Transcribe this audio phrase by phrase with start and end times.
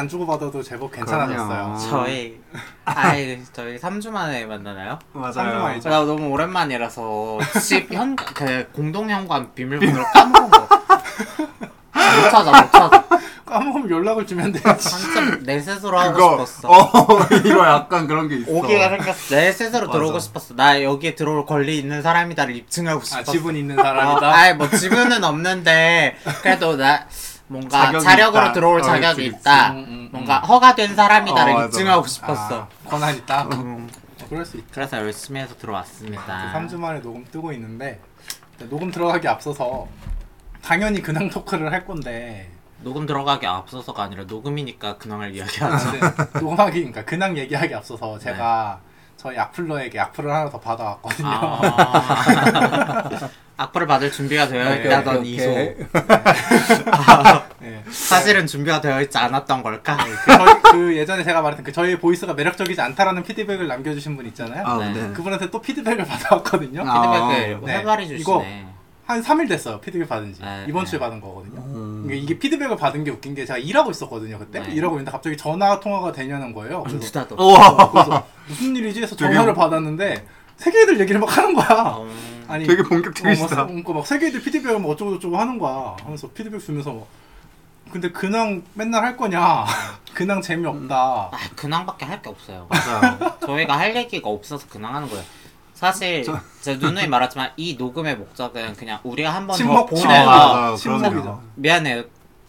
[0.00, 1.46] 안 주고 받아도 제법 괜찮아졌어요.
[1.46, 1.78] 그럼요.
[1.78, 2.40] 저희
[2.86, 4.98] 아이 저희 3주 만에 만나나요?
[5.12, 5.62] 맞아요.
[5.62, 5.90] 만이죠.
[5.90, 10.68] 나 너무 오랜만이라서 집 현 그 공동 현관 비밀번호를 까먹은 거.
[11.92, 13.04] 못 찾아 못 찾아.
[13.44, 14.64] 까먹으면 연락을 주면 되지.
[14.66, 16.68] 한참 내 스스로 하고 그거 싶었어.
[16.70, 18.50] 어 이거 약간 그런 게 있어.
[18.52, 19.34] 오기가 생겼어.
[19.36, 19.92] 내 스스로 맞아.
[19.98, 20.54] 들어오고 싶었어.
[20.54, 23.32] 나 여기에 들어올 권리 있는 사람이다를 입증하고 아, 싶었어.
[23.32, 24.34] 지분 있는 어, 사람이다.
[24.34, 27.06] 아이 뭐 지분은 없는데 그래도 나
[27.54, 28.52] 뭔가 자력으로 있다.
[28.52, 29.36] 들어올 어, 자격이 그치.
[29.40, 29.72] 있다.
[29.72, 30.08] 음, 음, 음.
[30.12, 31.66] 뭔가 허가된 사람이다를 어, 맞아.
[31.66, 32.68] 입증하고 아, 싶었어.
[32.86, 33.42] 권한 있다.
[33.42, 33.88] 음,
[34.22, 34.68] 어, 그럴 수 있죠.
[34.72, 36.52] 그래서 열심히 해서 들어왔습니다.
[36.54, 38.00] 3주 만에 녹음 뜨고 있는데
[38.68, 39.88] 녹음 들어가기 앞서서
[40.62, 42.48] 당연히 근황 토크를 할 건데
[42.82, 45.90] 녹음 들어가기 앞서서가 아니라 녹음이니까 근황을 아, 이야기하자.
[45.90, 48.78] 근데 녹음하기 그러니까 근황 얘기하기 앞서서 제가
[49.16, 51.28] 저희 악플러에게 악플을 하나 더 받아왔거든요.
[51.28, 53.10] 아.
[53.60, 55.50] 악플을 받을 준비가 되어 오케이, 있다던 오케이, 이소.
[55.50, 55.74] 오케이.
[57.60, 57.84] 네.
[57.90, 59.98] 사실은 준비가 되어 있지 않았던 걸까?
[59.98, 64.64] 그, 저희, 그 예전에 제가 말했던 그 저희 보이스가 매력적이지 않다라는 피드백을 남겨주신 분 있잖아요.
[64.64, 64.92] 아, 네.
[64.94, 65.12] 네.
[65.12, 66.84] 그분한테 또 피드백을 받아왔거든요.
[66.86, 67.28] 아.
[67.28, 67.74] 피드백을 네.
[67.74, 68.66] 활발히 이거 주시네.
[69.04, 69.78] 한 3일 됐어요.
[69.80, 70.40] 피드백 받은 지.
[70.40, 70.90] 네, 이번 네.
[70.92, 71.60] 주에 받은 거거든요.
[71.60, 72.04] 음.
[72.06, 74.38] 이게, 이게 피드백을 받은 게 웃긴 게 제가 일하고 있었거든요.
[74.38, 74.72] 그때 네.
[74.72, 76.82] 일하고 있는데 갑자기 전화 통화가 되냐는 거예요.
[76.84, 77.26] 그래서.
[77.36, 77.90] 우와.
[77.90, 80.24] 그래서 무슨 일이지 해서 전화를 받았는데
[80.56, 81.96] 세계애들 얘기를 막 하는 거야.
[81.98, 83.56] 음, 아니 되게 어, 본격적이시다.
[83.56, 85.96] 막, 그러니까 막 세계애들 피드백을 뭐 어쩌고 저쩌고 하는 거야.
[86.02, 87.06] 하면서 피드백 주면서 뭐
[87.92, 89.64] 근데 근황 맨날 할 거냐?
[90.14, 90.94] 근황 재미없다.
[90.96, 92.66] 아, 근황밖에 할 게 없어요.
[92.68, 93.18] 맞아요.
[93.46, 95.24] 저희가 할 얘기가 없어서 근황하는 거예요.
[95.74, 96.24] 사실
[96.60, 100.14] 제 누누이 말했지만 이 녹음의 목적은 그냥 우리가 한 번더 침묵, 보내고 침묵.
[100.28, 101.42] 아, 침묵이죠.
[101.54, 102.04] 미안해요.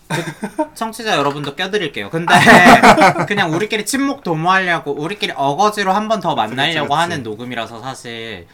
[0.09, 2.09] 그 청취자 여러분도 껴드릴게요.
[2.09, 2.33] 근데
[3.27, 6.99] 그냥 우리끼리 침묵 도모하려고 우리끼리 어거지로 한 번 더 만나려고 그치.
[6.99, 8.47] 하는 녹음이라서 사실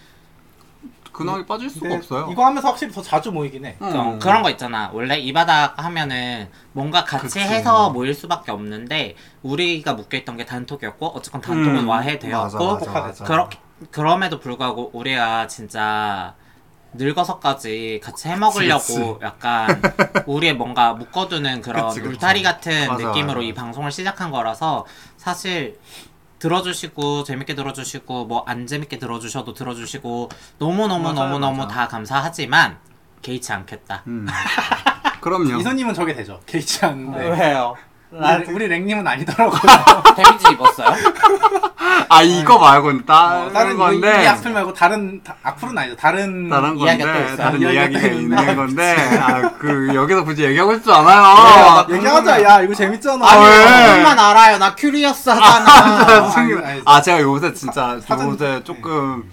[1.18, 2.30] 근황이 빠질 수가 근데 없어요.
[2.32, 3.76] 이거 하면서 확실히 더 자주 모이긴 해.
[3.82, 3.92] 음.
[3.92, 4.92] 좀 그런 거 있잖아.
[4.94, 7.40] 원래 이 바닥 하면은 뭔가 같이 그치.
[7.40, 11.90] 해서 모일 수밖에 없는데 우리가 묶여있던 게 단톡이었고 어쨌건 단톡은 음.
[11.90, 13.26] 와해되었고 맞아, 맞아, 맞아.
[13.26, 13.50] 그러,
[13.90, 16.36] 그럼에도 불구하고 우리가 진짜
[16.94, 19.68] 늙어서까지 같이 해먹으려고 그치, 약간
[20.26, 22.14] 우리의 뭔가 묶어두는 그런 그치, 그치.
[22.16, 23.54] 울타리 같은 맞아, 느낌으로 맞아, 이.
[23.54, 24.86] 방송을 시작한 거라서
[25.18, 25.80] 사실
[26.40, 31.74] 들어주시고 재밌게 들어주시고 뭐 안 재밌게 들어주셔도 들어주시고 너무 너무 맞아요, 너무 너무 맞아.
[31.74, 32.78] 다 감사하지만
[33.22, 34.04] 개의치 않겠다.
[34.08, 34.26] 음.
[35.22, 35.58] 그럼요.
[35.60, 36.40] 이선님은 저게 되죠.
[36.46, 37.30] 개의치 않는데.
[37.30, 37.76] 왜요?
[38.10, 39.60] 우리, 우리 랭님은 아니더라고요.
[40.16, 40.88] damage 입었어요?
[42.10, 45.96] 아 이거 말고는 다른 어, 다른 이, 건데 이 악플 말고 다른 다, 악플은 아니죠.
[45.98, 47.38] 다른 다른 이야기가 또 건데 있어요.
[47.38, 48.56] 다른 이야기가 이야기가 또 있는 있나?
[48.56, 51.86] 건데 아 그 여기서 굳이 얘기하고 싶지 야, 않아요.
[51.90, 52.44] 얘기하자.
[52.44, 53.26] 야 이거 재밌잖아.
[53.26, 53.88] 아, 왜?
[53.98, 54.58] 그것만 알아요.
[54.58, 56.32] 나 curious 하잖아.
[56.36, 59.24] 아니, 아니, 아 제가 요새 진짜 사전- 요새 조금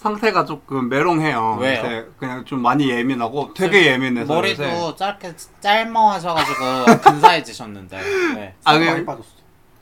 [0.00, 1.58] 상태가 조금 메롱해요.
[1.60, 1.78] 왜요?
[1.78, 7.96] 요새 그냥 좀 많이 예민하고 되게 예민해서 요새 머리도 짧게 짧어 하셔가지고 근사해지셨는데.
[8.34, 8.54] 네.
[8.64, 9.28] 아 많이 그냥 빠졌어.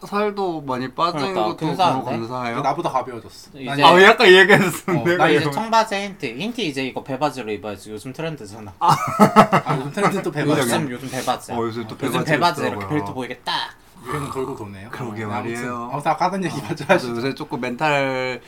[0.06, 2.10] 살도 많이 빠진 그러니까, 것도 근사한데?
[2.10, 2.60] 감사해요.
[2.60, 3.50] 나보다 가벼워졌어.
[3.54, 4.92] 이제- 난아왜 약간 이 얘기했어.
[4.92, 5.50] 어, 나 이제.
[5.50, 6.26] 청바지 힌트.
[6.26, 7.90] 힌트 이제 이거 배바지로 입어야지.
[7.90, 8.72] 요즘 트렌드잖아.
[8.80, 10.60] 아, 요즘 트렌드 또 배바지.
[10.60, 11.52] 요즘 요즘 배바지.
[11.52, 12.86] 어, 요새 또 요즘 배바지 배바지 이렇게.
[12.86, 13.70] 벨트 보이게 딱.
[14.06, 14.88] 유행은 돌고 도네요.
[14.90, 15.58] 그러게 어, 말이에요.
[15.58, 17.16] 아무튼, 아무튼 아까 하던 얘기 마저 그래서 하시죠.
[17.16, 18.40] 요새 조금 멘탈이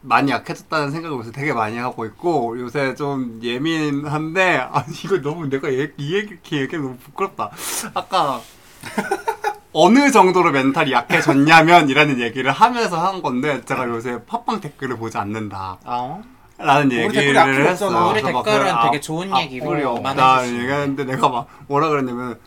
[0.00, 5.72] 많이 약해졌다는 생각을 요새 되게 많이 하고 있고 요새 좀 예민한데 아 이거 너무 내가
[5.72, 7.50] 얘, 이 얘기 이렇게 얘기하면 너무 부끄럽다.
[7.94, 8.40] 아까
[9.72, 15.78] 어느 정도로 멘탈이 약해졌냐면 이라는 얘기를 하면서 한 건데 제가 요새 팟빵 댓글을 보지 않는다.
[15.84, 16.22] 어?
[16.56, 18.10] 라는 우리 얘기를 했어.
[18.10, 20.60] 우리 댓글은 그 되게 좋은 얘기고 악플이 많이.
[20.60, 22.38] 얘기하는데 내가 막 뭐라 그랬냐면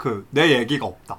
[0.00, 1.18] 그 내 얘기가 없다.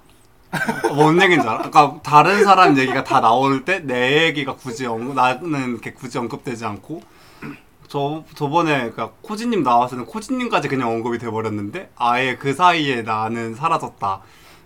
[0.96, 1.70] 뭔 얘기인지 알아?
[1.70, 6.66] 그러니까 다른 사람 얘기가 다 나올 때 내 얘기가 굳이 언 나는 이렇게 굳이 언급되지
[6.66, 7.02] 않고
[7.88, 14.22] 저 저번에 그러니까 코지님 나왔을 때 코지님까지 그냥 언급이 돼버렸는데 아예 그 사이에 나는 사라졌다.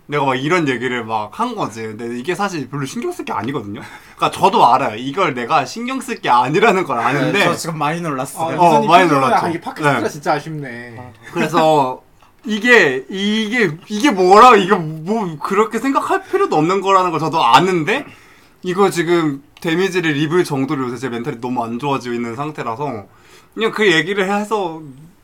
[0.08, 1.82] 내가 막 이런 얘기를 막 한 거지.
[1.82, 3.80] 근데 이게 사실 별로 신경 쓸 게 아니거든요.
[4.16, 4.94] 그러니까 저도 알아요.
[4.96, 8.56] 이걸 내가 신경 쓸 게 아니라는 걸 아는데 네, 저 지금 많이 아, 놀랐어요.
[8.58, 9.46] 어, 이선이 많이 놀랐죠.
[9.46, 10.08] 아, 이게 팟캐스트가 네.
[10.08, 11.12] 진짜 아쉽네.
[11.32, 12.02] 그래서
[12.46, 18.06] 이게 이게 이게 뭐라 이게 뭐 그렇게 생각할 필요도 없는 거라는 걸 저도 아는데
[18.62, 23.06] 이거 지금 damage를 입을 정도로 요새 제 멘탈이 너무 안 좋아지고 있는 상태라서
[23.54, 24.80] 그냥 그 얘기를 해서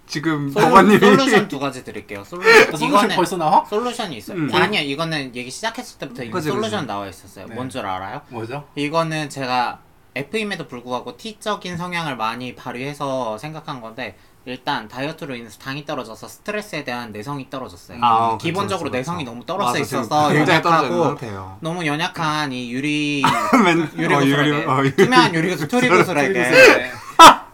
[0.06, 2.22] 지금 솔루- 솔루션 두 가지 드릴게요.
[2.26, 3.64] 솔루션 솔루션 이거는 벌써 나와?
[3.64, 4.36] 솔루션이 있어요.
[4.36, 4.50] 음.
[4.52, 6.86] 아니요, 이거는 얘기 시작했을 때부터 그치, 솔루션 그치.
[6.86, 7.46] 나와 있었어요.
[7.46, 7.54] 네.
[7.54, 8.20] 뭔줄 알아요?
[8.28, 8.64] 뭐죠?
[8.74, 9.78] 이거는 제가
[10.14, 17.12] F임에도 불구하고 T적인 성향을 많이 발휘해서 생각한 건데 일단 다이어트로 인해서 당이 떨어져서 스트레스에 대한
[17.12, 17.98] 내성이 떨어졌어요.
[18.02, 19.30] 아, 그쵸, 기본적으로 그쵸, 내성이 그쵸.
[19.32, 21.58] 너무 떨어져 맞아, 지금 있어서 굉장히 떨어져 상태예요.
[21.60, 23.22] 너무 연약한 이 유리
[23.64, 26.90] 맨- 유리 어, 구슬에게 어, 유리- 투명한 유리 구슬 투리 구슬에게 트리구슬.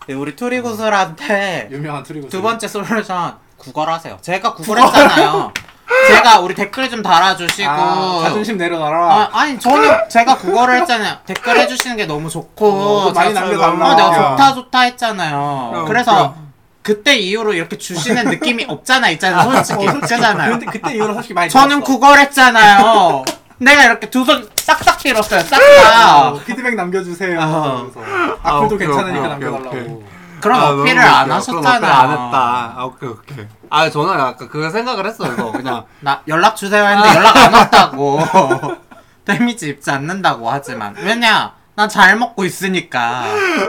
[0.06, 2.30] 네, 우리 투리 구슬한테 유명한 트리구슬.
[2.30, 4.18] 두 번째 솔루션 구걸하세요.
[4.22, 5.52] 제가 구걸했잖아요.
[6.06, 9.12] 제가 우리 댓글 좀 달아주시고 아, 자존심 내려놔라.
[9.14, 11.18] 아, 아니 저는 제가 그거를 했잖아요.
[11.26, 13.86] 댓글 해주시는 게 너무 좋고 어, 많이 제가- 남겨달라.
[13.92, 14.30] 어, 내가 야.
[14.30, 15.36] 좋다 좋다 했잖아요.
[15.36, 16.47] 어, 그래서 그
[17.02, 20.58] 때 이후로 이렇게 주시는 느낌이 없잖아 있잖아 솔직히 어, 솔직히 그잖아요.
[20.58, 21.92] 그때, 그때 이후로 솔직히 많이 저는 들었어.
[21.92, 23.24] 그걸 했잖아요.
[23.58, 25.40] 내가 이렇게 두 손 싹싹 빌었어요.
[25.40, 26.44] 어, 싹싹.
[26.46, 27.40] 피드백 남겨주세요.
[27.40, 27.88] 어.
[27.92, 29.68] 그래서 아, 악플도 오케이, 괜찮으니까 오케이, 남겨달라고.
[29.68, 29.96] 오케이.
[30.40, 31.92] 그런 아, 어필을 안 하셨잖아요.
[31.92, 32.74] 안 했다.
[32.76, 33.46] 아, 오케이, 오케이.
[33.70, 35.32] 아, 저는 아까 그 생각을 했어요.
[35.34, 38.20] 그래서 그냥 나 연락 주세요 했는데 연락 안 왔다고.
[39.24, 41.52] 데미지 입지 않는다고 하지만 왜냐?
[41.74, 43.24] 난 잘 먹고 있으니까.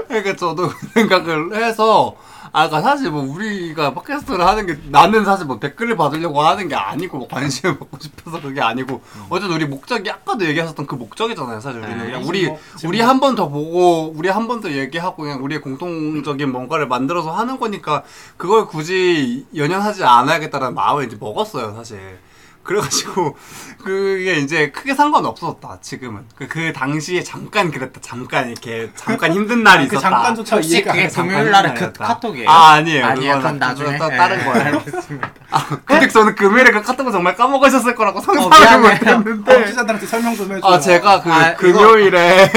[0.07, 2.16] 그러니까 저도 그 생각을 해서
[2.51, 6.75] 아, 그러니까 사실 뭐 우리가 팟캐스트를 하는 게 나는 사실 뭐 댓글을 받으려고 하는 게
[6.75, 11.59] 아니고 뭐 관심을 받고 싶어서 그게 아니고 어쨌든 우리 목적이 아까도 얘기하셨던 그 목적이잖아요.
[11.59, 13.07] 사실 우리는 네, 그냥 우리 뭐, 우리 뭐.
[13.07, 18.03] 한번 더 보고 우리 한 번 더 얘기하고 그냥 우리의 공통적인 뭔가를 만들어서 하는 거니까
[18.35, 22.17] 그걸 굳이 연연하지 않아야겠다는 마음을 이제 먹었어요, 사실.
[22.69, 23.36] 그래가지고
[23.83, 29.88] 그게 이제 크게 상관없었다 지금은 그, 그 당시에 잠깐 그랬다 잠깐 이렇게 잠깐 힘든 날이
[29.88, 31.21] 그 있었다 잠깐조차 혹시 이해가 그게 안 가.
[31.24, 32.06] 금요일 날에 그 날이었다.
[32.06, 32.48] 카톡이에요?
[32.50, 33.36] 아 아니에요 아니에요.
[33.38, 33.98] 그건- 그건 나중에.
[33.98, 35.31] 또 다른 예, 거예요 알겠습니다.
[35.86, 38.50] 근데 저는 금요일에 그 카톡을 정말 까먹으셨을 거라고 상상을
[38.80, 39.18] 미안해요.
[39.18, 40.68] 못했는데 청취자들한테 설명 좀 해줘.
[40.68, 42.51] 아 제가 그 아, 이거- 금요일에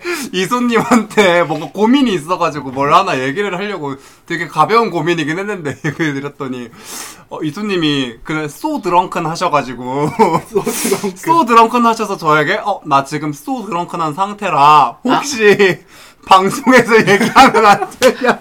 [0.32, 3.96] 이소님한테 뭔가 고민이 있어가지고 뭘 하나 얘기를 하려고
[4.26, 6.70] 되게 가벼운 고민이긴 했는데 얘기를 드렸더니
[7.28, 10.10] 어, 이소님이 그날 소 드렁큰 하셔가지고.
[11.16, 11.84] 소 드렁큰.
[11.86, 14.98] 하셔서 저에게 어 나 지금 소 드렁큰한 상태라.
[15.04, 15.84] 혹시
[16.26, 18.38] 방송에서 얘기하면 안 되냐?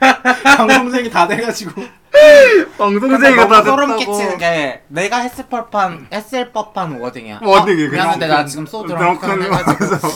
[0.56, 1.82] 방송쟁이 다 돼가지고.
[2.78, 4.12] 방송쟁이가 다 너무 소름 됐다고.
[4.12, 7.40] 끼치는 게 내가 했을 법한 했을 법한 워딩이야.
[7.42, 10.08] 워딩이 어, 미안한데 나 지금 소 드렁큰 해가지고.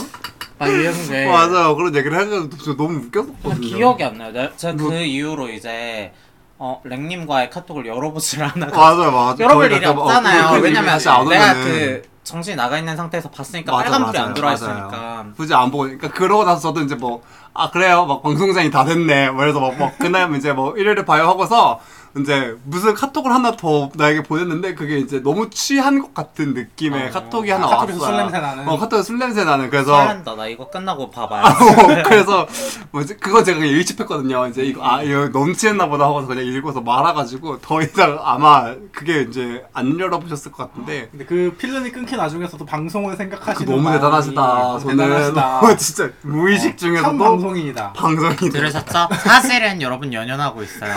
[0.59, 1.77] 막 이런 게 맞아요.
[1.77, 3.61] 그런 얘기를 해가지고 저 너무 아, 웃겼었거든요.
[3.77, 4.33] 기억이 안 나요.
[4.33, 6.13] 내- 제가 뭐- 그 이후로 이제
[6.61, 9.37] 어 랭님과의 카톡을 열어보질 않아가지고 맞아요 맞아요.
[9.41, 10.49] 열어볼 거의 일이 다 뭐- 없잖아요.
[10.51, 14.19] 그 일이 왜냐면 다시 안 내가 오면은 그 정신이 나가 있는 상태에서 봤으니까 맞아, 빨간불이
[14.19, 14.75] 맞아요, 안 들어와 맞아요.
[14.77, 15.27] 있으니까.
[15.37, 17.23] 굳이 안 보고 그러니까 그러고 나서 저도 이제 뭐
[17.61, 18.07] 아 그래요?
[18.07, 19.31] 막 방송장이 다 됐네.
[19.31, 21.81] 뭐 그래서 막, 막 그날 이제 뭐 일요일에 봐요 하고서
[22.21, 27.11] 이제 무슨 카톡을 하나 더 나에게 보냈는데 그게 이제 너무 취한 것 같은 느낌의 어.
[27.11, 28.07] 카톡이 하나 아, 카톡에서 왔어요.
[28.09, 28.69] 술 냄새 나는.
[28.69, 30.35] 어 카톡에 술 냄새 나는 그래서 설렌다.
[30.37, 31.45] 나 이거 끝나고 봐봐요.
[31.47, 32.47] 어, 그래서
[32.93, 34.47] 뭐지 그거 제가 그냥 일집했거든요.
[34.49, 39.23] 이제 이거 아 이거 너무 취했나 보다 하고서 그냥 읽어서 말아가지고 더 이상 아마 그게
[39.23, 44.79] 이제 안 열어보셨을 것 같은데 근데 그 필름이 끊긴 와중에서도 방송을 생각하시는 너무 마음이 대단하시다.
[44.81, 45.77] 저는 대단하시다.
[45.79, 47.93] 진짜 무의식 어, 중에서도 참 방송인이다.
[47.93, 49.09] 방송이 들으셨죠?
[49.25, 50.95] 사실은 여러분 연연하고 있어요.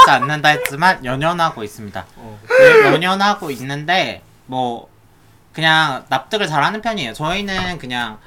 [0.00, 2.06] 연연하지 않는다 했지만 연연하고 있습니다.
[2.16, 2.38] 어.
[2.48, 4.88] 네, 연연하고 있는데 뭐
[5.52, 7.12] 그냥 납득을 잘하는 편이에요.
[7.12, 8.18] 저희는 그냥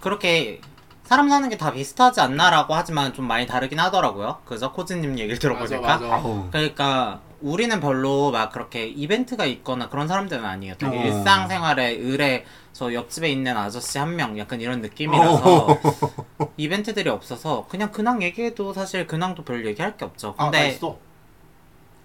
[0.00, 0.60] 그렇게
[1.04, 4.38] 사람 사는 게 다 비슷하지 않나라고 하지만 좀 많이 다르긴 하더라고요.
[4.44, 4.72] 그죠?
[4.72, 5.80] 코즈님 얘기를 들어보니까.
[5.80, 6.48] 맞아, 맞아.
[6.50, 10.74] 그러니까 우리는 별로 막 그렇게 이벤트가 있거나 그런 사람들은 아니에요.
[10.78, 11.02] 되게 어.
[11.02, 15.78] 일상생활에 의뢰 저 옆집에 있는 아저씨 한 명 약간 이런 느낌이라서
[16.56, 20.34] 이벤트들이 없어서 그냥 근황 얘기해도 사실 근황도 별 얘기할 게 없죠.
[20.36, 20.96] 아, 나 근데 있어.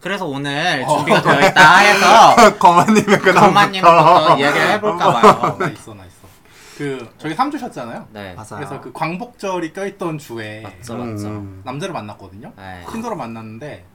[0.02, 0.98] 그래서 오늘 어.
[0.98, 5.58] 준비가 되어 있다 해서 거마님의 그 거마님부터 이야기를 해볼까 어, 봐요.
[5.60, 6.22] 나 있어, 나 있어.
[6.78, 8.08] 그 저희 3주 쉬었잖아요.
[8.12, 8.56] 네, 맞아요.
[8.56, 11.28] 그래서 그 광복절이 껴있던 주에 맞죠, 맞죠.
[11.28, 11.62] 음.
[11.64, 12.52] 남자를 만났거든요.
[12.58, 12.84] 네.
[12.92, 13.86] 틴더로 만났는데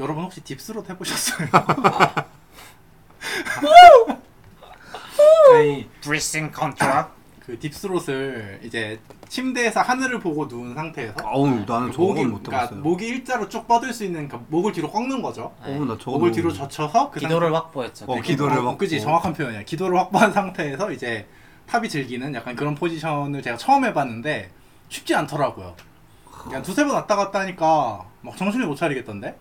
[0.00, 1.48] 여러분 혹시 deepthroat 해보셨어요?
[5.54, 7.06] 아니 breathing control.
[7.44, 12.80] 그 deepthroat을 이제 침대에서 하늘을 보고 누운 상태에서 어우 나는 목이 저건 못 그러니까 해봤어요.
[12.80, 15.52] 목이 일자로 쭉 뻗을 수 있는 그러니까 목을 뒤로 꺾는 거죠.
[15.66, 18.04] 어우 나 저거 목을 뒤로 젖혀서 그 기도를 확보했죠.
[18.06, 18.20] 어.
[18.20, 18.78] 기도를 어, 확보.
[18.78, 19.64] 그지 정확한 표현이야.
[19.64, 21.26] 기도를 확보한 상태에서 이제
[21.66, 24.50] 탑이 즐기는 약간 그런 포지션을 제가 처음 해봤는데
[24.88, 25.74] 쉽지 않더라고요.
[26.30, 29.36] 그냥 두세 번 왔다 갔다 하니까 막 정신을 못 차리겠던데.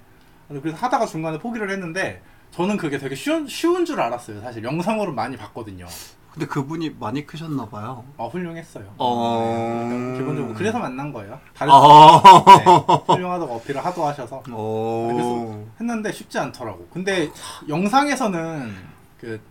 [0.48, 4.41] 그래서 하다가 중간에 포기를 했는데 저는 그게 되게 쉬운 쉬운 줄 알았어요.
[4.41, 5.86] 사실 영상으로 많이 봤거든요.
[6.34, 8.06] 근데 그분이 많이 크셨나 봐요.
[8.16, 8.86] 어 훌륭했어요.
[8.98, 9.88] 어.
[9.90, 11.38] 네, 기본적으로 그래서 만난 거예요.
[11.54, 12.22] 다른 아.
[12.66, 15.68] 네, 훌륭하다고 어필을 하도 하셔서 오.
[15.80, 16.88] 했는데 쉽지 않더라고.
[16.94, 17.30] 근데
[17.68, 18.76] 영상에서는
[19.20, 19.42] 그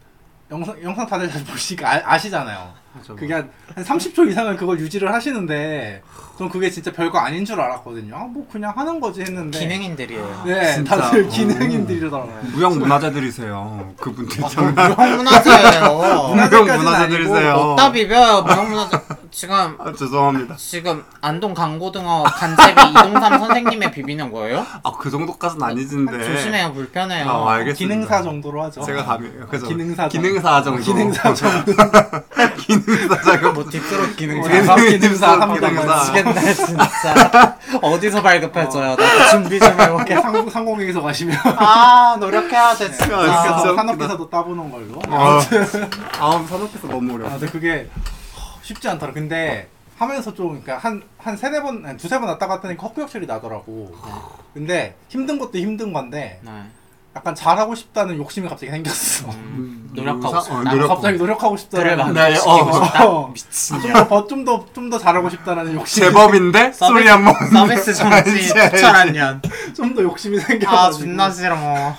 [0.50, 2.72] 영상 영상 다들 잘 보시니까 아, 아시잖아요.
[3.16, 6.02] 그게 한, 한 30초 이상은 그걸 유지를 하시는데
[6.38, 8.16] 전 그게 진짜 별거 아닌 줄 알았거든요.
[8.16, 10.42] 아, 뭐 그냥 하는 거지 했는데 기능인들이에요.
[10.46, 10.96] 네, 진짜.
[10.96, 11.28] 다들 오.
[11.28, 12.40] 기능인들이더라고요.
[12.52, 13.94] 무형 문화재들이세요.
[14.00, 15.92] 그분들 아, 정말 무형 문화재예요.
[15.94, 17.52] 무형 문화재까지는 문화재들이세요.
[17.54, 18.98] 어디다 비벼요 무형 문화재.
[19.30, 20.56] 지금 아, 죄송합니다.
[20.56, 24.66] 지금 안동 강고등어 간제비 이동삼 선생님의 비비는 거예요?
[24.82, 26.22] 아 그 정도까지는 아니진데.
[26.24, 27.28] 조심해요 불편해요.
[27.30, 27.78] 아, 알겠습니다.
[27.94, 28.82] 기능사 정도로 하죠.
[28.82, 30.22] 제가 감이 그래서 기능사 정도.
[30.28, 30.82] 기능사 정도.
[30.82, 31.72] 기능사 정도.
[32.60, 33.52] 기능사 정도.
[33.52, 35.38] 뭐 딥스로 기능 어, 잘 기능사 기능사.
[35.38, 35.96] 기능사.
[36.12, 37.56] 미치겠네 진짜.
[37.80, 38.96] 어디서 발급해줘요?
[38.96, 40.14] 나 준비 좀 해볼게.
[40.20, 43.16] 상, 상공회의소 가시면 아 노력해야 돼 아, 진짜.
[43.16, 43.74] 웃기다.
[43.76, 45.00] 산업기사도 따보는 걸로.
[45.08, 45.40] 아,
[46.18, 47.30] 아 산업에서 너무 아, 어려워.
[47.30, 47.88] 근데 그게
[48.70, 49.12] 쉽지 않더라.
[49.12, 53.94] 근데 하면서 좀 그러니까 한한 세네 번, 두세 번 왔다 갔다 하니까 헛구역질이 나더라고.
[54.54, 56.50] 근데 힘든 것도 힘든 건데 네.
[57.16, 59.28] 약간 잘하고 싶다는 욕심이 갑자기 생겼어.
[59.30, 60.70] 음, 노력하고 어, 싶다.
[60.70, 62.84] 노력- 갑자기 노력하고 그를 싶다는 네, 만족시키고 어.
[62.84, 63.08] 싶다.
[63.08, 63.28] 어.
[63.34, 63.82] 미친년.
[64.08, 66.04] 좀더 좀더 좀 더 잘하고 싶다는 욕심.
[66.04, 67.34] 제법인데 소리 한번.
[67.50, 69.42] 서비스 정치 추천한 년.
[69.74, 71.04] 좀 더 욕심이 아 생겨가지고.
[71.04, 71.56] 존나 싫어.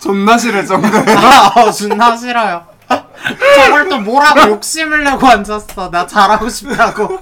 [0.00, 1.04] 존나 싫을 정도로.
[1.16, 2.64] 아 존나 싫어요.
[3.56, 5.90] 저걸 또 뭐라고 욕심을 내고 앉았어.
[5.90, 7.18] 나 잘하고 싶다고.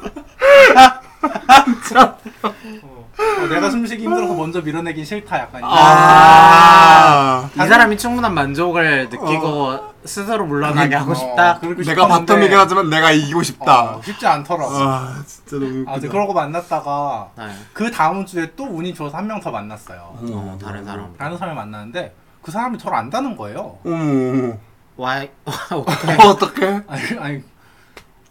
[3.20, 5.60] 어, 내가 숨쉬기 힘들어서 먼저 밀어내긴 싫다 약간.
[5.64, 7.48] 아.
[7.54, 11.52] 이 사람이 충분한 만족을 느끼고 스스로 물러나게 하고 싶다.
[11.52, 13.82] 어, 내가 싶었는데, bottom이긴 하지만 내가 이기고 싶다.
[13.96, 14.70] 어, 쉽지 않더라고.
[14.72, 16.12] 아 진짜 너무 아, 웃기다.
[16.12, 17.48] 그러고 만났다가 네.
[17.72, 19.98] 그 다음 주에 또 운이 좋아서 한 명 더 만났어요.
[20.20, 21.12] 어, 다른 사람.
[21.18, 23.78] 다른 사람을 만났는데 그 사람이 저를 안다는 거예요.
[23.84, 24.54] 어머 어머.
[24.98, 25.30] 와이
[25.72, 26.12] 어떻게?
[26.22, 26.82] 어떡해?
[26.88, 27.42] 아니, 아니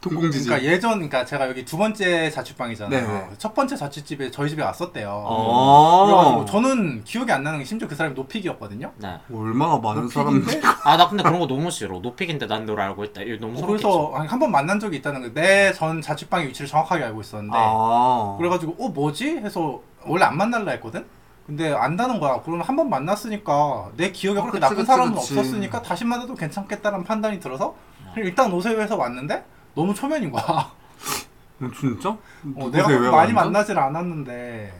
[0.01, 0.47] 동공지진.
[0.47, 3.07] 그러니까 예전 그러니까 제가 여기 두 번째 자취방이잖아요.
[3.07, 3.29] 네.
[3.39, 5.09] 첫 번째 자취집에 저희 집에 왔었대요.
[5.25, 6.05] 어.
[6.05, 8.91] 그래가지고 저는 기억이 안 나는 게 심지어 그 사람이 노픽이었거든요.
[8.97, 9.17] 네.
[9.33, 10.39] 얼마나 많은 사람들.
[10.41, 11.99] 노픽인데 아나 근데 그런 거 너무 싫어.
[11.99, 13.21] 노픽인데 난널 알고 있다.
[13.21, 13.65] 이거 너무 어.
[13.65, 15.29] 그래서 한 번 만난 적이 있다는 거.
[15.41, 18.35] 내전 자취방의 위치를 정확하게 알고 있었는데 아.
[18.37, 21.05] 그래가지고 어 뭐지 해서 원래 안 만날라 했거든.
[21.47, 22.41] 근데 안다는 거야.
[22.43, 25.39] 그러면 한번 만났으니까 내 기억에 어, 그렇게 그치, 나쁜 그치, 사람은 그치.
[25.39, 27.73] 없었으니까 다시 만나도 괜찮겠다는 판단이 들어서
[28.13, 30.43] 그냥 일단 오세요 해서 왔는데 너무 초면인 거야.
[31.61, 32.09] 어, 진짜?
[32.09, 32.69] 어?
[32.69, 33.35] 내가 왜 많이 완전?
[33.35, 34.73] 만나질 않았는데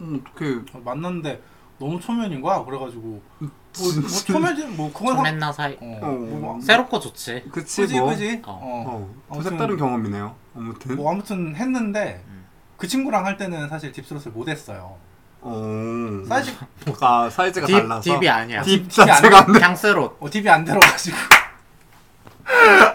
[0.00, 1.42] 음, 어떻게 어, 만났는데
[1.80, 2.64] 너무 초면인 거야.
[2.64, 4.32] 그래가지고 뭐, 뭐 진짜.
[4.32, 5.76] 초면이 뭐 그건 상- 맨나 사이.
[5.80, 6.06] 어, 어.
[6.06, 7.46] 뭐, 새롭고 좋지.
[7.50, 8.10] 그치 그지 뭐.
[8.10, 8.42] 그지.
[8.46, 8.52] 어.
[8.62, 8.84] 어.
[8.86, 9.14] 어.
[9.28, 10.34] 또 아무튼- 색다른 경험이네요.
[10.54, 10.96] 아무튼.
[10.96, 12.44] 뭐 아무튼 했는데 음.
[12.76, 14.96] 그 친구랑 할 때는 사실 deepthroat을 못 했어요.
[15.42, 16.22] 어.
[16.28, 16.52] 사이즈
[17.00, 18.00] 아 사이즈가 deep 달라서.
[18.00, 18.62] deep이 아니야.
[18.62, 19.60] deep 자체가 안 돼.
[19.60, 20.16] 향스로.
[20.20, 21.16] 어, 딥이 안 들어가지고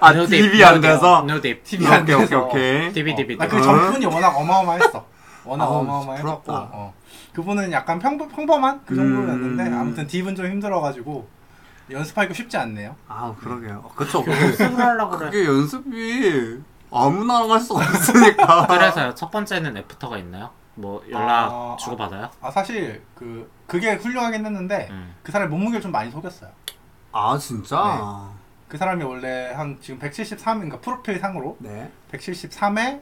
[0.01, 1.21] 아 딥이 안 돼서.
[1.23, 1.63] 노딥.
[1.63, 2.41] 딥이 안 오케이 오케이 돼서.
[2.45, 2.93] 오케이.
[2.93, 3.37] deep이 deep이.
[3.37, 3.55] Not deep.
[3.55, 5.05] 그 전 분이 워낙 어마어마했어.
[5.45, 6.69] 워낙 아우, 어마어마해갖고 부럽다.
[6.73, 6.93] 어.
[7.33, 9.79] 그분은 약간 평, 평범한 그 정도였는데 음.
[9.79, 11.27] 아무튼 deep은 좀 힘들어가지고
[11.91, 12.95] 연습하기가 쉽지 않네요.
[13.07, 13.83] 아 그러게요.
[13.95, 14.23] 그쵸.
[14.27, 15.29] 연습을 하려고 그래.
[15.31, 16.59] 그게 연습이
[16.91, 18.67] 아무나 할 수가 없으니까.
[18.71, 19.13] 그래서요.
[19.15, 20.49] 첫 번째는 애프터가 있나요?
[20.77, 22.29] 뭐 연락 아, 주고 받아요?
[22.41, 25.15] 아 사실 그 그게 훌륭하긴 했는데 음.
[25.23, 26.49] 그 사람이 몸무게를 좀 많이 속였어요.
[27.11, 28.29] 아 진짜.
[28.67, 31.89] 그 사람이 원래 한 지금 173 그러니까 프로필 상으로 네.
[32.11, 33.01] 173에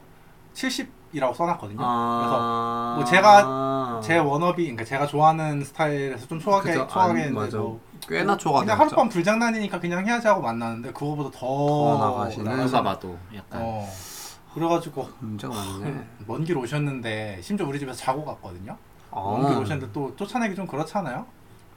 [0.54, 1.78] 70이라고 써놨거든요.
[1.80, 2.94] 아.
[2.96, 6.86] 뭐 제가 제 워너비 그러니까 제가 좋아하는 스타일에서 좀 초하게 그죠.
[6.86, 7.58] 초하게 아니, 했는데 맞아.
[7.58, 8.84] 뭐 꽤나 초가 그냥 됐죠.
[8.88, 11.46] 하룻밤 불장난이니까 그냥 해야지 하고 만나는데 그거보다 더
[11.98, 12.82] 더 나가시는.
[12.82, 13.60] 봐도 약간.
[13.62, 13.86] 어
[14.66, 16.02] 그래가지고 문제가 많네.
[16.26, 18.76] 먼 길 오셨는데 심지어 우리 집에서 자고 갔거든요.
[19.12, 19.58] 먼길 아.
[19.60, 21.26] 오셨는데 또 쫓아내기 좀 그렇잖아요.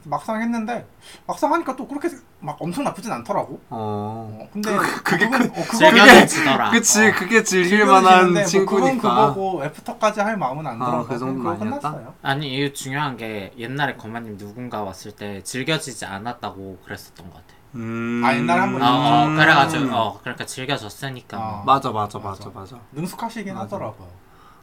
[0.05, 0.87] 막상 했는데
[1.27, 2.07] 막상 하니까 또 그렇게
[2.39, 3.55] 막 엄청 나쁘진 않더라고.
[3.69, 4.39] 어.
[4.41, 6.71] 어, 근데 그게 그건, 어, 그거 즐겨지더라.
[6.71, 7.11] 그치 어.
[7.13, 8.91] 그게 즐길 만한 뭐 친구니까.
[8.95, 11.91] 그건 그거고 애프터까지 할 마음은 안 아, 들어서 그 정도는 아니었다?
[11.91, 12.13] 끝났어요.
[12.21, 17.58] 아니 이게 중요한 게 옛날에 거마님 누군가 왔을 때 즐겨지지 않았다고 그랬었던 것 같아.
[17.75, 18.21] 음.
[18.25, 19.35] 아, 옛날에 한번 어, 어 음.
[19.35, 21.37] 그래가지고 어 그러니까 즐겨졌으니까.
[21.37, 21.51] 어.
[21.57, 21.63] 뭐.
[21.65, 22.45] 맞아 맞아 맞아.
[22.45, 22.77] 맞아 맞아.
[22.93, 23.65] 능숙하시긴 맞아.
[23.65, 24.07] 하더라고요.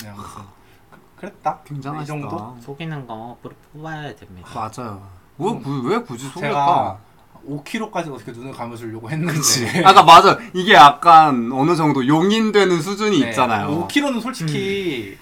[0.02, 0.42] 네, 아무튼
[0.90, 1.60] 그- 그랬다.
[1.64, 2.02] 굉장하시다.
[2.02, 2.56] 이 정도.
[2.60, 4.48] 속이는 거 뿌리 뽑아야 됩니다.
[4.54, 5.02] 맞아요.
[5.36, 6.32] 뭐, 구- 왜 굳이 음.
[6.40, 6.98] 제가
[7.46, 7.90] 속일까?
[7.92, 9.06] 5kg까지 어떻게 눈을 감아주려고.
[9.06, 9.66] 그치.
[9.86, 10.38] 아까 맞아.
[10.52, 13.86] 이게 약간 어느 정도 용인되는 수준이 네, 있잖아요.
[13.86, 15.16] 5kg는 솔직히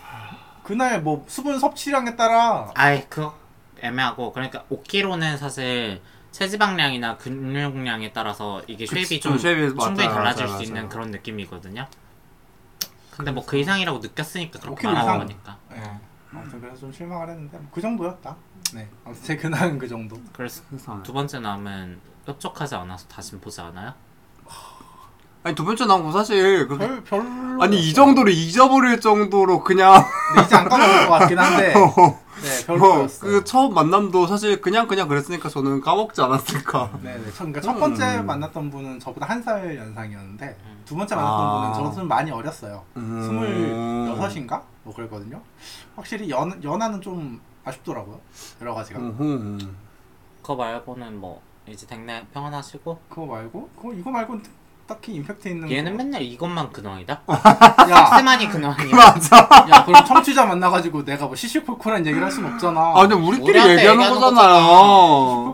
[0.62, 3.34] 그날 뭐 수분 섭취량에 따라 아이 그거
[3.82, 6.00] 애매하고 그러니까 5kg는 사실
[6.38, 10.88] 체지방량이나 근육량에 따라서 이게 shape이 좀좀 shape이 충분히 맞아요, 달라질 맞아요, 수 있는 맞아요.
[10.88, 11.86] 그런 느낌이거든요.
[13.12, 15.44] 근데 뭐 그 이상이라고 느꼈으니까 그렇게 5kg 말하는 이상?
[15.44, 15.58] 거니까.
[15.70, 16.00] 네.
[16.32, 18.36] 아무튼 그래서 좀 실망을 했는데 그 정도였다.
[18.74, 18.88] 네.
[19.04, 20.20] 아무튼 제 근황은 그 정도.
[20.32, 21.04] 그래서 세상에.
[21.04, 23.94] 두 번째 남은 흡족하지 않아서 다시 보지 않아요?
[25.44, 27.62] 아니 두 번째 나온 거 사실 그, 별 별로.
[27.62, 31.74] 아니 이 정도로 잊어버릴 정도로 그냥 근데 이제 안 까먹을 것 같긴 한데.
[32.44, 33.30] 네, 뭐, 별로였어요.
[33.30, 36.90] 그 처음 만남도 사실 그냥 그냥 그랬으니까 저는 까먹지 않았을까.
[37.02, 37.24] 네, 네.
[37.26, 38.26] 첫- 그러니까 첫 번째 음.
[38.26, 40.82] 만났던 분은 저보다 한 살 연상이었는데 음.
[40.86, 41.72] 두 번째 만났던 아.
[41.72, 42.82] 분은 저는 많이 어렸어요.
[42.96, 43.22] 음.
[43.22, 44.62] 스물여섯인가?
[44.82, 45.40] 뭐 그랬거든요.
[45.94, 48.18] 확실히 연 연하는 좀 아쉽더라고요.
[48.62, 48.98] 여러 가지가.
[48.98, 49.58] 음흠.
[50.42, 54.40] 그거 말고는 뭐 이제 댁내 평안하시고 그거 말고 그거 이거 말고
[54.86, 55.98] 딱히 임팩트 있는 얘는 거.
[56.04, 57.22] 맨날 이것만 근황이다?
[57.90, 59.36] 야, 빡세만이 근황이야 맞아.
[59.70, 62.80] 야 그럼 청취자 만나가지고 내가 뭐 시시콜콜한 얘기를 할 순 없잖아.
[62.94, 64.62] 아 근데 우리끼리 우리한테 얘기하는 얘기하는 거잖아요.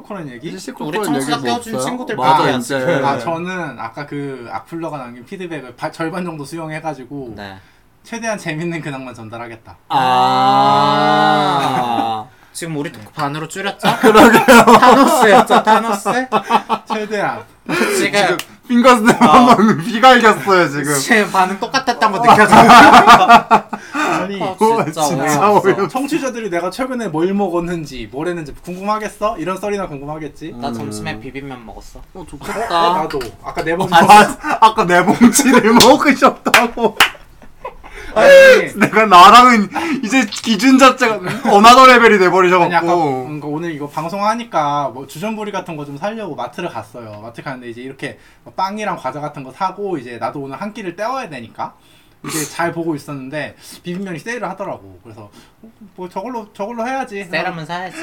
[0.02, 0.48] 시시콜콜한 얘기?
[0.80, 3.00] 우리 청취자 떼어준 친구들 맞아 이제.
[3.04, 7.56] 아 저는 아까 그 악플러가 남긴 피드백을 바- 절반 정도 수용해가지고 네
[8.02, 9.76] 최대한 재밌는 근황만 전달하겠다.
[10.60, 12.26] 아.
[12.52, 13.88] 지금 우리 토크 반으로 줄였죠?
[14.00, 14.44] 그러게요.
[14.80, 16.10] 타노스였죠, 타노스?
[16.88, 17.44] 최대한
[17.96, 18.36] 지금
[18.74, 20.94] 핑거스냅 한번 비갈겼어요 지금.
[20.94, 22.54] 지금 반응 똑같았던 거 느껴져.
[23.92, 25.68] 아니 아, 오, 진짜 진짜 어이없어.
[25.68, 25.88] 어이없어.
[25.88, 29.38] 청취자들이 내가 최근에 뭘 먹었는지 뭘 했는지 궁금하겠어?
[29.38, 30.54] 이런 썰이나 궁금하겠지?
[30.60, 31.98] 나 점심에 비빔면 먹었어.
[32.14, 32.68] 어 어, 좋겠다.
[32.68, 33.92] 나도 아까 네 번.
[33.92, 36.96] 아, 아까 내 봉지를 먹으셨다고.
[38.14, 39.68] 아니, 내가 나랑은
[40.04, 41.16] 이제 기준 자체가
[41.50, 43.24] 어나더 레벨이 아니 아까 돼버리셔갖고.
[43.24, 47.20] 그러니까 오늘 이거 방송하니까 뭐 주전부리 같은 거좀 사려고 마트를 갔어요.
[47.22, 50.96] 마트 갔는데 이제 이렇게 뭐 빵이랑 과자 같은 거 사고 이제 나도 오늘 한 끼를
[50.96, 51.74] 때워야 되니까
[52.26, 55.00] 이제 잘 보고 있었는데 비빔면이 세일을 하더라고.
[55.02, 55.30] 그래서
[55.62, 57.24] 어, 뭐 저걸로 저걸로 해야지.
[57.24, 57.96] 세라면 사야지.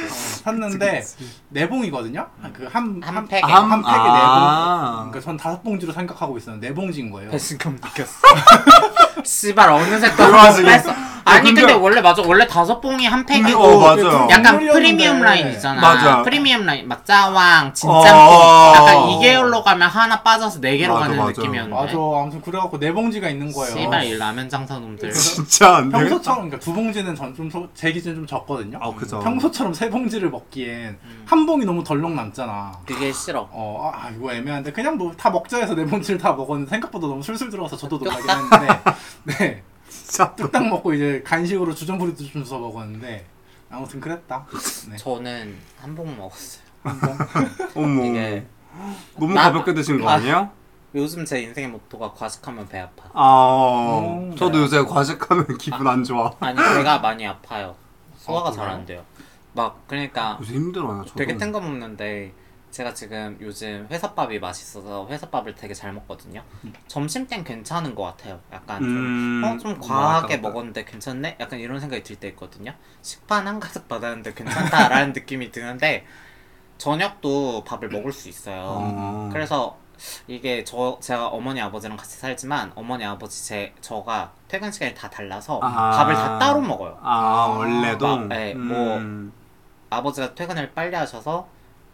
[0.44, 1.04] 샀는데
[1.50, 2.28] 네 봉이거든요.
[2.54, 3.42] 그한 한 팩에.
[3.42, 4.12] 한, 한 팩에 네 봉.
[4.12, 4.96] 아.
[5.10, 7.30] 그러니까 전 다섯 봉지로 생각하고 있었는데 네 봉지인 거예요.
[7.30, 8.22] 배신감 느꼈어.
[9.24, 10.70] 씨발 어느새 또그 와중에.
[10.70, 10.94] 뺐어.
[11.30, 14.28] 아니 근데- 근데 원래 맞아 원래 다섯 봉이 한 팩이고 어, 맞아요.
[14.32, 14.72] 약간 국물이었는데.
[14.72, 15.82] 프리미엄 라인 있잖아.
[15.82, 16.22] 맞아.
[16.24, 17.74] 프리미엄 라인 막 짜왕, 어.
[17.74, 21.42] 진짬뽕 약간 2개월로 가면 하나 빠져서 4개로 맞아, 가는 맞아.
[21.42, 21.76] 느낌이었는데.
[21.76, 21.94] 맞아.
[21.98, 23.76] 아무튼 그래갖고 네 봉지가 있는 거예요.
[23.76, 25.12] 씨발 이 라면 장사 놈들.
[25.12, 25.98] 진짜 안 돼.
[25.98, 28.80] 평소처럼 그러니까 두 봉지는 전좀제 기준 좀 적거든요.
[28.82, 29.20] 아 그죠.
[29.20, 31.24] 평소처럼 세 봉지를 먹기엔 음.
[31.28, 32.72] 한 봉이 너무 덜렁 남잖아.
[32.86, 33.50] 그게 싫어.
[33.52, 37.22] 어, 아, 이거 애매한데 그냥 뭐 다 먹자 해서 네 봉지를 다 먹었는데 생각보다 너무
[37.22, 38.80] 술술 들어가서 저도 놀라긴 했는데
[39.24, 40.34] 네 진짜.
[40.36, 43.26] 뚝딱 먹고 이제 간식으로 주전부리도 좀 주워 먹었는데
[43.70, 44.46] 아무튼 그랬다.
[44.90, 44.98] 네.
[44.98, 46.64] 저는 한봉 먹었어요.
[47.76, 48.06] 어머.
[48.06, 48.46] 이게
[49.18, 50.14] 너무 나- 가볍게 드신 거 아.
[50.14, 50.52] 아니야?
[50.96, 53.10] 요즘 제 인생의 모토가 과식하면 배 아파.
[53.14, 54.00] 아.
[54.02, 56.32] 음, 저도 요새 과식하면 기분 안 좋아.
[56.40, 57.76] 아니 배가 많이 아파요.
[58.18, 58.70] 소화가 아, 잘?
[58.70, 59.04] 안 돼요.
[59.54, 61.04] 막 그러니까 요새 힘들어요.
[61.06, 61.18] 저도.
[61.18, 62.32] 되게 뜬금없는데
[62.72, 66.44] 제가 지금 요즘 회사밥이 맛있어서 회사밥을 되게 잘 먹거든요.
[66.88, 68.40] 점심 땐 괜찮은 것 같아요.
[68.52, 69.44] 약간 좀, 음.
[69.44, 71.38] 어, 좀 과하게 먹었는데 괜찮네?
[71.40, 72.74] 약간 이런 생각이 들 때 있거든요.
[73.02, 76.06] 식판 한 가득 받았는데 괜찮다라는 느낌이 드는데
[76.78, 78.64] 저녁도 밥을 먹을 수 있어요.
[78.66, 79.30] 어.
[79.32, 79.78] 그래서
[80.28, 85.60] 이게 저 제가 어머니 아버지랑 같이 살지만 어머니 아버지 제 저가 퇴근 시간이 다 달라서
[85.64, 85.92] 아.
[85.92, 87.00] 밥을 다 따로 먹어요.
[87.02, 88.06] 아 원래도.
[88.18, 89.34] 막, 네, 뭐 음.
[89.90, 91.48] 아버지가 퇴근을 빨리 하셔서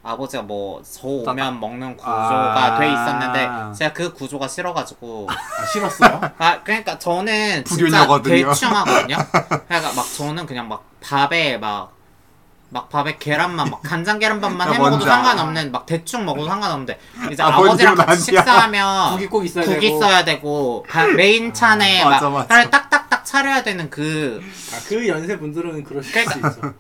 [0.03, 2.77] 아버지가 뭐저 오면 먹는 구조가 아.
[2.79, 6.19] 돼 있었는데 제가 그 구조가 싫어가지고 아, 싫었어요?
[6.37, 8.47] 아 그러니까 저는 진짜 불효녀거든요.
[8.49, 9.15] 대충 하거든요.
[9.67, 15.05] 그러니까 막 저는 그냥 막 밥에 막막 밥에 계란만 막 간장 계란밥만 야, 해 먹어도.
[15.05, 16.99] 상관없는 막 대충 먹어도 상관없는데
[17.31, 18.23] 이제 아, 아, 버지랑 같이.
[18.23, 19.95] 식사하면 국이 꼭 있어야 국이 되고.
[19.97, 22.69] 있어야 되고 가- 메인 찬에 맞아, 막 맞아.
[22.69, 24.41] 딱딱딱 차려야 되는 그
[24.73, 26.73] 아, 그 연세 분들은 그러실 그러니까 수 있어.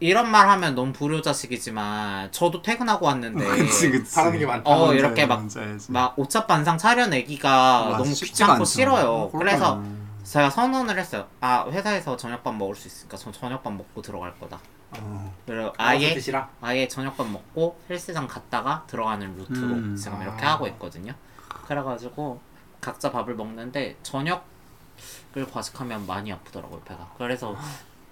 [0.00, 4.14] 이런 말 하면 너무 불효자식이지만 저도 퇴근하고 왔는데 그치 그치.
[4.14, 4.68] 바라는 게 많다.
[4.70, 5.46] 어, 이렇게 막-.
[5.88, 8.64] 막 오차 반상 차려내기가 맞아, 너무 귀찮고 않죠.
[8.64, 9.10] 싫어요.
[9.10, 9.82] 어, 그래서.
[10.22, 11.26] 제가 선언을 했어요.
[11.40, 14.60] 아 회사에서 저녁밥 먹을 수 있으니까 저 저녁밥 먹고 들어갈 거다.
[14.92, 15.34] 어.
[15.44, 16.48] 그리고 아예 아예 드시라.
[16.60, 19.96] 아예 저녁밥 먹고 헬스장 갔다가 들어가는 루트로 음.
[19.96, 20.52] 지금 이렇게 아.
[20.52, 21.12] 하고 있거든요.
[21.66, 22.40] 그래가지고
[22.80, 24.40] 각자 밥을 먹는데 저녁을
[25.52, 27.10] 과식하면 많이 아프더라고요 배가.
[27.18, 27.56] 그래서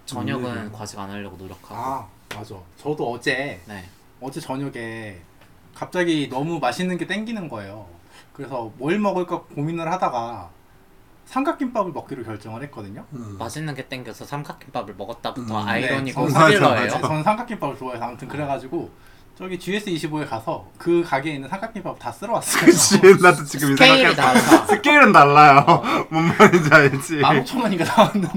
[0.09, 0.73] 저녁은 음.
[0.73, 1.75] 과식 안 하려고 노력하고.
[1.75, 2.55] 아 맞아.
[2.79, 3.85] 저도 어제 네.
[4.21, 5.19] 어제 저녁에
[5.75, 7.87] 갑자기 너무 맛있는 게 땡기는 거예요.
[8.33, 10.51] 그래서 뭘 먹을까 고민을 하다가
[11.27, 13.05] 삼각김밥을 먹기로 결정을 했거든요.
[13.13, 13.37] 음.
[13.39, 16.87] 맛있는 게 땡겨서 삼각김밥을 먹었다부터 음, 아이러니고 네, 스릴러예요.
[16.87, 18.91] 맞아, 저는 삼각김밥을 좋아해서 아무튼 그래가지고
[19.39, 22.65] 저기 GS25에 가서 그 가게에 있는 삼각김밥 다 쓸어왔어요.
[22.65, 24.17] 그치 나도 지금 이 스케일이 생각해.
[24.17, 24.67] 달라.
[24.67, 25.65] 스케일은 달라요.
[26.11, 27.19] 뭔 말인지 알지.
[27.23, 28.29] 15,000원인가 나왔는데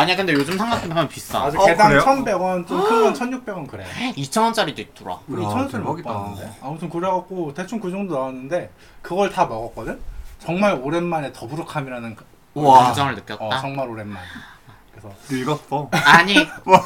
[0.00, 1.42] 아니야 근데 요즘 삼각김밥은 비싸.
[1.42, 2.02] 아주 어, 개당 그래요?
[2.04, 3.84] 1,100원, 좀 큰 건 1,600원 그래.
[4.16, 5.18] 2,000원짜리도 있더라.
[5.26, 6.12] 우리 야, 2,000원짜리 못 대박이다.
[6.12, 6.52] 봤는데.
[6.62, 8.70] 아무튼 그래갖고 대충 그 정도 나왔는데
[9.02, 9.98] 그걸 다 먹었거든.
[10.38, 12.84] 정말 오랜만에 더부룩함이라는 그- 와.
[12.84, 13.60] 감정을 어, 느꼈다.
[13.60, 14.22] 정말 오랜만.
[14.92, 15.90] 그래서 늙었어.
[15.90, 16.78] 아니 뭐.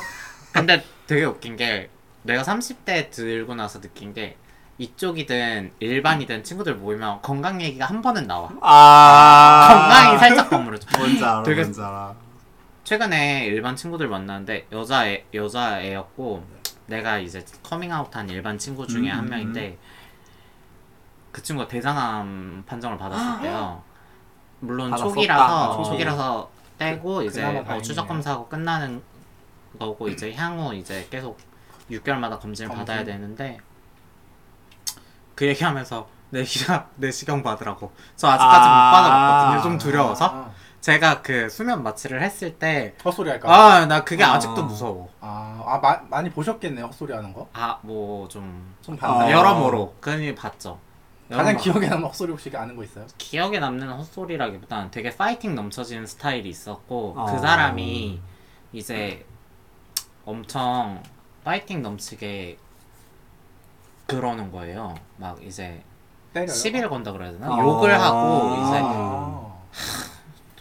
[0.52, 1.90] 근데 되게 웃긴 게
[2.28, 4.36] 내가 30대 들고 나서 느낀 게
[4.76, 8.50] 이쪽이든 일반이든 친구들 모이면 건강 얘기가 한 번은 나와.
[8.60, 9.66] 아.
[9.68, 10.86] 건강이 살짝 버무려져.
[10.98, 11.42] 뭔지 알아.
[11.42, 12.14] 되게- 뭔지 알아.
[12.84, 16.44] 최근에 일반 친구들 만났는데 여자 애 여자 애였고
[16.86, 19.78] 내가 이제 커밍아웃한 일반 친구 중에 음, 한 음, 명인데
[21.32, 23.82] 그 친구가 대장암 판정을 받았을 때요.
[24.60, 25.08] 물론 받았었다.
[25.14, 25.82] 초기라서 어.
[25.82, 27.82] 초기라서 떼고 이제 그나마 어, 다행이네요.
[27.82, 29.02] 추적 검사하고 끝나는
[29.78, 31.38] 거고 이제 향후 이제 계속
[31.90, 32.76] 6개월마다 검진을 검진.
[32.84, 33.58] 받아야 되는데
[35.34, 38.90] 그 얘기하면서 내시경 내시경 받으라고 저 아직까지 아.
[38.90, 43.52] 못 받아봤거든요 좀 두려워서 아, 제가 그 수면 마취를 했을 때 헛소리 할까?
[43.52, 44.34] 아, 나 그게 아.
[44.34, 45.08] 아직도 무서워.
[45.20, 47.48] 아, 아 마, 많이 보셨겠네 헛소리 하는 거.
[47.52, 49.08] 아, 뭐 좀좀 아.
[49.08, 49.36] 봤나요?
[49.36, 50.78] 여러모로 그니 봤죠.
[51.28, 53.06] 가장 여러분, 기억에 남는 헛소리 혹시 아는 거 있어요?
[53.18, 57.32] 기억에 남는 헛소리라기보단 되게 파이팅 넘쳐지는 스타일이 있었고 아.
[57.32, 58.20] 그 사람이
[58.72, 59.26] 이제
[60.24, 61.02] 엄청
[61.48, 62.58] 파이팅 넘치게
[64.06, 64.94] 그러는 거예요.
[65.16, 65.82] 막 이제
[66.34, 66.52] 때려요?
[66.54, 67.46] 시비를 건다 그래야 되나?
[67.46, 67.58] 아.
[67.58, 69.46] 욕을 하고 이제 아.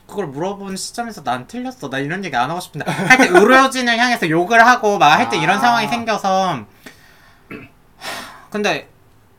[0.07, 1.89] 그걸 물어본 시점에서 난 틀렸어.
[1.89, 5.35] 나 이런 얘기 안 하고 싶은데 할 때 의료진을 향해서 욕을 하고 막 할 때
[5.37, 5.59] 이런 아.
[5.59, 6.63] 상황이 생겨서
[8.49, 8.87] 근데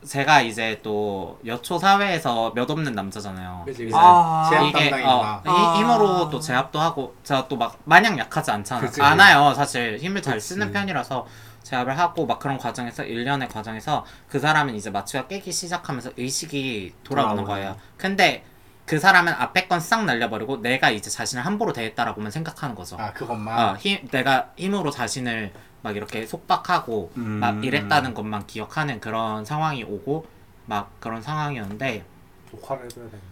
[0.08, 3.62] 제가 이제 또 여초 사회에서 몇 없는 남자잖아요.
[3.66, 4.46] 그치 그치 아.
[4.50, 5.74] 제압 이게 담당이구나 어, 이- 아.
[5.76, 8.80] 힘으로 또 제압도 하고 제가 또 막 마냥 약하지 않잖아.
[8.80, 9.02] 그치.
[9.02, 9.52] 않아요.
[9.54, 10.48] 사실 힘을 잘 그치.
[10.48, 11.26] 쓰는 편이라서
[11.64, 17.42] 제압을 하고 막 그런 과정에서 일련의 과정에서 그 사람은 이제 마취가 깨기 시작하면서 의식이 돌아오는
[17.44, 17.52] 돌아오네.
[17.62, 17.76] 거예요.
[17.98, 18.44] 근데
[18.88, 22.96] 그 사람은 앞에 건 싹 날려버리고 내가 이제 자신을 함부로 대했다라고만 생각하는 거죠.
[22.98, 27.22] 아 그것만 어, 힘, 내가 힘으로 자신을 막 이렇게 속박하고 음.
[27.38, 30.26] 막 이랬다는 것만 기억하는 그런 상황이 오고
[30.66, 32.04] 막 그런 상황이었는데
[32.50, 33.26] 녹화를 해줘야 되는데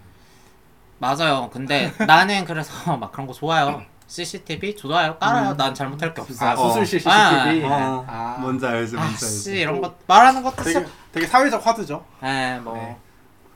[0.98, 1.48] 맞아요.
[1.50, 3.82] 근데 나는 그래서 막 그런 거 좋아요.
[4.08, 5.18] CCTV 좋아요.
[5.18, 5.52] 깔아요.
[5.52, 5.56] 음.
[5.56, 6.46] 난 잘못할 게 없어.
[6.46, 6.68] 아 어.
[6.68, 8.36] 수술실 CCTV 아, 어, 아.
[8.40, 10.86] 뭔지 알지 뭔지 아씨 알지 이런 거 말하는 것도 되게 참.
[11.12, 12.96] 되게 사회적 화두죠 에, 뭐 네.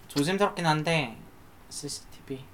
[0.08, 1.16] 조심스럽긴 한데
[1.70, 2.44] CCTV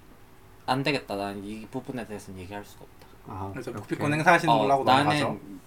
[0.67, 1.17] 안 되겠다.
[1.17, 3.07] 난 이 부분에 대해서는 얘기할 수가 없다.
[3.29, 4.13] 아, 그래서 국비권.
[4.13, 5.61] 행사하시는 걸로 하고 나는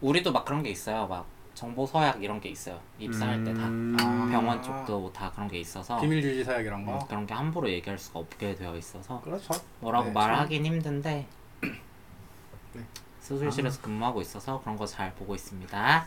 [0.00, 1.06] 우리도 막 그런 게 있어요.
[1.06, 2.78] 막 정보 서약 이런 게 있어요.
[2.98, 3.66] 입사할 때 다.
[3.66, 3.96] 음.
[3.98, 4.28] 아.
[4.30, 7.68] 병원 쪽도 다 그런 게 있어서 비밀 유지 사약 이런 거 음, 그런 게 함부로
[7.70, 11.26] 얘기할 수가 없게 되어 있어서 그렇죠 뭐라고 네, 말하긴 힘든데
[12.74, 12.82] 네.
[13.20, 16.06] 수술실에서 근무하고 있어서 그런 거 잘 보고 있습니다.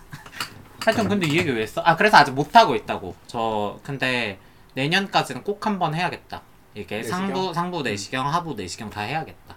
[0.86, 1.82] 하여튼 근데 이 얘기 왜 했어?
[1.82, 3.16] 아 그래서 아직 못 하고 있다고.
[3.26, 4.40] 저 근데
[4.80, 6.42] 내년까지는 꼭 한번 해야겠다.
[6.74, 7.20] 이게 내시경?
[7.20, 9.56] 상부 상부 내시경 하부 내시경 다 해야겠다.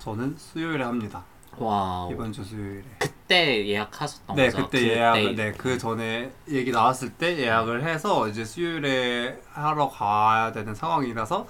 [0.00, 1.24] 저는 수요일에 합니다
[1.56, 2.12] wow.
[2.12, 4.64] 이번 주 수요일에 그때 예약하셨던 네 거죠?
[4.64, 10.52] 그때 예약 을 네 그 전에 얘기 나왔을 때 예약을 해서 이제 수요일에 하러 가야
[10.52, 11.46] 되는 상황이라서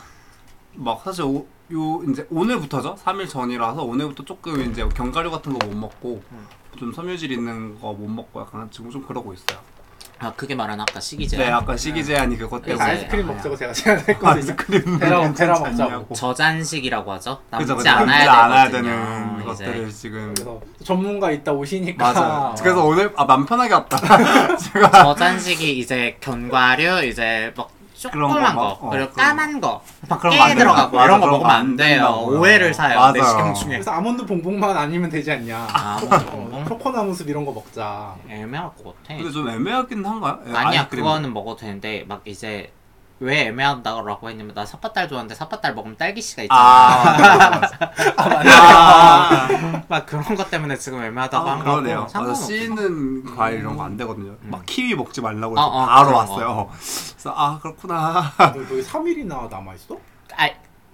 [0.74, 5.74] 막 사실 오, 요 이제 오늘부터죠 3일 전이라서 오늘부터 조금 이제 견과류 같은 거 못
[5.76, 6.46] 먹고 음.
[6.78, 9.58] 좀 섬유질 있는 거 못 먹고 약간 지금 좀 그러고 있어요.
[10.22, 11.38] 아 그게 말한 아까 식이제.
[11.38, 16.14] 네 아까 식이 제한이 그것 때문에 아이스크림 아, 먹자고 제가 제안했거든요 아이스크림 베라 괜찮지 먹자고.
[16.14, 17.40] 저잔식이라고 하죠.
[17.48, 18.90] 남지 그죠 그죠 않아야, 않아야 되거든요.
[18.90, 19.64] 되는 이제.
[19.64, 22.54] 것들을 지금 그래서 전문가 있다 오시니까 맞아.
[22.62, 23.96] 그래서 오늘 아 맘 편하게 왔다.
[24.58, 30.18] 제가 저잔식이 이제 견과류 이제 막 조그만 거 거, 막, 어, 그리고 까만 거, 막
[30.20, 30.62] 그런 깨 거안 된다.
[30.64, 31.88] 들어가고 이런 거 그런 먹으면 거안안 돼요.
[31.96, 32.40] 된다고요.
[32.40, 32.98] 오해를 사요.
[32.98, 33.12] 맞아요.
[33.12, 33.70] 내시경 중에.
[33.72, 38.70] 그래서 아몬드 봉봉만 아니면 되지 않냐 아, 어, 뭐, 초코나무 숲 이런 거 먹자 애매할
[38.76, 39.16] 것 같아.
[39.16, 40.38] 근데 좀 애매하긴 한가요?
[40.46, 41.04] 예, 아니야, 아이스크림.
[41.04, 42.72] 그거는 먹어도 되는데 막 이제
[43.22, 46.60] 왜 애매하다고 했냐면 나 삿바딸 좋아하는데 삿바딸 먹으면 딸기씨가 있잖아.
[46.60, 49.82] 아, 맞아, 맞아.
[49.88, 52.00] 막 그런 것 때문에 지금 애매하다고 아, 한 거고 그러네요.
[52.02, 52.46] 맞아, 상관없어.
[52.46, 54.36] 씨는 과일 이런 거 안 되거든요.
[54.42, 56.70] 막 키위 먹지 말라고 해서 어, 어, 바로 그런 왔어요.
[57.12, 58.32] 그래서 아 그렇구나.
[58.38, 59.96] 너 여기 3일이나 남아 있어?
[60.36, 60.48] 아,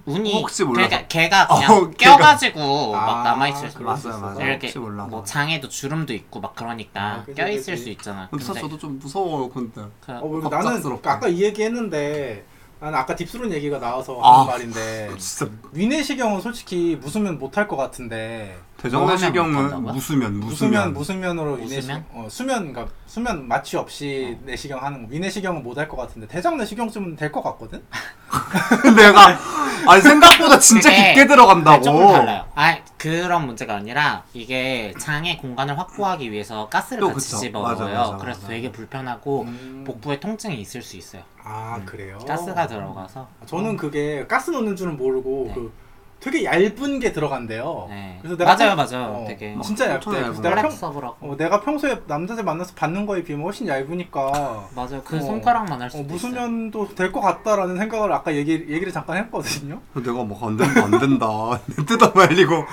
[0.06, 0.88] 운이 혹시 몰라서.
[0.88, 4.18] 그러니까 걔가 그냥 어, 걔가- 껴가지고 막 아, 남아있을 수 맞아요, 있어서.
[4.20, 4.40] 맞아요.
[4.46, 5.08] 이렇게 혹시 몰라서.
[5.10, 7.82] 뭐 장에도 주름도 있고 막 그러니까 아, 그지, 껴있을 그지.
[7.82, 8.28] 수 있잖아.
[8.30, 9.82] 근데 사실 저도 좀 무서워요, 근데.
[10.00, 11.08] 그, 어, 뭐 나는 갑작스럽게.
[11.08, 12.44] 아까 이 얘기 했는데
[12.78, 14.40] 나는 아까 딥스론 얘기가 나와서 아.
[14.42, 19.92] 하는 말인데 진짜 위내시경은 솔직히 무수면 못할 것 같은데 대 정내시경은 못한다고요?
[19.92, 21.70] 무수면 무수면 무수면 무수면으로 무수면?
[21.70, 26.26] 위내시 어, 수면 그러니까 수면 마취 없이 내시경 하는 거 위내시경은 못 할 것 같은데
[26.26, 27.82] 대장 내시경쯤은 될 것 같거든.
[28.96, 29.38] 내가
[29.88, 31.82] 아니 생각보다 진짜 그게 깊게 들어간다고.
[31.82, 32.44] 조금 달라요.
[32.54, 37.36] 아 그런 문제가 아니라 이게 장의 공간을 확보하기 위해서 가스를 또 같이 그쵸.
[37.38, 37.94] 집어넣어요.
[37.94, 38.48] 맞아, 그래서 맞아.
[38.48, 39.84] 되게 불편하고 음.
[39.86, 41.22] 복부에 통증이 있을 수 있어요.
[41.44, 42.18] 아 그래요?
[42.26, 43.28] 가스가 들어가서.
[43.46, 45.54] 저는 그게 가스 넣는 줄은 모르고 네.
[45.54, 45.72] 그
[46.18, 47.86] 되게 얇은 게 들어간대요.
[47.88, 48.18] 네.
[48.20, 49.04] 그래서 내가 맞아요, 평- 맞아요.
[49.12, 49.94] 어, 되게 진짜 얇대.
[49.96, 51.16] 엄청 그래서 얇은 내가 평, 플렉서블하고.
[51.20, 55.02] 어, 내가 평소에 남자들 만나서 받는 거에 비하면 훨씬 얇으니까 맞아요.
[55.04, 56.12] 그 어, 손가락만 할 어, 수도 있어요.
[56.12, 59.80] 무수면도 될 것 같다라는 생각을 아까 얘기 얘기를 잠깐 했거든요.
[59.94, 61.26] 내가 뭐안 된다 안 된다
[61.86, 62.64] 뜯어 말리고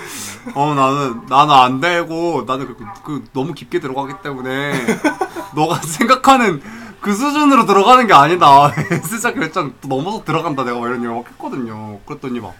[0.55, 4.73] 어 나는 나는 안 되고 나는 그, 그 너무 깊게 들어가기 때문에
[5.55, 6.61] 너가 생각하는
[7.01, 8.71] 그 수준으로 들어가는 게 아니다
[9.03, 12.53] S자 결정 또 넘어서 들어간다 내가 막 이런 얘기 막 했거든요 그랬더니 막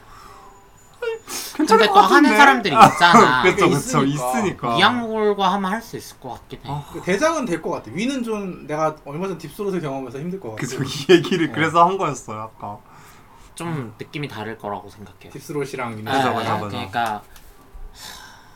[1.56, 3.42] 괜찮을 근데 것 또 같은데 하는 사람들이 있잖아.
[3.44, 4.30] 그렇죠 그게 그렇죠 있으니까.
[4.36, 6.70] 있으니까 이양골과 하면 할 수 있을 것 같긴 해.
[6.72, 7.92] 아, 그 대장은 될 것 같아.
[7.94, 10.62] 위는 좀 내가 얼마 전 딥스로트 경험해서 힘들 것 같아.
[10.62, 11.52] 그죠 이 얘기를 어.
[11.54, 12.78] 그래서 한 거였어요 아까
[13.56, 15.32] 좀 느낌이 다를 거라고 생각해요.
[15.32, 16.68] deep throat이랑 위는 맞아, 네, 맞아, 맞아.
[16.68, 17.22] 그러니까 하,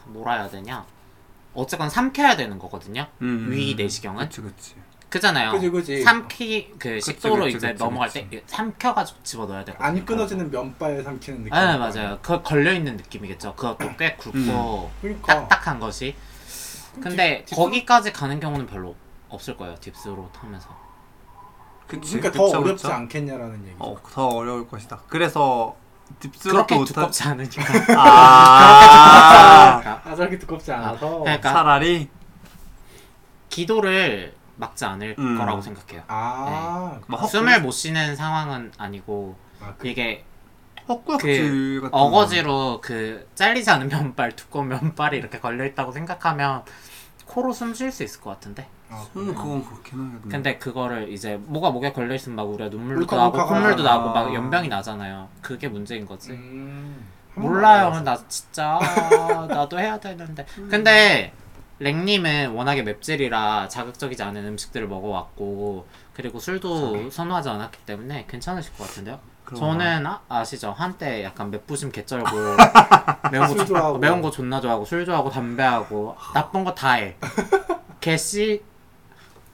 [0.08, 0.86] 뭐라 해야 되냐?
[1.54, 3.08] 어쨌건 삼켜야 되는 거거든요.
[3.22, 4.76] 음, 위 내시경은 그치 그치
[5.10, 5.52] 그잖아요.
[5.52, 6.04] 그지, 그지.
[6.04, 8.30] 삼키 그 식도로 그치, 이제 그치, 넘어갈 그치.
[8.30, 9.88] 때 삼켜가지고 집어 넣어야 되거든요.
[9.88, 11.54] 안 끊어지는 면발 삼키는 느낌.
[11.54, 12.20] 네 맞아요.
[12.22, 13.56] 그 걸려 있는 느낌이겠죠.
[13.56, 16.14] 그것도 꽤 굵고 그러니까 딱딱한 것이.
[17.02, 18.96] 근데 deep- deep th- 거기까지 가는 경우는 별로
[19.30, 19.76] 없을 거예요.
[19.80, 20.68] 딥스로 타면서.
[21.88, 22.94] 그치, 그러니까 더 그쵸, 어렵지 그쵸?
[22.96, 23.84] 않겠냐라는 얘기죠.
[23.84, 25.00] 어, 더 어려울 것이다.
[25.08, 25.78] 그래서
[26.20, 27.64] 딥스럽게 그렇게 못한 두껍지 않으니까.
[27.98, 31.20] 아, 아 저렇게 두껍지 않아서.
[31.20, 32.10] 그러니까 차라리
[33.50, 35.38] 기도를 막지 않을 음.
[35.38, 36.04] 거라고 생각해요.
[36.08, 40.26] 아, 뭐 헛- 숨을 못 쉬는 상황은 아니고 아, 그, 이게
[40.88, 46.64] 헛구역질 같은 어거지로 그 잘리지 않은 면발 두꺼운 면발이 이렇게 걸려 있다고 생각하면
[47.26, 48.68] 코로 숨 쉴 수 있을 것 같은데.
[48.90, 49.20] 아, 거.
[49.20, 50.22] 음, 그건 그렇긴 하겠네.
[50.32, 53.98] 근데 그거를 이제 뭐가 목에 걸려 있으면 막 우리가 눈물도 울컥 나고 울컥 콧물도 하잖아.
[53.98, 55.28] 나고 막 연병이 나잖아요.
[55.42, 56.32] 그게 문제인 거지.
[56.32, 57.88] 음, 몰라요.
[57.88, 58.80] 안나 진짜
[59.50, 60.46] 나도 해야 되는데.
[60.70, 61.34] 근데
[61.80, 69.20] 랭님은 워낙에 맵찔이라 자극적이지 않은 음식들을 먹어왔고 그리고 술도 선호하지 않았기 때문에 괜찮으실 것 같은데요.
[69.56, 72.28] 저는 아, 아시죠 한때 약간 맵부심 개쩔고
[73.32, 73.98] 매운 거술 조- 좋아하고.
[74.00, 77.16] 매운 거 존나 좋아하고 술 좋아하고 담배하고 나쁜 거 다 해.
[78.02, 78.62] 개씨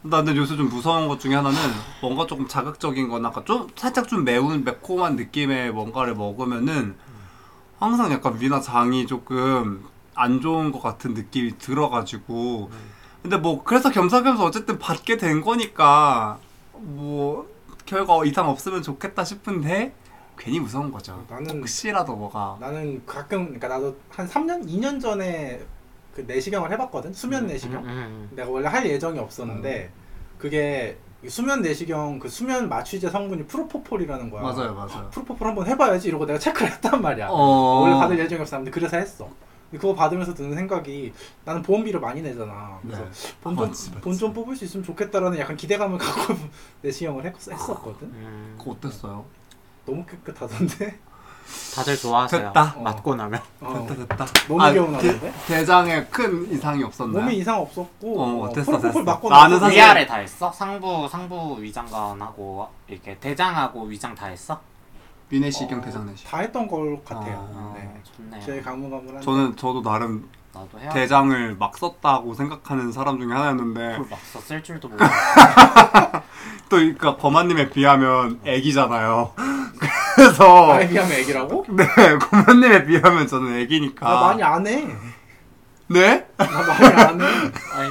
[0.01, 1.57] 나 근데 요새 좀 무서운 것 중에 하나는
[2.01, 6.95] 뭔가 조금 자극적인 거나 아까 좀 살짝 좀 매운 매콤한 느낌의 뭔가를 먹으면은
[7.79, 12.69] 항상 약간 위나 장이 조금 안 좋은 것 같은 느낌이 들어가지고.
[13.21, 16.39] 근데 뭐 그래서 겸사겸사 어쨌든 받게 된 거니까
[16.73, 17.47] 뭐
[17.86, 19.93] 결과 이상 없으면 좋겠다 싶은데
[20.38, 21.26] 괜히 무서운 거죠.
[21.30, 22.58] 나는 혹시라도 뭐가.
[22.60, 25.62] 나는 가끔 그러니까 나도 한 3년 2년 전에
[26.13, 27.13] 그 내시경을 해봤거든?
[27.13, 27.84] 수면 내시경?
[27.84, 28.30] 음, 음.
[28.36, 29.91] 내가 원래 할 예정이 없었는데
[30.38, 34.41] 그게 이 수면 내시경 그 수면 마취제 성분이 프로포폴이라는 거야.
[34.41, 35.10] 맞아요, 맞아요.
[35.12, 37.28] 프로포폴 한번 해봐야지 이러고 내가 체크를 했단 말이야.
[37.30, 37.82] 어.
[37.82, 39.30] 원래 받을 예정이 없었는데 그래서 했어
[39.77, 41.13] 그거 받으면서 드는 생각이
[41.45, 43.09] 나는 보험비를 많이 내잖아 그래서 네.
[43.43, 44.33] 돈좀 맞지, 맞지.
[44.33, 46.36] 뽑을 수 있으면 좋겠다라는 약간 기대감을 갖고
[46.81, 48.55] 내시경을 했, 했었거든 음.
[48.57, 49.25] 그거 어땠어요?
[49.86, 50.99] 너무 깨끗하던데
[51.75, 52.41] 다들 좋아하세요.
[52.47, 52.75] 됐다.
[52.79, 53.39] 맞고 나면.
[53.59, 54.25] 어, 됐다 됐다.
[54.47, 55.19] 너무 아, 개운하던데?
[55.19, 57.21] 대- 대장에 큰 이상이 없었나요?
[57.21, 59.03] 몸에 이상 없었고 어, 됐어, 됐어.
[59.03, 60.49] 맞고 나는 사실- 위아래 다 했어?
[60.53, 64.59] 상부 상부 위장관하고 이렇게 대장하고 위장 다 했어?
[65.38, 66.26] 위내시경 어, 대장내시.
[66.26, 67.38] 다 했던 걸 같아요.
[67.52, 68.02] 어, 네.
[68.15, 68.39] 좋네.
[68.46, 69.22] 제일 가물가물한.
[69.22, 74.62] 저는 저도 나름 나도 해야 대장을 막 썼다고 생각하는 사람 중에 하나였는데 그걸 막써 쓸
[74.63, 75.04] 줄도 모르고.
[76.69, 79.34] 또 그러니까 범아님에 비하면 애기잖아요.
[80.15, 81.65] 그래서 나에 비하면 애기라고?
[81.69, 81.86] 네
[82.19, 84.08] 범아님에 비하면 저는 애기니까.
[84.08, 84.88] 나 많이 안 해.
[85.88, 86.28] 네?
[86.38, 87.26] 나 많이 안 해.
[87.74, 87.89] 아니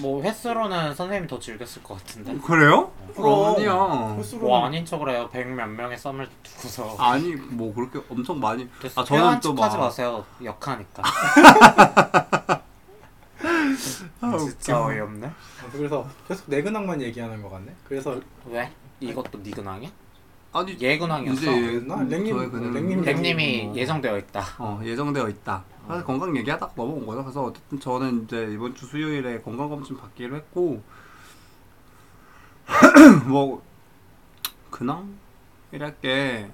[0.00, 2.36] 뭐 횟수로는 선생님이 더 즐겼을 것 같은데.
[2.38, 2.90] 그래요?
[3.14, 3.54] 그럼.
[3.54, 4.14] 아니야.
[4.18, 5.28] 횟수로 뭐 아닌 척을 해요.
[5.32, 6.96] 백 몇 명의 썸을 두고서.
[6.98, 8.68] 아니 뭐 그렇게 엄청 많이.
[8.80, 9.00] 됐어.
[9.00, 9.84] 아 저는 또 척하지 막.
[9.84, 10.24] 마세요.
[10.42, 11.02] 역하니까.
[14.20, 14.84] 아, 진짜.
[14.84, 15.30] 어이없네.
[15.72, 17.72] 그래서 계속 내 근황만 얘기하는 것 같네.
[17.86, 18.70] 그래서 왜?
[19.00, 19.90] 이것도 네 근황이야?
[20.52, 21.40] 아니 얘 근황이었어.
[21.40, 23.74] 이제 랭님- 저의 그냥 랭님 랭님이 뭐.
[23.76, 24.44] 예정되어 있다.
[24.58, 25.64] 어 예정되어 있다.
[25.86, 27.22] 사실 건강 얘기하다가 넘어온 거죠.
[27.24, 30.82] 그래서 어쨌든 저는 이제 이번 주 수요일에 건강 검진 받기로 했고
[33.26, 33.62] 뭐
[34.70, 36.50] 근황이랄 게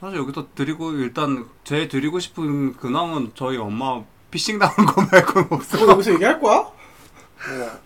[0.00, 5.78] 사실 여기서 드리고 일단 제 드리고 싶은 근황은 저희 엄마 피싱 당한 거 말고는 없어.
[5.78, 6.70] 그거 여기서 얘기할 거야?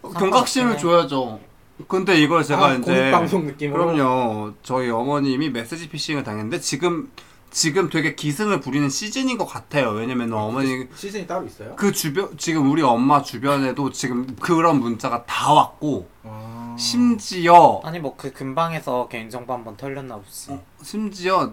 [0.02, 1.40] 뭐, 경각심을 줘야죠.
[1.88, 3.86] 근데 이걸 제가 아, 이제 공익방송 느낌으로.
[3.86, 4.52] 그럼요.
[4.62, 7.10] 저희 어머님이 메시지 피싱을 당했는데 지금
[7.54, 9.90] 지금 되게 기승을 부리는 시즌인 것 같아요.
[9.90, 11.76] 왜냐면 어머니 시즌이 따로 있어요?
[11.76, 16.74] 그 주변 지금 우리 엄마 주변에도 지금 그런 문자가 다 왔고 아...
[16.76, 20.50] 심지어 아니 뭐 그 근방에서 개인정보 한번 털렸나 보지.
[20.50, 21.52] 어, 심지어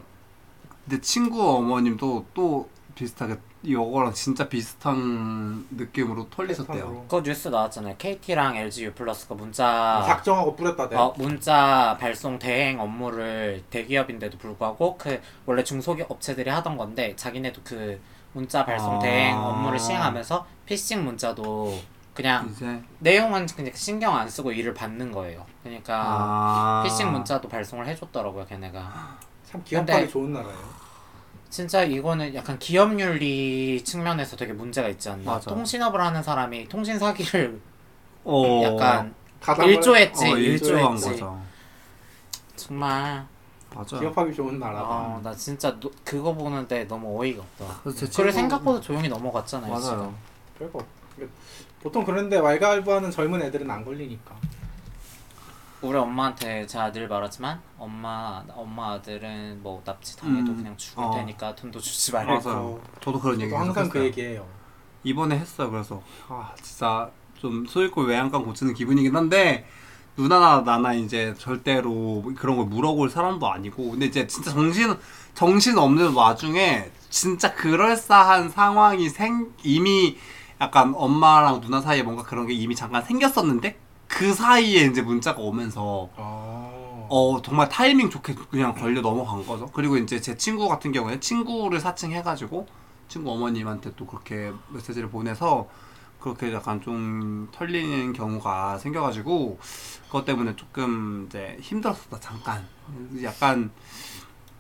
[0.86, 7.04] 내 친구 어머님도 또 비슷하게 이거랑 진짜 비슷한 느낌으로 털리셨대요.
[7.04, 7.96] 그거 뉴스 나왔잖아요.
[7.98, 10.96] KT랑 LG U 플러스가 문자 작정하고 뿌렸다 대.
[10.96, 18.02] 어, 문자 발송 대행 업무를 대기업인데도 불구하고 그 원래 중소기업 업체들이 하던 건데 자기네도 그
[18.34, 19.00] 문자 발송 아.
[19.00, 21.78] 대행 업무를 시행하면서 피싱 문자도
[22.14, 25.46] 그냥 이제 내용은 그냥 신경 안 쓰고 일을 받는 거예요.
[25.64, 29.18] 그러니까 아 피싱 문자도 발송을 해줬더라고요, 걔네가.
[29.46, 30.81] 참 기업하기 근데- 좋은 나라예요.
[31.52, 35.34] 진짜 이거는 약간 기업윤리 측면에서 되게 문제가 있지 않나.
[35.34, 35.50] 맞아.
[35.50, 37.60] 통신업을 하는 사람이 통신 사기를
[38.24, 41.10] 어, 약간 가담을- 일조했지, 어, 일조한 일조했지.
[41.22, 41.42] 거죠.
[42.56, 43.26] 정말
[43.76, 44.00] 맞아.
[44.00, 44.82] 기업하기 좋은 나라다.
[44.86, 47.80] 아, 나 진짜 노, 그거 보는데 너무 어이가 없다.
[47.84, 49.70] 그래서 그래 친구- 생각보다 조용히 넘어갔잖아요.
[49.72, 49.84] 맞아요.
[49.84, 50.16] 지금.
[50.58, 50.88] 별거 없-
[51.84, 54.36] 보통 그런데 왈가왈부하는 젊은 애들은 안 걸리니까.
[55.82, 61.12] 우리 엄마한테 제가 늘 말하지만 엄마 엄마 아들은 뭐 납치 당해도 음, 그냥 죽을 어.
[61.16, 62.50] 테니까 돈도 주지 말고.
[62.50, 62.82] 맞아요.
[63.02, 64.04] 저도 그런 얘기 저도 항상 그.
[64.06, 64.46] 얘기해요.
[65.04, 65.72] 이번에 했어요.
[65.72, 69.66] 그래서 아 진짜 좀 소일골 외양간 고치는 기분이긴 한데
[70.16, 74.96] 누나나 나나 이제 절대로 그런 걸 물어볼 사람도 아니고 근데 이제 진짜 정신
[75.34, 80.18] 정신 없는 와중에 진짜 그럴싸한 상황이 생 이미
[80.60, 83.81] 약간 엄마랑 누나 사이에 뭔가 그런 게 이미 잠깐 생겼었는데
[84.12, 86.70] 그 사이에 이제 문자가 오면서 아...
[87.10, 89.70] 어 정말 타이밍 좋게 그냥 걸려 넘어간 거죠.
[89.74, 92.68] 그리고 이제 제 친구 같은 경우에 친구를 사칭해가지고
[93.08, 95.68] 친구 어머님한테 또 그렇게 메시지를 보내서
[96.22, 99.60] 그렇게 약간 좀 털리는 경우가 생겨가지고
[100.06, 102.66] 그것 때문에 조금 이제 힘들었었다 잠깐
[103.24, 103.72] 약간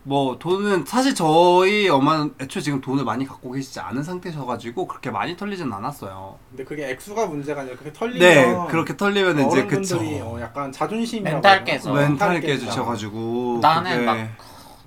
[0.03, 5.37] 뭐 돈은 사실 저희 엄마는 애초에 지금 돈을 많이 갖고 계시지 않은 상태셔가지고 그렇게 많이
[5.37, 6.37] 털리진 않았어요.
[6.49, 10.71] 근데 그게 액수가 문제가 아니라 그렇게 털리면 네 그렇게 털리면 이제 그쵸 어른분들이 어, 약간
[10.71, 11.93] 자존심이 멘탈 깨져.
[11.93, 14.17] 멘탈 깨주셔가지고 나는 그게- 막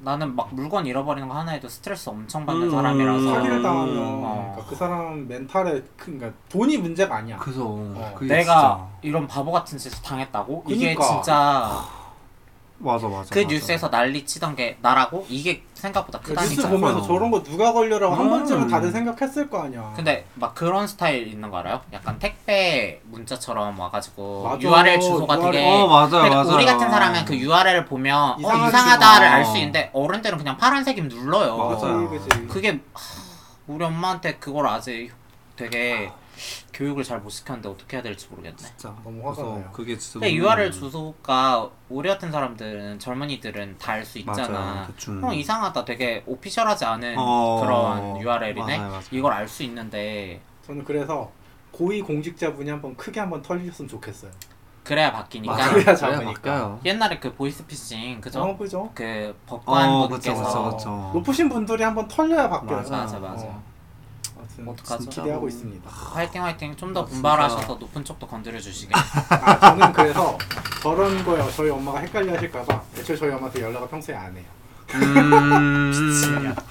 [0.01, 4.51] 나는 막 물건 잃어버리는 거 하나에도 스트레스 엄청 받는 음, 사람이라서 사기를 당하면 어.
[4.53, 7.37] 그러니까 그 사람 멘탈에 큰 그러니까 돈이 문제가 아니야.
[7.39, 8.13] 그죠.
[8.17, 11.07] 그게 내가 진짜- 이런 바보 같은 짓을 당했다고 이게 그니까.
[11.07, 11.85] 진짜
[12.85, 13.29] 맞아 맞아.
[13.31, 13.49] 그 맞아.
[13.49, 16.69] 뉴스에서 난리 치던 게 나라고 이게 생각보다 그 뉴스 크다니까.
[16.69, 18.31] 보면서 저런 거 누가 걸려라고 한 음.
[18.31, 19.93] 번쯤은 다들 생각했을 거 아니야.
[19.97, 21.81] 근데 막 그런 스타일 있는 거 알아요?
[21.93, 24.61] 약간 택배 문자처럼 와가지고 맞아.
[24.63, 25.53] URL 주소가 URL.
[25.53, 26.55] 되게 어 맞아요 그러니까 맞아요.
[26.57, 28.69] 우리 같은 사람은 그 URL을 보면 어, 이상하지.
[28.77, 29.31] 이상하다를 어.
[29.31, 31.57] 알수 있는데 어른들은 그냥 파란색이면 눌러요.
[31.57, 32.09] 맞아요.
[32.11, 32.47] 그치, 그치.
[32.49, 33.01] 그게 하,
[33.67, 35.11] 우리 엄마한테 그걸 아직
[35.57, 36.11] 되게
[36.73, 38.57] 교육을 잘 못 시켰는데 어떻게 해야 될지 모르겠네.
[38.57, 39.71] 진짜 너무 화가 그래서 나요.
[39.73, 44.87] 그게 진짜 근데 너무- URL 주소가 우리 같은 사람들은 젊은이들은 다 알수 있잖아.
[44.87, 45.21] 대충.
[45.21, 45.85] 그럼 이상하다.
[45.85, 48.79] 되게 오피셜하지 않은 어, 그런 URL이네.
[48.79, 49.03] 맞아요, 맞아요.
[49.11, 51.31] 이걸 알 수 있는데 저는 그래서
[51.71, 54.31] 고위 공직자분이 한번 크게 한번 털리셨으면 좋겠어요.
[54.85, 55.55] 그래야 바뀌니까.
[55.57, 55.73] 맞아요.
[55.73, 56.33] 그래야 잡으니까.
[56.35, 56.81] 바뀌어요.
[56.85, 58.43] 옛날에 그 보이스피싱 그죠?
[58.43, 58.91] 어, 그죠?
[58.95, 61.11] 그 어, 법관분께서 그쵸, 그쵸, 그쵸.
[61.15, 62.77] 높으신 분들이 한번 털려야 바뀌어요.
[62.79, 63.47] 맞아, 맞아, 맞아.
[63.47, 63.63] 어.
[64.67, 65.11] 어떡하죠?
[65.11, 65.91] 기대하고 있습니다.
[65.91, 68.93] 화이팅 화이팅 좀더 아, 분발하셔서 높은 쪽도 건드려 주시게.
[68.95, 70.39] 아, 저는 그래서
[70.83, 71.51] 저런 거요.
[71.51, 74.45] 저희 엄마가 헷갈려 하실까봐 애초에 저희 엄마한테 연락을 평소에 안 해요.
[74.95, 75.93] 음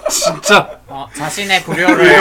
[0.10, 2.18] 진짜 어, 자신의 불효를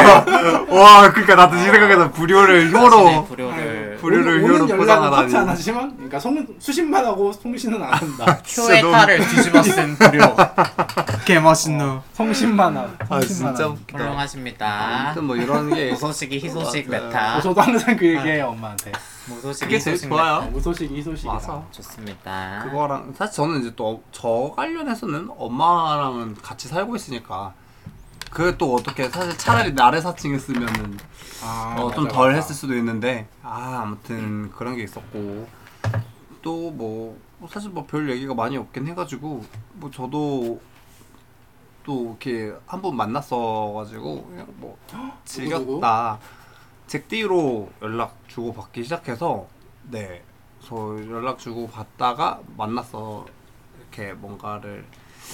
[0.71, 5.23] 와 그러니까 나도 이 생각해서 불효를 자신의 효로 불효를 불효를 오는 효로 연락은 포장하다니.
[5.23, 8.39] 탑지 안 하지만 그러니까 송, 수신만 하고 송신은 안 한다.
[8.43, 10.37] 진짜 너무- 효의 탈을 뒤집어 쓴 불효.
[11.25, 12.03] 개 멋있노.
[12.15, 13.75] 성신만 하고 아 진짜 하고.
[13.75, 13.99] 웃기다.
[13.99, 14.67] 훌륭하십니다.
[15.05, 16.89] 아무튼 뭐 이런 게 무소식이 희소식.
[16.91, 17.37] meta.
[17.37, 18.91] 어, 저도 항상 그 얘기해요 엄마한테.
[19.29, 20.41] 무소식 그게 제일 좋아요.
[20.41, 20.51] meta.
[20.51, 21.33] 무소식이 희소식이다.
[21.33, 21.63] 맞아.
[21.71, 22.61] 좋습니다.
[22.65, 27.55] 그거랑 사실 저는 이제 또 저 관련해서는 엄마랑은 같이 살고 있으니까
[28.31, 30.99] 그 또 어떻게 사실 차라리 나를 사칭했으면은
[31.45, 32.39] 아, 어, 좀 맞아, 덜 맞아.
[32.39, 35.47] 했을 수도 있는데 아 아무튼 그런 게 있었고
[36.43, 37.19] 또 뭐
[37.51, 40.61] 사실 뭐 별 얘기가 많이 없긴 해가지고 뭐 저도
[41.85, 44.77] 또 이렇게 한번 만났어가지고 그냥 뭐
[45.25, 46.19] 즐겼다
[46.87, 49.47] 잭디로 연락 주고 받기 시작해서
[49.91, 50.23] 네
[50.65, 50.77] 저
[51.11, 53.27] 연락 주고 받다가 만났어
[53.81, 54.85] 이렇게 뭔가를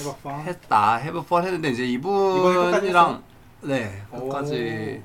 [0.00, 0.40] 해박방.
[0.40, 3.22] 했다 해볼 뻔 했는데 이제 이번에 이분이랑
[3.64, 4.20] 네 오.
[4.30, 5.02] 끝까지.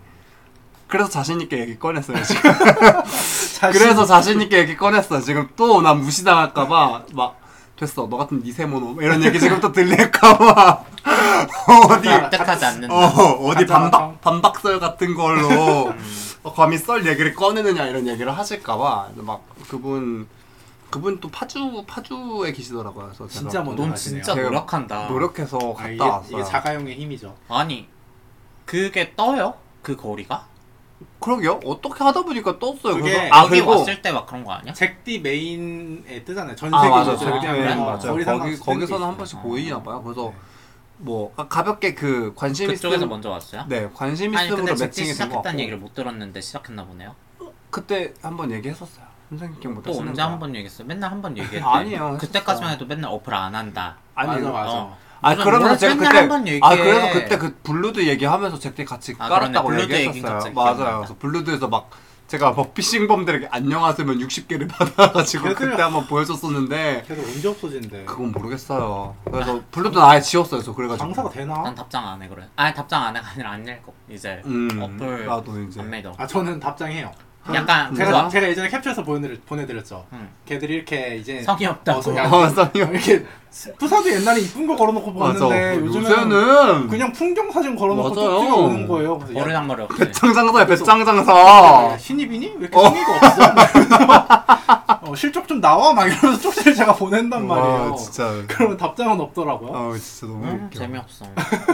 [0.88, 2.54] 그래서 자신 있게 얘기 꺼냈어요 지금.
[2.54, 7.38] 자신- 그래서 자신 있게 얘기 꺼냈어 지금 또 난 무시당할까봐 막
[7.76, 8.08] 됐어.
[8.10, 10.86] 너 같은 니세모노 이런 얘기 지금 또 들릴까봐.
[11.92, 12.96] 어디 납득하지 않는다.
[12.96, 13.08] 어
[13.48, 15.94] 어디 반박 반박설 같은 걸로
[16.44, 20.28] 어, 감히 썰 얘기를 꺼내느냐 이런 얘기를 하실까봐 막 그분
[20.90, 23.06] 그분 또 파주 파주에 계시더라고요.
[23.06, 24.22] 그래서 진짜 또 먼저 넌 하시네요.
[24.22, 25.08] 진짜 제가 노력한다.
[25.08, 26.38] 노력해서 아, 갔다 이게, 왔어요.
[26.38, 27.36] 이게 자가용의 힘이죠.
[27.50, 27.88] 아니
[28.66, 29.56] 그게 떠요?
[29.82, 30.46] 그 거리가?
[31.20, 31.60] 그러게요.
[31.66, 32.96] 어떻게 하다 보니까 떴어요.
[32.96, 34.74] 그게 그래서 아 여기 그리고 왔을 때 막 그런 거 아니야?
[34.74, 36.56] 잭디 메인에 뜨잖아요.
[36.56, 37.80] 전 아 세계 맞아 잭디 아, 메인?
[37.80, 38.00] 맞아요.
[38.00, 39.42] 거리 거기 거기서는 한 번씩.
[39.42, 40.02] 보이나 봐요.
[40.04, 40.34] 그래서 네.
[40.98, 43.66] 뭐 아, 가볍게 그 관심 그쪽에서 있음 먼저 왔어요?
[43.68, 47.16] 네 관심 아니 있음으로 근데 매칭이 된것 같고 시작했다는 얘기를 못 들었는데 시작했나 보네요.
[47.70, 49.06] 그때 한번 얘기했었어요.
[49.30, 50.22] 선생님 기억 못또 하시는 언제.
[50.22, 50.84] 한 번 얘기했어?
[50.84, 51.62] 맨날 한 번 얘기했대.
[51.68, 52.84] 아니에요, 그때까지만 했었어.
[52.84, 53.98] 해도 맨날 어플 안 한다.
[54.16, 54.72] 아니 맞아 맞아.
[54.72, 54.98] 어.
[55.22, 56.60] 아 무슨 뭘 제가 맨날 그때 한번 얘기해.
[56.64, 59.68] 아 그래서 그때 그 블루드 얘기하면서 잭디 같이 아, 깔았다고.
[59.70, 60.34] 블루드 얘기는 얘기했었어요.
[60.38, 60.76] 갑자기 맞아요.
[60.76, 60.98] 기억난다.
[61.00, 61.90] 그래서 블루드에서 막
[62.34, 68.06] 제가 뭐 피싱범들에게 안녕하세요 60개를 받아가지고 걔들- 그때 한번 보여줬었는데 계속 언제 없어진대.
[68.06, 69.16] 그건 모르겠어요.
[69.32, 70.64] 그래서 블루드는 아예 지웠어요.
[70.64, 71.62] 저 그래가지고 장사가 되나?
[71.62, 72.48] 난 답장 안 해 그래.
[72.56, 76.12] 아니 답장 안 해가 아니라 안 읽고 이제 음, 어플 나도 이제 안 믿어.
[76.18, 77.12] 아 저는 답장해요.
[77.54, 78.06] 약간 진짜?
[78.06, 80.06] 제가 제가 예전에 캡처해서 보내드렸, 보내드렸죠.
[80.14, 80.30] 응.
[80.46, 82.00] 걔들이 이렇게 이제 성의 없다고.
[82.12, 83.26] 어, 어, 안- 없- 이렇게
[83.78, 85.40] 푸사도 옛날에 이쁜 거 걸어놓고 맞아.
[85.40, 88.30] 보는데 요즘에는 요새는 그냥 풍경 사진 걸어놓고 맞아요.
[88.40, 89.18] 쪽지가 오는 거예요.
[89.20, 90.00] 그래서 야, 버르장머리 없이.
[90.00, 91.34] 배짱장사야 배짱장사.
[91.34, 92.54] 야, 신입이니?
[92.60, 93.42] 왜 이렇게 성의가 없어?
[95.14, 97.92] 어, 실적 좀 나와 막 이러면서 쪽지를 제가 보낸단 말이에요.
[97.92, 98.44] 와 진짜.
[98.48, 99.76] 그러면 답장은 없더라고요.
[99.76, 100.80] 아 진짜 너무 음, 웃겨.
[100.80, 101.26] 재미없어.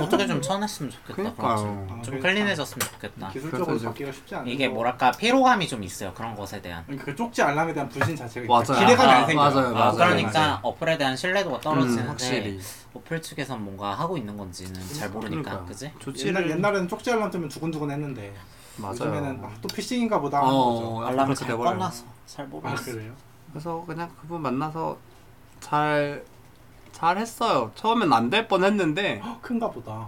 [0.01, 1.13] 어떻게 좀 쳐냈으면 좋겠다.
[1.15, 1.87] 그런 그러니까요.
[1.89, 2.03] 좀.
[2.03, 3.29] 좀 클린해졌으면 좋겠다.
[3.29, 4.49] 기술적으로 이제 바뀌기가 쉽지 않아요.
[4.51, 6.13] 이게 뭐랄까 피로감이 좀 있어요.
[6.13, 6.83] 그런 것에 대한.
[6.85, 8.79] 그러니까 그 쪽지 알람에 대한 불신 자체가 맞아요.
[8.85, 9.49] 기대감이 아, 안 생겨요.
[9.49, 9.95] 맞아요, 아, 맞아요.
[9.95, 10.59] 그러니까 맞아요.
[10.63, 12.59] 어플에 대한 신뢰도가 음, 떨어지는데 확실히.
[12.93, 15.63] 어플 측에선 뭔가 하고 있는 건지는 잘 모르니까.
[15.63, 15.93] 그지?
[15.99, 18.33] 조치를 옛날, 옛날 에는 쪽지 알람 뜨면 두근두근 했는데
[18.75, 18.95] 맞아요.
[18.95, 20.81] 요즘에는 아, 또 피싱인가 보다 하는 거죠.
[20.95, 21.57] 어, 알람을 그렇게 잘.
[21.57, 22.91] 꺼놔서 잘아 모르겠어.
[22.91, 23.13] 그래요?
[23.51, 24.97] 그래서 그냥 그분 만나서
[25.59, 26.23] 잘
[26.91, 27.71] 잘 했어요.
[27.75, 30.07] 처음엔 안 될 뻔 했는데 헉, 큰가 보다.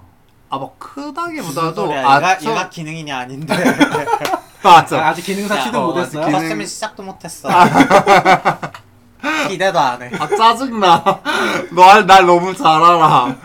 [0.50, 3.56] 아 막 크다기보다도 소리야, 아, 얘가, 처- 얘가 기능인이 아닌데
[4.64, 5.00] 맞아.
[5.00, 6.24] 아, 아직 기능사 야, 취득 어, 못했어요.
[6.24, 7.48] 아직 기능- 컸으면 시작도 못했어
[9.48, 11.04] 기대도 안 해 아 짜증나.
[11.72, 13.36] 너날 너무 잘 알아.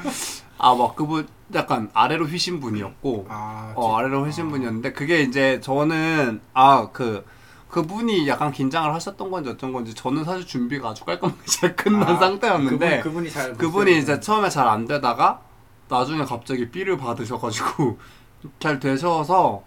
[0.58, 6.40] 아 막 그분 약간 아래로 휘신 분이었고 아, 어 아래로 휘신 분이었는데 그게 이제 저는
[6.54, 7.24] 아 그
[7.76, 12.16] 그분이 약간 긴장을 하셨던 건지 어쩐 건지 저는 사실 준비가 아주 깔끔하게 잘 끝난 아,
[12.18, 15.42] 상태였는데 그분, 그분이 잘 그분이 이제 처음에 잘 안 되다가
[15.88, 17.98] 나중에 갑자기 삐를 받으셔가지고
[18.60, 19.62] 잘 되셔서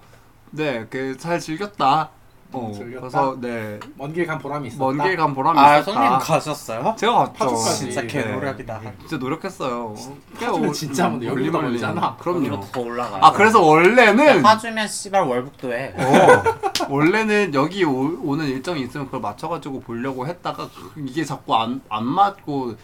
[0.52, 2.10] 네, 그 잘 즐겼다.
[2.52, 3.00] 어, 즐겼다?
[3.02, 4.84] 그래서 네, 먼길 간 보람이 있었다.
[4.84, 5.92] 먼길 간 보람이 아 있었다.
[6.00, 6.96] 손님 가셨어요?
[6.98, 7.34] 제가 갔죠.
[7.34, 7.78] 파주까지.
[7.78, 8.08] 진짜 네.
[8.08, 9.96] 개노력이다 진짜 노력했어요.
[10.40, 12.16] 파주는 진짜 먼데 여기보다 멀잖아.
[12.18, 12.60] 그럼요.
[12.72, 16.44] 더 올라가요 아 그래서 원래는 파주면 씨발 월북도 해 어,
[16.90, 22.76] 원래는 여기 오, 오는 일정이 있으면 그걸 맞춰가지고 보려고 했다가 이게 자꾸 안, 안 맞고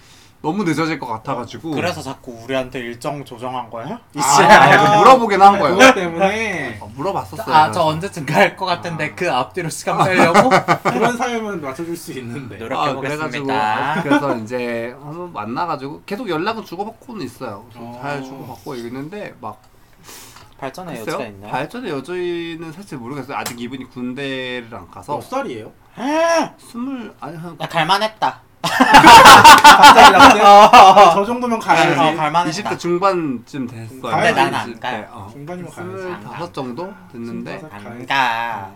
[0.46, 4.00] 너무 늦어질 것 같아가지고 그래서 자꾸 우리한테 일정 조정한 거야?
[4.14, 5.76] 이 아, 씨발 아, 물어보긴 한 거예요.
[5.76, 7.56] 그것 때문에 어, 물어봤었어요.
[7.56, 10.50] 아저 언제쯤 갈 것 같은데 그 앞뒤로 시간 빼려고
[10.84, 12.58] 그런 사연은 맞춰줄 수 있는데.
[12.60, 13.28] 노력- 아, 해보겠습니다.
[13.28, 17.66] 그래가지고 아, 그래서 이제 한번 만나가지고 계속 연락은 주고받고는 있어요.
[17.76, 18.00] 어.
[18.02, 19.60] 잘 주고받고 있는데 막
[20.60, 21.32] 발전의 여지가 글쎄요?
[21.34, 21.52] 있나요?
[21.52, 23.36] 발전의 여지는 사실 모르겠어요.
[23.36, 25.72] 아직 이분이 군대를 안 가서 몇 살이에요?
[26.60, 30.40] 스물 아니 한 야 갈만했다 갑자기 나한테
[31.14, 32.00] 저 정도면 가야지.
[32.00, 34.02] 어, 갈만했다 20대 중반쯤 됐어요.
[34.02, 35.06] 근데 난안 20대, 가요.
[35.12, 35.30] 어.
[35.32, 35.92] 중반이면 가야지.
[35.92, 37.88] 스물다섯 정도 됐는데 스물다섯.
[37.88, 38.72] 안가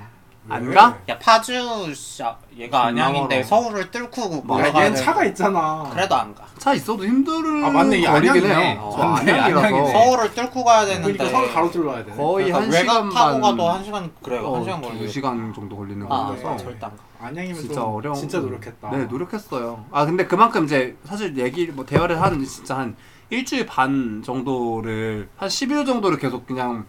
[0.50, 0.74] 안 왜?
[0.76, 0.98] 가?
[1.08, 2.24] 야 파주 씨,
[2.58, 3.48] 얘가 안양인데 멀어.
[3.48, 4.44] 서울을 뚫고.
[4.50, 5.90] 아, 올라가야 얘는 차가 있잖아.
[5.94, 8.02] 그래도 안 가 차 있어도 힘든 아, 맞네.
[8.02, 8.56] 거리긴 안양이네.
[8.72, 8.80] 해요.
[8.82, 9.32] 어, 저 맞네.
[9.32, 9.92] 안양이라서.
[9.92, 12.12] 서울을 뚫고 가야 되는데 그러니까 서울 가로질러야 돼.
[12.16, 14.88] 거의 그러니까 한 외곽 시간 타고 반 가도 한 시간 그래요 어, 한 시간 두
[14.90, 17.04] 걸리고 시간 정도 걸리는 아 거라서 절대 안 가.
[17.22, 18.90] 안양이면 진짜 좀 어려운 진짜 노력했다.
[18.92, 19.86] 네 노력했어요.
[19.92, 22.96] 아 근데 그만큼 이제 사실 얘기 뭐 대화를 한 진짜 한
[23.30, 26.86] 일주일 반 정도를 한 10일 정도를 계속 그냥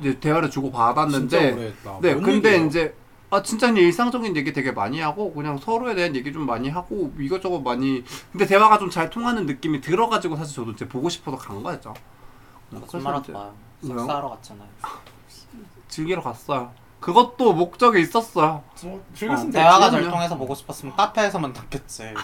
[0.00, 1.74] 이제 대화를 주고 받았는데.
[2.02, 2.66] 네뭔 근데 얘기예요?
[2.66, 2.94] 이제
[3.30, 7.60] 아 진짜 일상적인 얘기 되게 많이 하고 그냥 서로에 대한 얘기 좀 많이 하고 이것저것
[7.60, 11.92] 많이 근데 대화가 좀 잘 통하는 느낌이 들어가지고 사실 저도 이제 보고 싶어서 간 거였죠.
[12.72, 13.98] 어, 거짓말 하지 마요 왜요?
[13.98, 14.68] 섹스하러 갔잖아요
[15.88, 16.72] 즐기러 갔어요.
[17.00, 18.62] 그것도 목적이 있었어요.
[18.82, 19.58] 뭐, 즐겼으면 됐지.
[19.62, 19.90] 대화가.
[19.90, 22.14] 잘 통해서 보고 싶었으면 카페에서만 닫겠지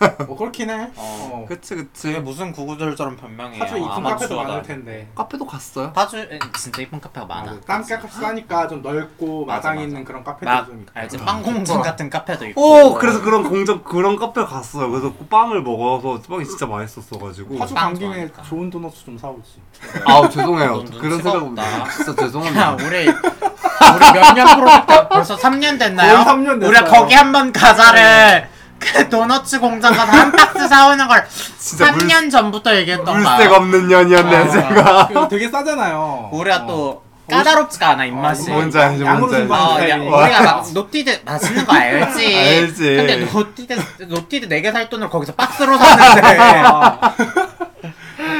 [0.26, 0.90] 뭐 그렇긴 해.
[0.96, 1.30] 어.
[1.32, 1.46] 어.
[1.48, 2.10] 그치 그게 그치.
[2.20, 4.14] 무슨 구구절절한 변명이에요 파주 이쁜 아마추어가.
[4.16, 5.08] 카페도 많을 텐데.
[5.14, 5.92] 카페도 갔어요.
[5.92, 7.60] 파주 에, 진짜 이쁜 카페가 많아 맞아.
[7.66, 9.86] 땅값 싸니까 좀 넓고 맞아, 마당 맞아.
[9.86, 10.90] 있는 그런 카페도 막 좀 있고.
[10.94, 14.90] 알지 빵 공장 같은 카페도 있고 오 그래서 그런 공정 그런 카페 갔어요.
[14.90, 17.58] 그래서 그 빵을 먹어서 빵이 진짜 맛있었어가지고.
[17.58, 18.42] 파주 빵 간 김에 좋아하니까.
[18.42, 19.60] 좋은 도넛 좀 사오지.
[20.06, 20.76] 아우 죄송해요.
[20.76, 21.88] 넌 그런 눈치가 생각 없다.
[21.90, 22.72] 진짜 야 죄송합니다.
[22.74, 26.14] 우리 우리 몇년 프로젝트 벌써 3년 됐나요?
[26.14, 26.68] 거의 3년 됐어요.
[26.68, 28.48] 우리 거기 한번 가자를
[28.82, 31.26] 그 도너츠 공장 가서 한 박스 사오는 걸
[31.58, 33.56] 진짜 물- 3년 전부터 얘기했던 물색 거야.
[33.58, 34.50] 없는 년이었네 어.
[34.50, 35.06] 제가.
[35.08, 36.30] 그거 되게 싸잖아요.
[36.32, 36.66] 우리가 어.
[36.66, 38.50] 또 까다롭지가 않아 입맛이.
[38.50, 40.16] 어, 뭔지 알지, 양으로 뭔지 어, 야, 스타일이니까.
[40.18, 42.36] 우리가 막 노티드 맛있는 거 알지.
[42.36, 42.82] 알지.
[42.96, 43.78] 근데 노티드
[44.08, 46.22] 노티드 4개 살 돈을 거기서 박스로 샀는데.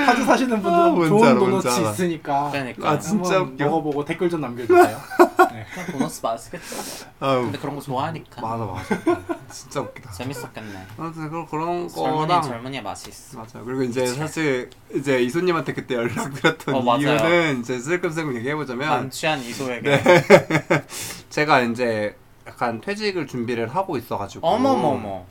[0.03, 0.07] 아.
[0.07, 1.91] 파주 사시는 분들은 아, 좋은 알아, 도넛이 알아.
[1.91, 2.91] 있으니까 그러니까.
[2.91, 3.65] 아, 진짜 한번 웃겨.
[3.67, 5.01] 먹어보고 댓글 좀 남겨주세요.
[5.53, 5.67] 네.
[5.75, 7.07] 그냥 도넛 맛있겠죠.
[7.21, 8.41] 아유, 근데 그런 거 좋아하니까.
[8.41, 9.19] 맞아 맞아.
[9.51, 10.11] 진짜 웃기다.
[10.13, 10.87] 재밌었겠네.
[10.99, 13.39] 아무튼 그런 그런 젊은이 거랑 젊은이의 맛이 있어.
[13.39, 13.65] 맞아요.
[13.65, 16.97] 그리고 이제 사실 이제 이소님한테 그때 연락드렸던 어.
[16.99, 20.03] 이유는 이제 슬금슬금 얘기해보자면 만취한 이소에게.
[20.03, 20.03] 네.
[21.31, 25.25] 제가 이제 약간 퇴직을 준비를 하고 있어가지고 어머머머.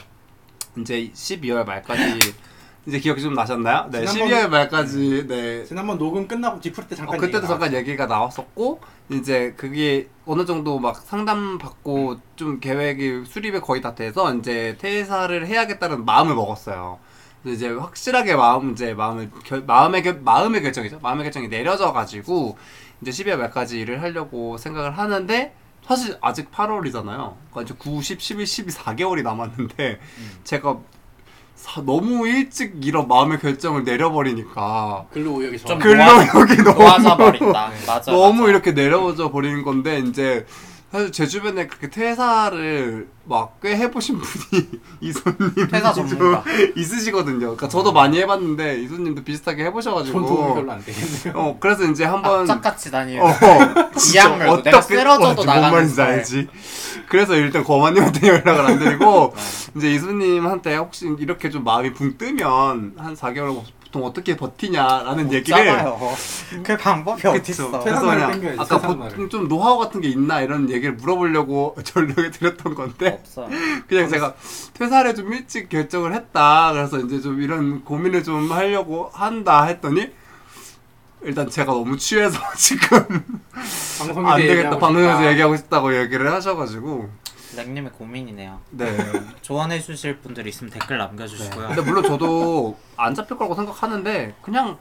[0.78, 2.20] 이제 12월 말까지
[2.88, 3.90] 이제 기억이 좀 나셨나요?
[3.92, 5.64] 네, 지난번- 12월 말까지 네.
[5.66, 7.74] 지난번 녹음 끝나고 디프리 때 잠깐 어, 그때도 얘기 잠깐.
[7.74, 14.34] 얘기가 나왔었고 이제 그게 어느 정도 막 상담 받고 좀 계획이 수립이 거의 다 돼서
[14.34, 16.98] 이제 퇴사를 해야겠다는 마음을 먹었어요.
[17.44, 21.00] 이제 확실하게 마음 이제 마음을 결, 마음의 결, 마음의 결정이죠.
[21.02, 22.58] 마음의 결정이 내려져 가지고
[23.02, 25.54] 이제 12월 말까지 일을 하려고 생각을 하는데
[25.86, 27.36] 사실 아직 8월이잖아요.
[27.52, 30.00] 그러니까 이제 9, 10, 11, 12, 4개월이 남았는데
[30.44, 30.80] 제가
[31.62, 36.04] 사- 너무 일찍 이런 마음의 결정을 내려버리니까 근로 우역이 좀저 글로
[36.36, 37.70] 여기 너무 모아서 버린다.
[37.86, 38.12] 맞아.
[38.12, 38.50] 너무 맞아.
[38.50, 40.46] 이렇게 내려져 버리는 건데 이제
[40.92, 44.68] 사실 제 주변에 그렇게 퇴사를 막 꽤 해보신 분이
[45.00, 46.44] 이소님 퇴사 전문가.
[46.76, 47.40] 있으시거든요.
[47.40, 51.34] 그러니까 저도 많이 해봤는데 이소님도 비슷하게 해보셔가지고 전 도움이 별로 안 되겠네요.
[51.36, 53.22] 어 그래서 이제 한번 악착같이 다니는.
[53.24, 53.28] 어
[53.98, 56.00] 진짜 이악물고 내가 쓰러져도 어, 나가는 뭔.
[56.08, 56.48] 알지.
[57.08, 59.34] 그래서 일단 거마님한테 연락을 안 드리고
[59.76, 63.62] 이제 이수님한테 혹시 이렇게 좀 마음이 붕 뜨면 한 4개월
[63.92, 66.16] 보통 어떻게 버티냐라는 못 얘기를 잡아요.
[66.64, 67.22] 그 방법이.
[67.22, 67.42] 그쵸.
[67.44, 68.80] 퇴사 그래서 그냥 땡겨야지, 아까.
[68.80, 73.50] 보통 좀 노하우 같은 게 있나 이런 얘기를 물어보려고 전력에 드렸던 건데 없어요.
[73.90, 74.34] 그냥 제가
[74.74, 76.72] 퇴사를 좀 일찍 결정을 했다.
[76.72, 80.10] 그래서 이제 좀 이런 고민을 좀 하려고 한다 했더니
[81.24, 83.26] 일단 제가 너무 취해서 지금
[84.00, 84.58] 방송에서 안 되겠다.
[84.58, 85.32] 얘기하고 방송에서 싶다.
[85.32, 87.10] 얘기하고 싶다고 얘기를 하셔가지고
[87.56, 88.62] 랭님의 고민이네요.
[88.72, 88.98] 네.
[89.42, 91.68] 조언해 주실 분들 있으면 댓글 남겨주시고요.
[91.70, 94.78] 근데 물론 저도 안 잡힐 거라고 생각하는데 그냥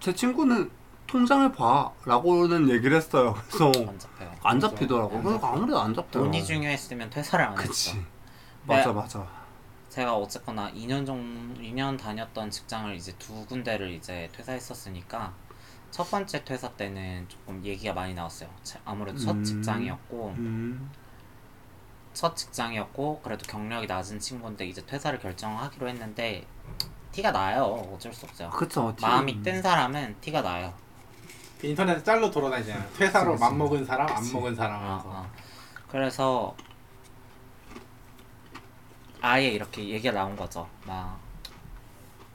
[0.00, 0.70] 제 친구는
[1.06, 3.34] 통장을 봐라고는 얘기를 했어요.
[3.48, 4.32] 그래서 안 잡혀요.
[4.42, 5.16] 안 잡히더라고.
[5.16, 6.24] 안 그러니까 아무래도 안 잡혀요.
[6.24, 7.90] 돈이 중요했으면 퇴사를 안 그치.
[7.90, 8.02] 했죠.
[8.64, 8.92] 맞아 네.
[8.92, 9.26] 맞아.
[9.90, 15.32] 제가 어쨌거나 2년 정도 2년 다녔던 직장을 이제 두 군데를 이제 퇴사했었으니까
[15.90, 18.50] 첫 번째 퇴사 때는 조금 얘기가 많이 나왔어요.
[18.62, 19.44] 제- 아무래도 첫 음.
[19.44, 20.90] 직장이었고 음.
[22.16, 26.46] 첫 직장이었고 그래도 경력이 낮은 친구인데 이제 퇴사를 결정하기로 했는데
[27.12, 27.64] 티가 나요.
[27.94, 28.48] 어쩔 수 없죠.
[28.48, 28.96] 그쵸.
[29.02, 30.72] 마음이 뜬 사람은 티가 나요.
[31.62, 32.88] 인터넷에 짤로 돌아다니잖아요.
[32.96, 33.52] 퇴사로 그치, 그치.
[33.52, 34.32] 맘먹은 사람, 안 그치.
[34.34, 35.10] 먹은 사람 아, 하면서.
[35.12, 35.26] 아.
[35.88, 36.56] 그래서
[39.20, 40.66] 아예 이렇게 얘기가 나온 거죠.
[40.86, 41.18] 막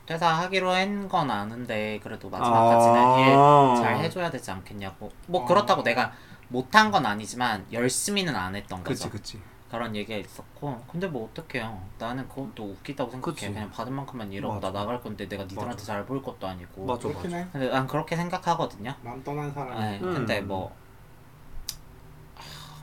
[0.06, 2.96] 퇴사하기로 한 건 아는데 그래도 마지막까지는
[3.36, 3.74] 아.
[3.78, 5.12] 일잘 해줘야 되지 않겠냐고.
[5.26, 5.48] 뭐 아.
[5.48, 6.14] 그렇다고 내가
[6.50, 9.12] 못한 건 아니지만 열심히는 안 했던 그치 거죠.
[9.12, 9.38] 그치.
[9.38, 11.82] 그 런 얘기가 있었고 근데 뭐 어떡해요.
[11.99, 13.34] 나는 그것도 웃기다고 생각해.
[13.36, 13.47] 그치.
[13.47, 14.72] 그냥 받은 만큼만 일하고 맞아.
[14.72, 15.86] 나 나갈 건데 내가 니들한테 맞아.
[15.86, 16.86] 잘 보일 것도 아니고.
[16.86, 17.38] 맞아 그렇긴 맞아.
[17.38, 17.47] 해.
[17.51, 18.93] 근데 난 그렇게 생각하거든요.
[19.01, 19.80] 마음 떠난 사람.
[19.80, 20.13] 네, 음.
[20.13, 20.74] 근데 뭐,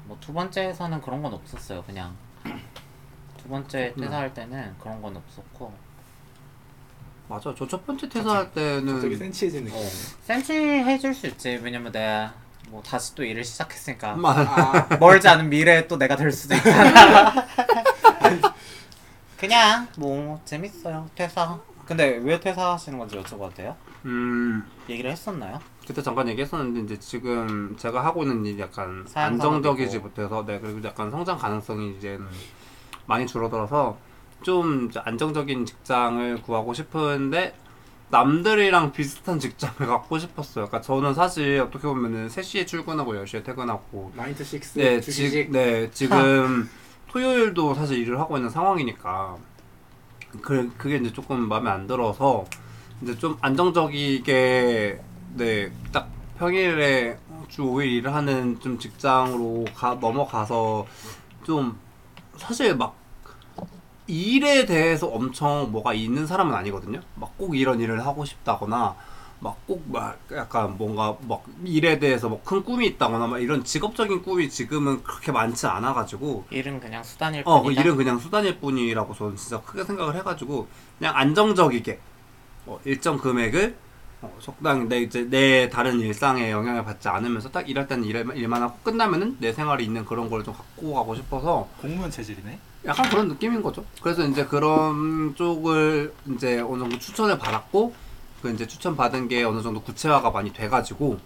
[0.06, 1.82] 뭐 두 번째에서는 그런 건 없었어요.
[1.84, 2.16] 그냥
[3.36, 4.00] 두 번째 음.
[4.02, 5.72] 퇴사할 때는 그런 건 없었고
[7.28, 7.54] 맞아.
[7.54, 9.76] 저 첫 번째 퇴사할 때는 갑자기 센치해진 느낌.
[9.78, 9.82] 어.
[10.22, 11.60] 센치 해줄 수 있지.
[11.62, 12.32] 왜냐면 내가
[12.70, 17.32] 뭐 다시 또 일을 시작했으니까 마- 아, 멀지 않은 미래에 또 내가 될 수도 있잖아.
[19.38, 21.58] 그냥 뭐 재밌어요 퇴사.
[21.86, 23.76] 근데 왜 퇴사하시는 건지 여쭤봐도 돼요?
[24.04, 24.64] 음.
[24.88, 25.58] 얘기를 했었나요?
[25.86, 29.98] 그때 잠깐 얘기했었는데 이제 지금 제가 하고 있는 일이 약간 안정적이지.
[30.00, 32.26] 못해서 네 그리고 약간 성장 가능성이 이제는
[33.06, 33.96] 많이 줄어들어서
[34.42, 37.54] 좀 이제 안정적인 직장을 구하고 싶은데
[38.10, 40.66] 남들이랑 비슷한 직장을 갖고 싶었어요.
[40.66, 45.30] 그러니까 저는 사실 어떻게 보면은 3시에 출근하고 10시에 퇴근하고 9 to 6 네, 주식.
[45.30, 46.68] 지, 네 지금
[47.08, 49.36] 토요일도 사실 일을 하고 있는 상황이니까
[50.42, 52.44] 그 그게 이제 조금 마음에 안 들어서
[53.02, 55.00] 이제 좀 안정적이게
[55.36, 60.86] 네 딱 평일에 주 5일 일을 하는 좀 직장으로 가, 넘어가서
[61.44, 61.78] 좀
[62.36, 62.94] 사실 막
[64.08, 67.00] 일에 대해서 엄청 뭐가 있는 사람은 아니거든요.
[67.14, 68.96] 막 꼭 이런 일을 하고 싶다거나
[69.40, 75.30] 막꼭막 약간 뭔가 막 일에 대해서 뭐큰 꿈이 있다거나 막 이런 직업적인 꿈이 지금은 그렇게
[75.30, 77.80] 많지 않아 가지고 일은 그냥 수단일 어, 그 뿐이다.
[77.82, 80.66] 일은 그냥 수단일 뿐이라고 저는 진짜 크게 생각을 해 가지고
[80.98, 82.00] 그냥 안정적이게
[82.66, 83.76] 어, 일정 금액을
[84.22, 88.60] 어, 적당히 내 이제 내 다른 일상에 영향을 받지 않으면서 딱 일할 때는 일, 일만
[88.62, 92.58] 하고 끝나면은 내 생활이 있는 그런 걸 좀 갖고 가고 싶어서 공무원 체질이네.
[92.88, 93.84] 약간 그런 느낌인 거죠.
[94.02, 97.94] 그래서 이제 그런 쪽을 이제 어느 정도 추천을 받았고
[98.40, 101.18] 그 이제 추천 받은 게 어느 정도 구체화가 많이 돼가지고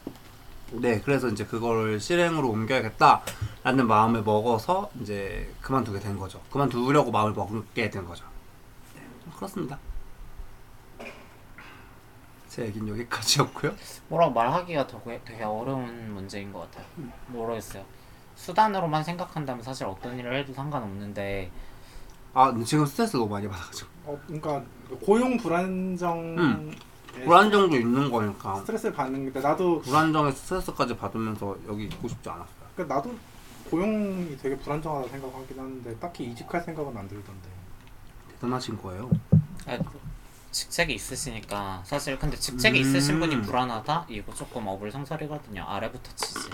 [0.72, 6.40] 네 그래서 이제 그걸 실행으로 옮겨야겠다라는 마음을 먹어서 이제 그만두게 된 거죠.
[6.50, 8.24] 그만두려고 마음을 먹게 된 거죠.
[8.96, 9.02] 네
[9.36, 9.78] 그렇습니다.
[12.48, 13.72] 제 얘기는 여기까지였고요.
[14.08, 16.84] 뭐라고 말하기가 되게, 되게 어려운 문제인 것 같아요.
[17.28, 17.84] 모르겠어요.
[18.42, 21.50] 수단으로만 생각한다면 사실 어떤 일을 해도 상관없는데
[22.34, 24.62] 아 지금 스트레스 너무 많이 받아가지고 어, 그러니까
[25.00, 26.74] 고용 불안정 음.
[27.24, 32.66] 불안정도 있는 거니까 스트레스를 받는 게 나도 불안정에 스트레스까지 받으면서 여기 있고 싶지 않았어요.
[32.74, 33.14] 그러니까 나도
[33.70, 37.48] 고용이 되게 불안정하다 생각하긴 하는데 딱히 이직할 생각은 안 들던데.
[38.34, 39.10] 대단하신 거예요.
[39.66, 39.78] 아,
[40.50, 42.80] 직책이 있으시니까 사실 근데 직책이 음.
[42.80, 44.06] 있으신 분이 불안하다?
[44.08, 45.64] 이거 조금 어불성설이거든요.
[45.68, 46.50] 아래부터 치지.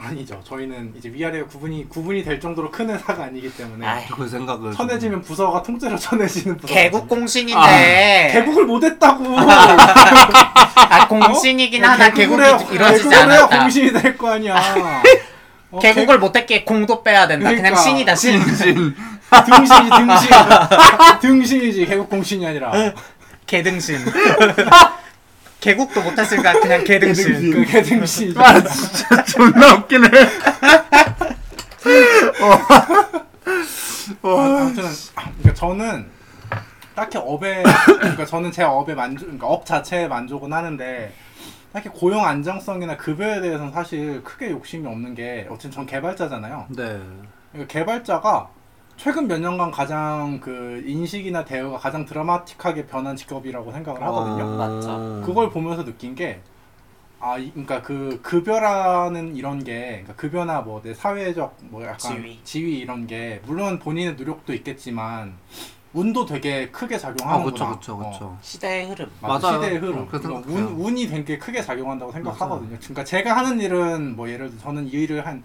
[0.00, 0.40] 아니죠.
[0.44, 5.22] 저희는 이제 위아래 구분이 구분이 될 정도로 큰 회사가 아니기 때문에 아이, 그 생각은 천해지면
[5.22, 6.72] 부서가 통째로 천해지는 부서.
[6.72, 9.24] 개국 공신인데 개국을 못했다고.
[9.38, 12.40] 아 공신이긴 하나 개국이
[12.72, 13.58] 이루어지지 해야 않았다.
[13.60, 14.56] 공신이 될 거 아니야.
[15.72, 17.48] 어, 개국을 못했기에 공도 빼야 된다.
[17.48, 17.80] 그냥 그러니까.
[17.82, 18.40] 신이다 신.
[18.40, 20.30] 신신 개- 등신이지 등신.
[21.20, 22.72] 등신이지 개국 공신이 아니라.
[23.46, 23.98] 개등신.
[25.60, 27.50] 개국도 못했으니까 그냥 개등신.
[27.50, 28.36] 그 개등신.
[28.38, 30.08] 아 진짜 존나 웃기네.
[34.22, 34.84] 어, 아무튼
[35.14, 36.06] 그러니까 저는
[36.94, 41.12] 딱히 업에 그러니까 저는 제 업에 만족 그러니까 업 자체에 만족은 하는데
[41.72, 46.66] 딱히 고용 안정성이나 급여에 대해서는 사실 크게 욕심이 없는 게 어쨌든 전 개발자잖아요.
[46.70, 47.00] 네.
[47.52, 48.48] 그러니까 개발자가
[48.98, 54.44] 최근 몇 년간 가장 그 인식이나 대우가 가장 드라마틱하게 변한 직업이라고 생각을 하거든요.
[54.44, 54.56] 어.
[54.56, 55.22] 맞죠.
[55.24, 56.40] 그걸 보면서 느낀 게,
[57.20, 62.80] 아, 이- 그러니까 그 급여라는 이런 게, 그러니까 급여나 뭐 내 사회적 뭐 약간 지위.
[62.80, 65.34] 이런 게 물론 본인의 노력도 있겠지만
[65.94, 67.66] 운도 되게 크게 작용하는구나.
[67.66, 68.10] 아 그쵸 그쵸 어.
[68.10, 68.38] 그쵸.
[68.42, 69.08] 시대의 흐름.
[69.22, 69.62] 맞아, 맞아요.
[69.62, 69.98] 시대의 흐름.
[70.00, 70.66] 어, 그러니까 생각해요.
[70.68, 72.76] 운, 운이 되게 크게 작용한다고 생각하거든요.
[72.78, 75.42] 그러니까 제가 하는 일은 뭐 예를 들어 저는 이 일을 한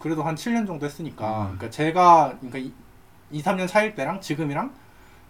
[0.00, 1.44] 그래도 한 7년 정도 했으니까 음.
[1.56, 2.72] 그러니까 제가 그러니까 이,
[3.30, 4.72] 2, 3년 차일 때랑 지금이랑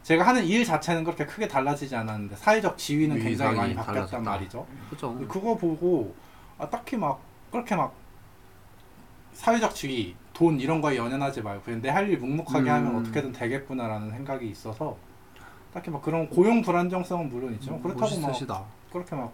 [0.02, 4.30] 제가 하는 일 자체는 그렇게 크게 달라지지 않았는데 사회적 지위는 굉장히 많이 바뀌었단 달라졌다.
[4.30, 4.66] 말이죠.
[4.90, 5.12] 그쵸.
[5.12, 6.14] 근데 그거 보고
[6.58, 7.92] 아, 딱히 막 그렇게 막
[9.32, 12.74] 사회적 지위, 돈 이런 거에 연연하지 말고 그냥 내 할 일 묵묵하게 음.
[12.74, 14.96] 하면 어떻게든 되겠구나라는 생각이 있어서
[15.72, 18.64] 딱히 막 그런 고용 불안정성은 물론 있지만 그렇다고 막 멋있으시다.
[18.92, 19.32] 그렇게 막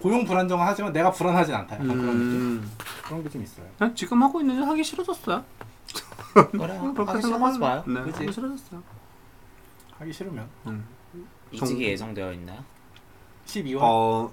[0.00, 1.74] 고용 불안정은 하지만 내가 불안하진 않다.
[1.76, 2.70] 약간 그런 느낌 음.
[3.04, 3.66] 그런 게 좀 있어요.
[3.80, 5.42] 네, 지금 하고 있는 일 하기 싫어졌어요.
[6.34, 7.84] 그렇게 하기 생각하지 싫어하지 마요.
[7.86, 8.18] 네, 그치?
[8.20, 8.82] 하기 싫어졌어요.
[9.98, 10.84] 하기 싫으면 음.
[11.50, 12.62] 이직이 예정되어 있나요?
[13.46, 14.32] 12월 어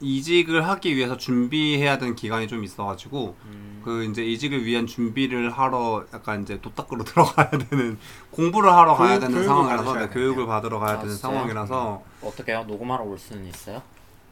[0.00, 6.04] 이직을 하기 위해서 준비해야 되는 기간이 좀 있어가지고 음, 그 이제 이직을 위한 준비를 하러
[6.12, 7.98] 약간 이제 도닦으로 들어가야 되는
[8.30, 10.46] 공부를 하러 가야 교육- 되는 교육을 상황이라서 받으셔야 네, 교육을.
[10.46, 11.32] 받으러 가야 아, 되는 진짜요?
[11.32, 12.64] 상황이라서 어떻게요?
[12.64, 13.80] 녹음하러 올 수는 있어요?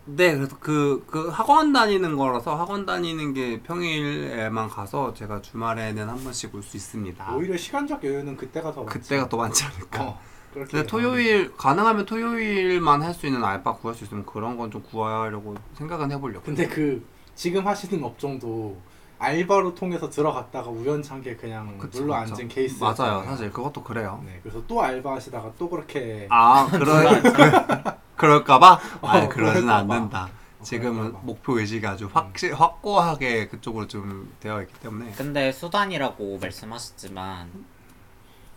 [0.06, 6.22] 네 그래서 그, 그 학원 다니는 거라서 학원 다니는 게 평일에만 가서 제가 주말에는 한
[6.22, 7.34] 번씩 올 수 있습니다.
[7.34, 8.98] 오히려 시간적 여유는 그때가 더 많지.
[8.98, 10.02] 그때가 더 많지 않을까.
[10.04, 10.20] 어,
[10.52, 14.82] 그렇게 근데 토요일 가능하면 토요일만 할 수 있는 알바 구할 수 있으면 그런 건 좀
[14.82, 16.44] 구하려고 생각은 해보려고.
[16.44, 17.02] 근데 그
[17.34, 18.76] 지금 하시는 업종도
[19.18, 22.34] 알바로 통해서 들어갔다가 우연찮게 그냥 그쵸, 눌러 그쵸.
[22.34, 23.22] 앉은 케이스 맞아요.
[23.24, 24.22] 사실 그것도 그래요.
[24.26, 27.22] 네, 그래서 또 알바 하시다가 또 그렇게 아 그럴
[28.16, 28.80] 그럴까봐?
[29.02, 29.68] 어, 아 그러진.
[29.68, 30.28] 않는다.
[30.62, 31.14] 지금은.
[31.22, 35.12] 목표 의식이 아주 확실 확고하게 그쪽으로 좀 되어 있기 때문에.
[35.12, 37.50] 근데 수단이라고 말씀하셨지만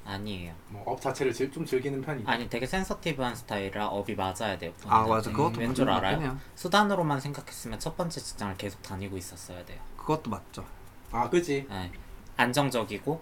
[0.06, 0.54] 아니에요.
[0.70, 4.72] 뭐업 자체를 즐- 좀 즐기는 편이고 아니 되게 센서티브한 스타일이라 업이 맞아야 돼요.
[4.88, 5.02] 아.
[5.06, 6.22] 맞아 그것도 왠줄 맞긴 알아요?
[6.22, 6.38] 해요.
[6.56, 9.80] 수단으로만 생각했으면 첫 번째 직장을 계속 다니고 있었어야 돼요.
[9.98, 10.64] 그것도 맞죠.
[11.12, 11.92] 아 그지 네.
[12.38, 13.22] 안정적이고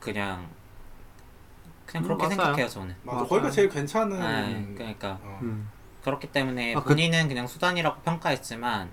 [0.00, 0.48] 그냥
[1.86, 2.30] 그냥 음, 그렇게 맞아요.
[2.30, 2.96] 생각해요 저는.
[3.04, 3.28] 맞아 맞아요.
[3.28, 5.38] 거기가 제일 괜찮은 네, 그러니까 어.
[5.42, 5.70] 음.
[6.04, 8.90] 그렇기 때문에 아, 그- 본인은 그냥 수단이라고 평가했지만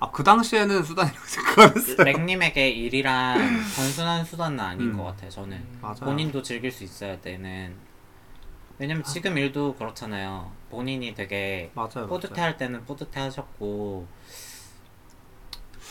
[0.00, 1.96] 아 그 당시에는 수단이라고 생각했어요.
[2.04, 3.38] 렉님에게 일이란
[3.76, 4.96] 단순한 수단은 아닌 음.
[4.96, 5.30] 것 같아요.
[5.30, 5.96] 저는 맞아요.
[6.00, 7.74] 본인도 즐길 수 있어야 되는.
[8.78, 10.50] 왜냐면 지금 일도 그렇잖아요.
[10.68, 12.08] 본인이 되게 맞아요.
[12.08, 14.06] 뿌듯해 할 때는 뿌듯해 하셨고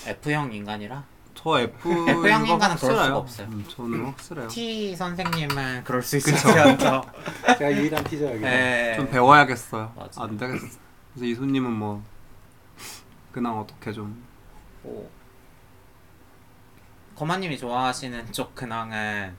[0.06, 1.04] F형 인간이라
[1.36, 3.18] 저 F F형 인간은 그럴 수가.
[3.18, 3.48] 없어요.
[3.48, 4.48] 음, 저는 확실해요.
[4.48, 6.78] T 선생님은 그럴 수 있어요.
[7.58, 8.96] 제가 유일한 티저 여기 네.
[8.96, 9.92] 좀 배워야겠어요.
[9.96, 10.24] 맞아.
[10.24, 10.66] 안 되겠어.
[11.14, 12.04] 그래서 이수님은 뭐
[13.32, 14.24] 그냥 어떻게 좀
[14.84, 15.08] 오.
[17.16, 19.36] 거마님이 좋아하시는 쪽 근황은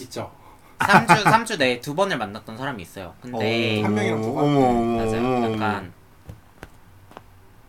[0.00, 0.32] 있죠
[0.78, 3.14] 3주 3주 내에 두 번을 만났던 사람이 있어요.
[3.20, 4.44] 근데 한 명이랑 두 번?
[4.44, 5.26] 어머 어머 맞아요.
[5.26, 5.52] 어머.
[5.54, 5.92] 약간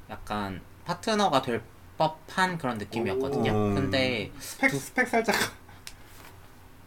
[0.10, 1.62] 약간 파트너가 될
[2.10, 3.52] 법한 그런 느낌이었거든요.
[3.52, 3.76] 오.
[3.76, 5.36] 근데 스펙 스펙 살짝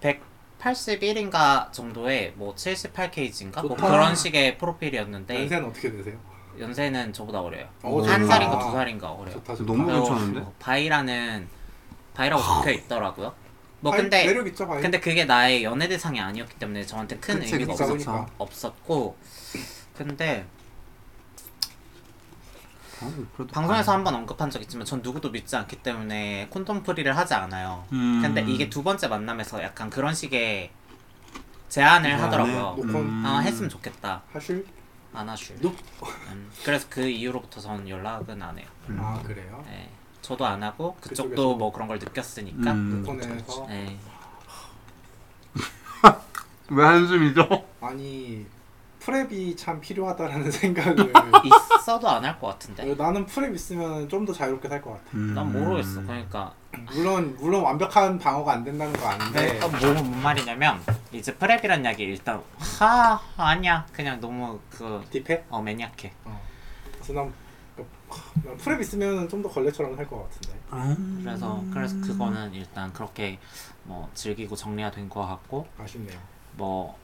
[0.00, 3.90] 181인가 정도의 뭐 78kg인가 뭐 좋다.
[3.90, 6.18] 그런 식의 프로필이었는데 연세는 어떻게 되세요?
[6.58, 7.68] 연세는 저보다 어려요.
[7.82, 8.32] 어, 한 좋다.
[8.32, 9.34] 살인가 두 살인가 어려요.
[9.34, 10.40] 좋다 좋다 너무 그리고 괜찮은데?
[10.40, 11.48] 뭐 bi라는
[12.14, 13.34] bi라고 적혀 있더라고요.
[13.80, 17.38] 뭐 bi- 근데 매력 있죠 bi 근데 그게 나의 연애 대상이 아니었기 때문에 저한테 큰
[17.40, 18.32] 그치, 의미가 그치, 없었, 그러니까.
[18.38, 19.16] 없었고
[19.94, 20.46] 근데
[23.52, 23.94] 방송에서 아.
[23.96, 27.84] 한번 언급한 적 있지만 전 누구도 믿지 않기 때문에 콘돔 free를 하지 않아요.
[27.92, 28.20] 음.
[28.22, 30.70] 근데 이게 두 번째 만남에서 약간 그런 식의
[31.68, 32.24] 제안을 제안을?
[32.24, 32.74] 하더라고요.
[32.76, 33.22] 녹음 음.
[33.26, 34.22] 아 했으면 좋겠다.
[34.32, 34.66] 하실?
[35.14, 35.26] 안.
[35.60, 35.76] 녹-
[36.30, 38.66] 음, 그래서 그 이후로부터 전 연락은 안 해요.
[38.88, 38.98] 음.
[39.00, 39.62] 아 그래요?
[39.70, 39.88] 예.
[40.22, 42.72] 저도 안 하고 그쪽에서 그쪽도 뭐 그런 걸 느꼈으니까.
[42.72, 43.02] 음.
[43.04, 43.96] 녹폰에서 예.
[46.70, 47.46] 왜 한숨이죠?
[47.80, 48.46] 아니
[49.04, 51.12] 프랩이 참 필요하다라는 생각을
[51.78, 52.94] 있어도 안 할 것 같은데.
[52.94, 55.34] 나는 프랩 있으면 좀 더 자유롭게 살 것 같아 음.
[55.34, 56.02] 난 모르겠어.
[56.02, 56.52] 그러니까
[56.94, 60.80] 물론 물론 완벽한 방어가 안 된다는 거 아는데 그러니까 뭐, 뭔 말이냐면
[61.12, 65.44] 이제 프랩이란 약이 일단 하 아니야 그냥 너무 그 딥해?
[65.50, 66.12] 어 매니악해.
[66.94, 67.32] 그래서 난,
[68.44, 71.20] 난 프랩 있으면 좀 더 걸레처럼 살 것 같은데 음.
[71.24, 73.38] 그래서 그래서 그거는 일단 그렇게
[73.82, 76.18] 뭐 즐기고 정리가 된 것 같고 아쉽네요
[76.56, 76.96] 뭐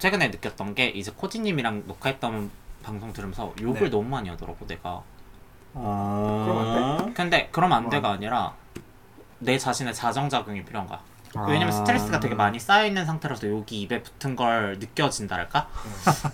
[0.00, 2.50] 최근에 느꼈던 게 이제 코지님이랑 녹화했던
[2.82, 3.90] 방송 들으면서 욕을 네.
[3.90, 5.02] 너무 많이 하더라고 내가.
[5.74, 6.44] 어...
[6.46, 8.54] 그럼 안 근데 그럼 안 돼가 아니라
[9.38, 11.00] 내 자신의 자정 작용이 필요한 거야.
[11.46, 11.72] 왜냐면 아.
[11.72, 15.68] 스트레스가 되게 많이 쌓여 있는 상태라서 여기 입에 붙은 걸 느껴진달까?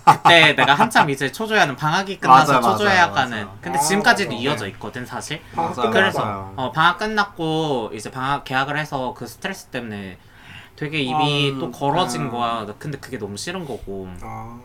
[0.05, 3.57] 그때 내가 한참 이제 초조해하는 방학이 끝나서 맞아요, 초조해하가는 맞아요.
[3.61, 4.37] 근데 아, 지금까지도 네.
[4.37, 5.41] 이어져 있거든 사실.
[5.55, 6.53] 맞아요, 그래서 맞아요.
[6.55, 10.17] 어, 방학 끝났고 이제 방학 계약을 해서 그 스트레스 때문에
[10.77, 12.29] 되게 입이 아, 또 걸어진 아.
[12.29, 12.65] 거야.
[12.65, 14.07] 나 근데 그게 너무 싫은 거고.
[14.21, 14.59] 아,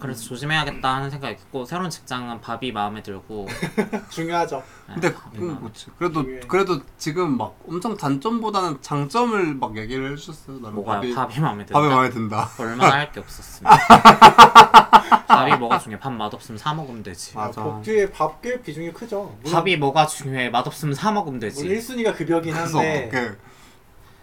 [0.00, 3.46] 그래서 조심해야겠다 하는 생각이 있고 새로운 직장은 밥이 마음에 들고.
[4.08, 4.62] 중요하죠.
[4.86, 5.86] 근데 밥이 그, 마음에 그치.
[5.98, 6.40] 그래도 중요해.
[6.48, 10.56] 그래도 지금 막 엄청 단점보다는 장점을 막 얘기를 해주셨어요.
[10.60, 11.00] 나는 뭐가요?
[11.02, 11.78] 밥이 밥이 마음에 든다.
[11.78, 12.50] 밥이 마음에 든다.
[12.58, 13.70] 얼마나 할 게 없었으면.
[15.28, 16.00] 밥이 뭐가 중요해?
[16.00, 17.36] 밥 맛없으면 사 먹으면 되지.
[17.36, 17.62] 맞아.
[17.62, 19.36] 복지의 밥꽤 비중이 크죠.
[19.42, 20.48] 물론 밥이 뭐가 중요해?
[20.48, 21.68] 맛없으면 사 먹으면 되지.
[21.68, 23.36] 1순위가 급여긴 그래서 한데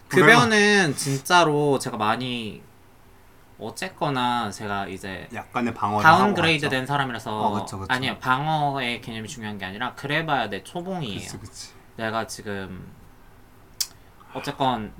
[0.07, 2.61] 그 급여는 진짜로 제가 많이
[3.59, 7.93] 어쨌거나 제가 이제 약간의 방어를 downgrade 된 사람이라서 어, 그쵸, 그쵸.
[7.93, 11.19] 아니요 방어의 개념이 중요한 게 아니라 그래봐야 내 초봉이에요.
[11.19, 11.69] 그치 그치.
[11.95, 12.91] 내가 지금
[14.33, 14.93] 어쨌건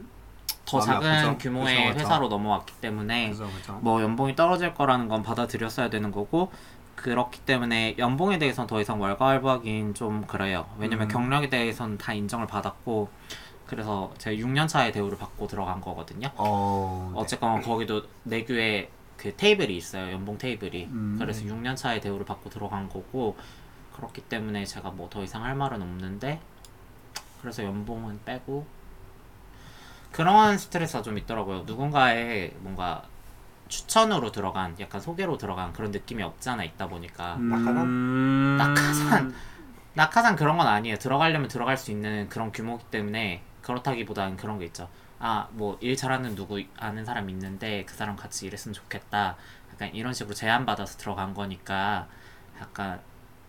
[0.66, 1.38] 더 작은 아프죠?
[1.38, 2.00] 규모의 그쵸.
[2.00, 3.34] 회사로 넘어왔기 때문에.
[3.80, 6.52] 뭐 연봉이 떨어질 거라는 건 받아들였어야 되는 거고
[6.96, 10.66] 그렇기 때문에 연봉에 대해서는 더 이상 왈가왈부하긴 좀 그래요.
[10.80, 11.10] 왜냐면 음.
[11.10, 13.10] 경력에 대해서는 다 인정을 받았고
[13.68, 16.30] 그래서 제가 6년 차의 대우를 받고 들어간 거거든요.
[16.36, 17.12] 어.
[17.14, 17.20] 네.
[17.20, 20.12] 어쨌건 거기도 내규에 그 테이블이 있어요.
[20.14, 20.86] 연봉 테이블이.
[20.86, 21.16] 음.
[21.20, 23.36] 그래서 6년 차의 대우를 받고 들어간 거고
[23.96, 26.40] 그렇기 때문에 제가 뭐 더 이상 할 말은 없는데
[27.42, 28.66] 그래서 연봉은 빼고
[30.12, 31.64] 그런 스트레스가 좀 있더라고요.
[31.66, 33.04] 누군가의 뭔가
[33.68, 38.56] 추천으로 들어간 약간 소개로 들어간 그런 느낌이 없지 않아 있다 보니까 음...
[38.58, 39.34] 낙하산.
[39.94, 40.98] 낙하산 그런 건 아니에요.
[40.98, 44.88] 들어가려면 들어갈 수 있는 그런 규모이기 때문에 그렇다기보다는 그런 게 있죠.
[45.20, 49.36] 아, 뭐 일 잘하는 누구 아는 사람 있는데 그 사람 같이 일했으면 좋겠다.
[49.74, 52.08] 약간 이런 식으로 제안 받아서 들어간 거니까
[52.62, 53.00] 약간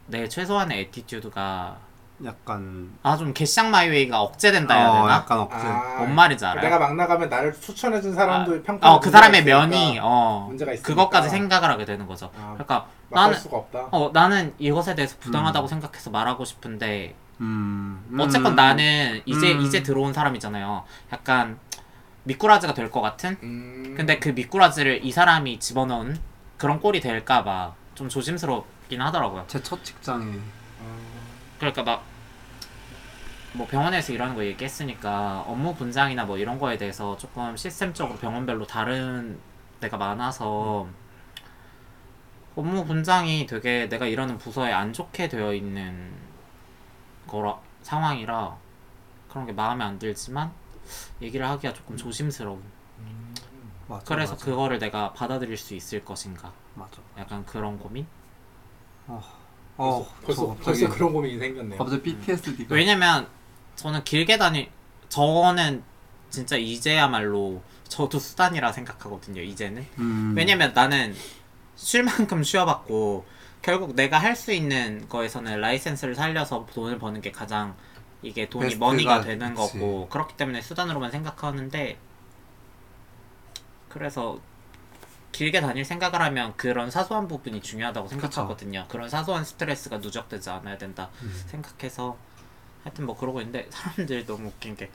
[0.06, 1.76] 내 최소한의 attitude가
[2.24, 5.14] 약간 아 좀 개쌍 my way가 억제된다 해야 어, 되나?
[5.14, 5.56] 약간 억제.
[5.58, 6.62] 아, 뭔 말인지 알아요?
[6.64, 10.88] 내가 막 나가면 나를 추천해준 사람도 평가 어, 그 사람의 면이 어 문제가 있으니까.
[10.88, 12.30] 그것까지 생각을 하게 되는 거죠.
[12.36, 13.88] 아, 그러니까 나는 수가 없다.
[13.92, 15.68] 어 나는 이것에 대해서 부당하다고 음.
[15.68, 18.16] 생각해서 말하고 싶은데 음.
[18.18, 18.56] 어쨌건 음.
[18.56, 19.60] 나는 이제 음.
[19.60, 20.84] 이제 들어온 사람이잖아요.
[21.12, 21.58] 약간
[22.24, 23.36] 미꾸라지가 될 것 같은.
[23.42, 26.18] 음, 근데 그 미꾸라지를 이 사람이 집어넣은
[26.56, 29.44] 그런 꼴이 될까봐 좀 조심스럽긴 하더라고요.
[29.48, 30.38] 제 첫 직장에
[31.58, 32.02] 그러니까 막
[33.54, 39.38] 뭐 병원에서 일하는 거 얘기했으니까 업무 분장이나 뭐 이런 거에 대해서 조금 시스템적으로 병원별로 다른
[39.80, 40.86] 데가 많아서
[42.54, 46.12] 업무 분장이 되게 내가 일하는 부서에 안 좋게 되어 있는
[47.28, 48.56] 거라 상황이라
[49.30, 50.50] 그런 게 마음에 안 들지만
[51.22, 52.60] 얘기를 하기가 조금 조심스러운.
[53.86, 54.04] 맞아.
[54.04, 54.44] 그래서 맞아.
[54.44, 56.52] 그거를 내가 받아들일 수 있을 것인가.
[56.74, 56.98] 맞아.
[57.18, 58.06] 약간 그런 고민?
[59.06, 59.22] 어.
[59.76, 60.16] 벌써, 어.
[60.24, 61.78] 벌써, 저 갑자기 벌써 그런 고민이 생겼네요.
[61.78, 62.74] 갑자기 PTSD가.
[62.74, 63.28] 왜냐면
[63.76, 64.70] 저는 길게 다니
[65.08, 65.82] 저는
[66.30, 69.40] 진짜 이제야말로 저도 수단이라 생각하거든요.
[69.40, 70.34] 이제는 음.
[70.36, 71.14] 왜냐면 나는
[71.76, 73.24] 쉴만큼 쉬어봤고
[73.62, 77.76] 결국 내가 할 수 있는 거에서는 라이센스를 살려서 돈을 버는 게 가장
[78.22, 79.78] 이게 돈이 money가 되는 그치.
[79.78, 81.98] 거고 그렇기 때문에 수단으로만 생각하는데
[83.88, 84.38] 그래서
[85.32, 88.86] 길게 다닐 생각을 하면 그런 사소한 부분이 중요하다고 생각하거든요.
[88.88, 91.42] 그런 사소한 스트레스가 누적되지 않아야 된다 음.
[91.46, 92.16] 생각해서
[92.84, 94.90] 하여튼 뭐 그러고 있는데 사람들이 너무 웃긴 게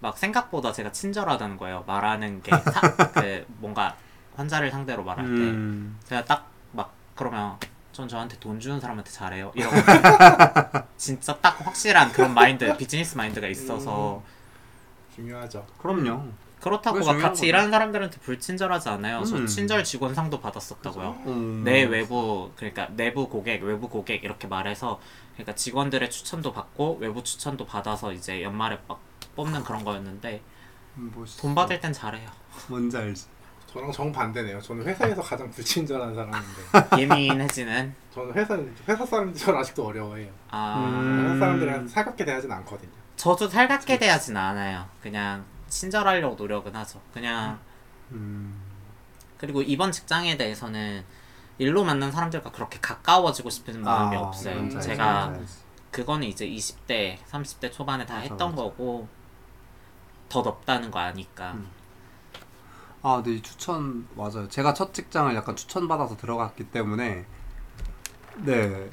[0.00, 1.82] 막 생각보다 제가 친절하다는 거예요.
[1.86, 2.52] 말하는 게
[3.14, 3.96] 그 뭔가
[4.36, 5.98] 환자를 상대로 말할 때 음.
[6.04, 7.58] 제가 딱 막 그러면
[7.98, 9.50] 전 저한테 돈 주는 사람한테 잘해요.
[9.56, 9.74] 이러고
[10.96, 14.22] 진짜 딱 확실한 그런 마인드, 비즈니스 마인드가 있어서
[15.16, 15.66] 중요하죠.
[15.78, 16.28] 그럼요.
[16.60, 17.46] 그렇다고 막 같이 거죠.
[17.46, 19.24] 일하는 사람들한테 불친절하지 않아요.
[19.24, 19.46] 저 음.
[19.48, 21.22] 친절 직원상도 받았었다고요.
[21.26, 21.62] 음.
[21.64, 25.00] 내 외부 그러니까 내부 고객, 외부 고객 이렇게 말해서
[25.32, 29.00] 그러니까 직원들의 추천도 받고 외부 추천도 받아서 이제 연말에 막
[29.34, 30.40] 뽑는 그런 거였는데
[30.98, 32.30] 음, 뭐돈 받을 땐 잘해요.
[32.68, 33.26] 뭔지 알지.
[33.70, 34.60] 저랑 정반대네요.
[34.60, 38.58] 저는 회사에서 가장 불친절한 사람인데 예민해지는 저는 회사
[38.88, 40.32] 회사 사람들 저는 아직도 어려워해요.
[40.50, 41.24] 아 음.
[41.26, 42.90] 회사 사람들이랑 살갑게 대하진 않거든요.
[43.16, 44.86] 저도 살갑게 대하진 않아요.
[45.02, 47.00] 그냥 친절하려고 노력은 하죠.
[47.12, 47.58] 그냥
[48.12, 48.58] 음.
[49.36, 51.04] 그리고 이번 직장에 대해서는
[51.58, 54.60] 일로 만난 사람들과 그렇게 가까워지고 싶은 마음이 아, 없어요.
[54.60, 55.54] 알지, 제가 뭔지 알지.
[55.90, 58.54] 그거는 이제 20대, 30대 초반에 다 했던.
[58.54, 59.08] 거고
[60.28, 61.56] 더 넓다는 거 아니까.
[63.04, 63.06] 음.
[63.06, 64.48] 아, 이 추천 맞아요.
[64.48, 67.26] 제가 첫 직장을 약간 추천받아서 들어갔기 때문에
[68.44, 68.90] 네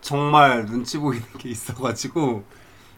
[0.00, 2.44] 정말 눈치 보이는 게 있어가지고.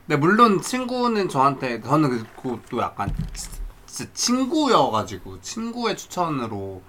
[0.07, 3.51] 네 물론 친구는 저한테 저는 그또 약간 치-
[3.87, 6.83] 진짜 친구여가지고 친구의 추천으로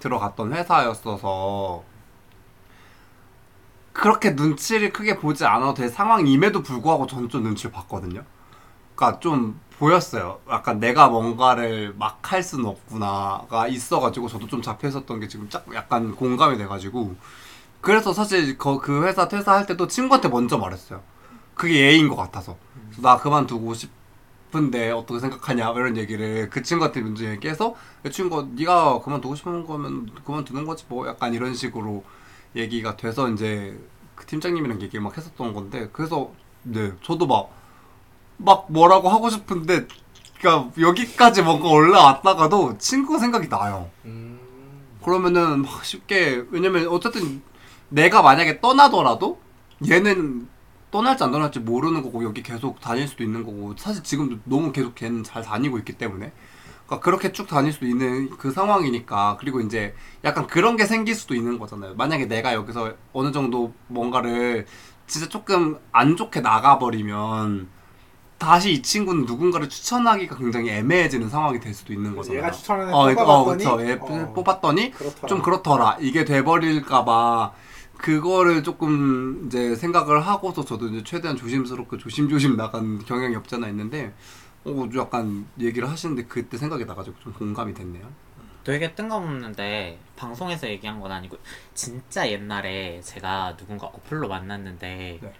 [0.00, 1.84] 들어갔던 회사였어서
[3.92, 8.24] 그렇게 눈치를 크게 보지 않아도 될 상황임에도 불구하고 저는 좀 눈치를 봤거든요.
[8.96, 10.40] 그러니까 좀 보였어요.
[10.50, 15.64] 약간 내가 뭔가를 막 할 수는 없구나가 있어가지고 저도 좀 잡혀 있었던 게 지금 짝
[15.74, 17.14] 약간 공감이 돼가지고
[17.80, 21.02] 그래서 사실 그, 그 회사 퇴사할 때도 친구한테 먼저 말했어요.
[21.54, 22.56] 그게 예의인 것 같아서
[23.00, 29.36] 나 그만두고 싶은데 어떻게 생각하냐 이런 얘기를 그 친구한테 먼저 얘기해서 그 친구가 네가 그만두고
[29.36, 32.04] 싶은 거면 그만두는 거지 뭐 약간 이런 식으로
[32.56, 33.78] 얘기가 돼서 이제
[34.14, 37.50] 그 팀장님이랑 얘기를 막 했었던 건데 그래서 네 저도 막
[38.36, 39.86] 막 뭐라고 하고 싶은데
[40.38, 43.90] 그러니까 여기까지 뭔가 올라왔다가도 친구 생각이 나요.
[44.04, 44.38] 음.
[45.02, 47.42] 그러면은 막 쉽게 왜냐면 어쨌든
[47.88, 49.40] 내가 만약에 떠나더라도
[49.88, 50.48] 얘는
[50.90, 54.94] 떠날지 안 떠날지 모르는 거고 여기 계속 다닐 수도 있는 거고 사실 지금도 너무 계속
[54.94, 56.32] 걔는 잘 다니고 있기 때문에
[56.86, 61.34] 그러니까 그렇게 쭉 다닐 수도 있는 그 상황이니까 그리고 이제 약간 그런 게 생길 수도
[61.34, 64.66] 있는 거잖아요 만약에 내가 여기서 어느 정도 뭔가를
[65.06, 67.68] 진짜 조금 안 좋게 나가버리면
[68.38, 72.94] 다시 이 친구는 누군가를 추천하기가 굉장히 애매해지는 상황이 될 수도 있는 거잖아요 얘가 추천하는 애
[72.94, 73.88] 어, 어, 뽑아봤더니 그쵸.
[73.88, 75.26] 얘 어, 뽑았더니 그렇더라.
[75.28, 75.96] 좀 그렇더라.
[76.00, 77.52] 이게 돼버릴까봐
[77.96, 84.12] 그거를 조금 이제 생각을 하고서 저도 이제 최대한 조심스럽게 조심조심 나간 경향이 없잖아 있는데
[84.64, 88.06] 어, 약간 얘기를 하시는데 그때 생각이 나가지고 좀 공감이 됐네요.
[88.64, 91.38] 되게 뜬금없는데 방송에서 얘기한 건 아니고
[91.72, 95.32] 진짜 옛날에 제가 누군가 어플로 만났는데 네.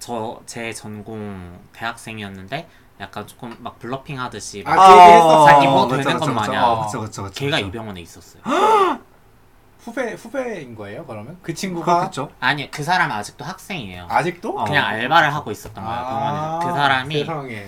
[0.00, 2.68] 저 제 전공 대학생이었는데
[3.00, 5.44] 약간 조금 막 블러핑 하듯이 아, 막 그 얘기 했었어.
[5.46, 6.34] 자기 뭐 그쵸, 되는 그쵸, 것 그쵸.
[6.34, 6.64] 마냥.
[6.64, 7.68] 어, 그쵸, 그쵸, 그쵸, 걔가 그쵸.
[7.68, 8.42] 이병헌에 있었어요.
[9.84, 12.30] 후배 후배인 거예요 그러면 그 친구가 그렇겠죠?
[12.40, 14.06] 아니 그 사람 아직도 학생이에요.
[14.10, 14.64] 아직도 어.
[14.64, 16.58] 그냥 알바를 하고 있었던 거예요 병원에서.
[16.62, 17.66] 그 사람이 세상에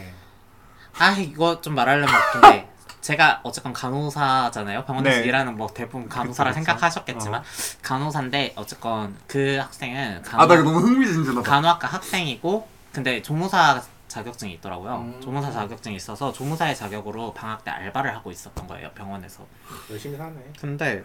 [0.99, 2.69] 아 이거 좀 말하려면 웃긴데
[3.03, 5.25] 제가 어쨌건 간호사잖아요 병원에서 네.
[5.27, 6.65] 일하는 뭐 대부분 간호사라 그쵸, 그쵸.
[6.65, 7.43] 생각하셨겠지만
[7.83, 11.43] 간호사인데 어쨌건 그 학생은 아, 나 이거 너무 흥미진진하다.
[11.49, 14.97] 간호학과 학생이고 근데 조무사 자격증이 있더라고요.
[14.97, 15.21] 음.
[15.23, 19.45] 조무사 자격증이 있어서 조무사의 자격으로 방학 때 알바를 하고 있었던 거예요 병원에서.
[19.91, 21.03] 열심히 사네 근데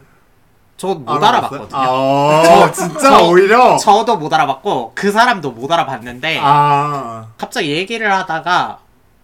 [0.77, 1.79] 저못 알아봤거든요.
[1.81, 3.75] 아, 진짜 저- 오히려.
[3.77, 8.79] 저도 못 알아봤고 그 사람도 못 알아봤는데 아, 갑자기 얘기를 하다가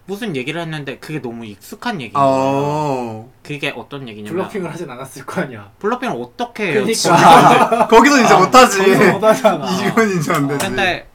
[0.06, 2.28] 무슨 얘기를 했는데 그게 너무 익숙한 얘기인 거예요.
[2.30, 3.30] 어.
[3.42, 6.84] 그게 어떤 얘기냐면 bluffing을 하진 않았을 거 아니야 bluffing을 어떻게 해요?
[6.84, 7.88] 그러니까.
[7.88, 8.78] 거기서 이제 못하지.
[8.80, 10.66] 거기서 못하잖아 이건 이제 안 되지.
[10.66, 11.08] 근데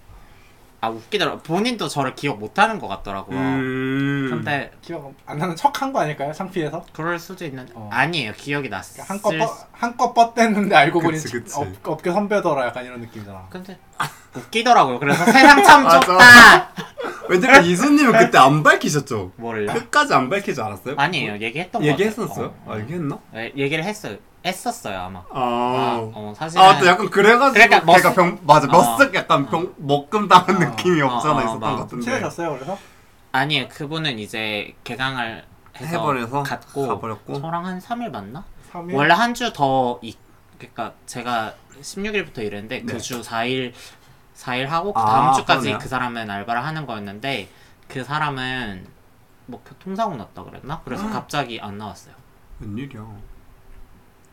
[0.81, 1.39] 아 웃기더라.
[1.39, 3.37] 본인도 저를 기억 못하는 것 같더라고요.
[3.37, 4.29] 음.
[4.31, 7.89] 근데 기억 안 나는 척 한 거 아닐까요 창피해서 그럴 수도 있는 어.
[7.93, 8.33] 아니에요.
[8.37, 11.57] 기억이 났을 한껏 뻗- 한껏 뻗댔는데 알고 보니 그치, 그치.
[11.59, 13.77] 업, 업계 선배더라 약간 이런 느낌이잖아 근데
[14.37, 15.01] 웃기더라고요.
[15.01, 16.01] 그래서 세상 참 맞아.
[16.01, 16.73] 좁다.
[17.29, 19.33] 왠지 이수님은 그때 안 밝히셨죠?
[19.37, 19.73] 뭐를요?
[19.73, 20.95] 끝까지 안 밝히지 않았어요?
[20.97, 21.39] 아니에요.
[21.41, 22.55] 얘기했던 거 얘기했었어요?
[22.67, 23.19] 아, 얘기했나?
[23.33, 24.17] 네, 얘기를 했어요.
[24.45, 25.19] 했었어요 아마.
[25.31, 26.11] 아, 아.
[26.15, 28.71] 어, 사실은 아, 또 약간 그래가지고 그러니까 걔가 머쓱- 병 맞아 어.
[28.71, 30.59] 머쓱 약간 병 먹금 당한 어.
[30.61, 32.79] 느낌이 없잖아 어, 어, 있었던 막 것 같은데 친해졌어요 그래서?
[33.33, 33.69] 아니에요.
[33.69, 35.45] 그분은 이제 개강을
[35.77, 38.45] 해서 해버려서 갔고 가버렸고 저랑 한 3일 만나?
[38.73, 38.95] 3일?
[38.95, 40.01] 원래 한 주 더
[40.59, 42.93] 그러니까 제가 16일부터 일했는데 네.
[42.93, 43.73] 그 주 4일
[44.37, 45.79] 4일 하고 그 아, 다음 주까지 그러네요.
[45.79, 47.49] 그 사람은 알바를 하는 거였는데
[47.89, 48.87] 그 사람은
[49.47, 50.81] 뭐 교통사고 났다 그랬나?
[50.85, 52.15] 그래서 갑자기 안 나왔어요.
[52.61, 53.07] 웬일이야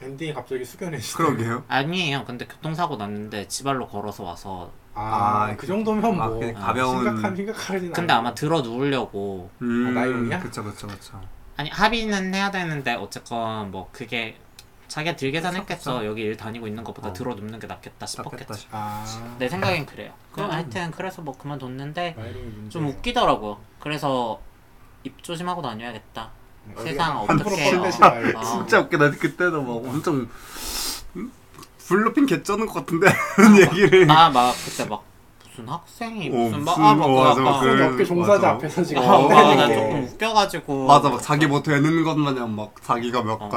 [0.01, 2.25] 엔딩이 갑자기 숙연해지네 그러게요 아니에요.
[2.25, 7.03] 근데 교통사고 났는데 지발로 걸어서 와서 아, 아, 그 정도면 아, 뭐 그냥 아, 가벼운
[7.03, 8.19] 심각한 심각하진 근데 않아.
[8.19, 10.39] 아마 들어 누우려고 음, 나이롱이야?
[10.39, 11.19] 그쵸 그쵸 그쵸
[11.57, 14.37] 아니 합의는 해야 되는데 어쨌건 뭐 그게
[14.87, 16.05] 자기가 들 계산했겠어.
[16.05, 17.13] 여기 일 다니고 있는 것보다 어.
[17.13, 18.53] 들어 눕는 게 낫겠다 낫겠다 싶었겠지.
[18.61, 19.03] 싶- 아
[19.39, 20.13] 내 생각엔 그래요.
[20.29, 20.51] 그 그럼.
[20.51, 23.57] 하여튼 그래서 뭐 그만뒀는데 나이롱이 문제 좀 웃기더라고요.
[23.79, 24.39] 그래서
[25.03, 26.29] 입 조심하고 다녀야겠다.
[26.73, 28.39] 어디가 세상 어떻게 말고.
[28.39, 28.43] 어.
[28.43, 30.27] 진짜 웃기다 그때도 막 엄청
[31.15, 31.31] 음?
[31.87, 33.07] 블러핑 개쩌는 것 같은데
[33.37, 35.03] 하는 얘기를 나막 그때 막
[35.47, 38.33] 무슨 학생이 어, 무슨 막 무슨- 아, 막 어, 맞아, 약간 그- 그 업계 종사자
[38.33, 38.49] 맞아.
[38.51, 39.67] 앞에서 지금 아, 어, 나 어.
[39.73, 43.49] 조금 웃겨가지고 맞아 막 자기 뭐 되는 것 마냥 막 자기가 몇 어.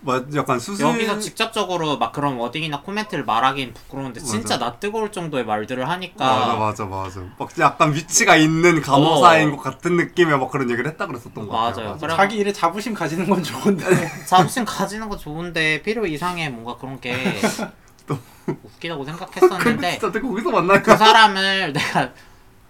[0.00, 4.66] 막 약간 수술 여기서 직접적으로 막 그런 워딩이나 코멘트를 말하긴 부끄러운데 진짜 맞아.
[4.66, 9.56] 나 뜨거울 정도의 말들을 하니까 맞아 맞아 맞아 막 약간 위치가 있는 간호사인 어.
[9.56, 11.98] 것 같은 느낌의 막 그런 얘기를 했다 그랬었던 것 같아요 맞아요.
[11.98, 13.84] 그래- 자기 일에 자부심 가지는 건 좋은데
[14.26, 17.16] 자부심 가지는 거 좋은데 필요 이상의 뭔가 그런 게
[18.64, 22.12] 웃기다고 생각했었는데 근데 진짜 내가 거기서 만나니까 그 사람을 내가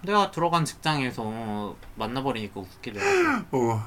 [0.01, 3.05] 내가 들어간 직장에서 만나버리니까 웃기더라고.
[3.51, 3.85] 어,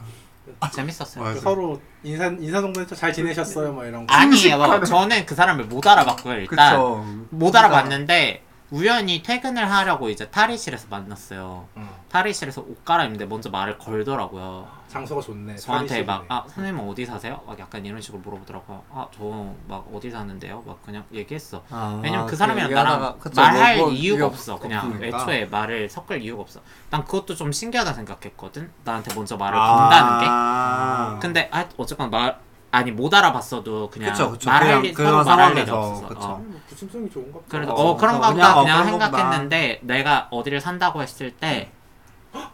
[0.73, 1.25] 재밌었어요.
[1.25, 1.41] 맞아.
[1.41, 4.33] 서로 인사 인사 정도에서 잘 지내셨어요 뭐 이런 거 아니에요.
[4.33, 4.85] 순식간에.
[4.85, 6.35] 저는 그 사람을 못 알아봤고요.
[6.41, 11.69] 일단 그쵸 못 알아봤는데 우연히 퇴근을 하려고 이제 탈의실에서 만났어요.
[11.75, 12.02] 어.
[12.13, 14.69] 탈의실에서 옷 갈아입는데 먼저 말을 걸더라고요.
[14.89, 15.57] 장소가 좋네.
[15.57, 16.27] 저한테 막.
[16.29, 17.41] 아, 선생님은 어디 사세요?
[17.47, 18.83] 막 약간 이런 식으로 물어보더라고요.
[18.91, 19.23] 아, 저
[19.67, 20.63] 막 어디 사는데요?
[20.67, 21.63] 막 그냥 얘기했어.
[21.71, 24.59] 아, 왜냐면 그그 사람이랑 얘기하다가- 나랑 그쵸, 말할 뭐, 뭐 이유가 이유가 없어.
[24.59, 25.07] 그냥 없으니까.
[25.19, 26.61] 애초에 말을 섞을 이유가 없어.
[26.91, 28.71] 난 그것도 좀 신기하다 생각했거든.
[28.85, 30.27] 나한테 먼저 말을 건다는 게.
[30.29, 31.19] 아.
[31.23, 32.39] 근데 아, 어쨌건 말
[32.71, 34.51] 아니 못 알아봤어도 그냥 그쵸, 그쵸.
[34.51, 36.09] 말할 그냥 일 그런 말할 일이 상황에서, 없어.
[36.09, 36.21] 그쵸.
[36.21, 36.45] 어.
[36.47, 37.39] 뭐 붙임성이 좋은가.
[37.49, 39.07] 그래도 어, 어, 그런가 그냥, 보다 어, 그냥 거구나.
[39.11, 41.82] 생각했는데 내가 어디를 산다고 했을 때 그거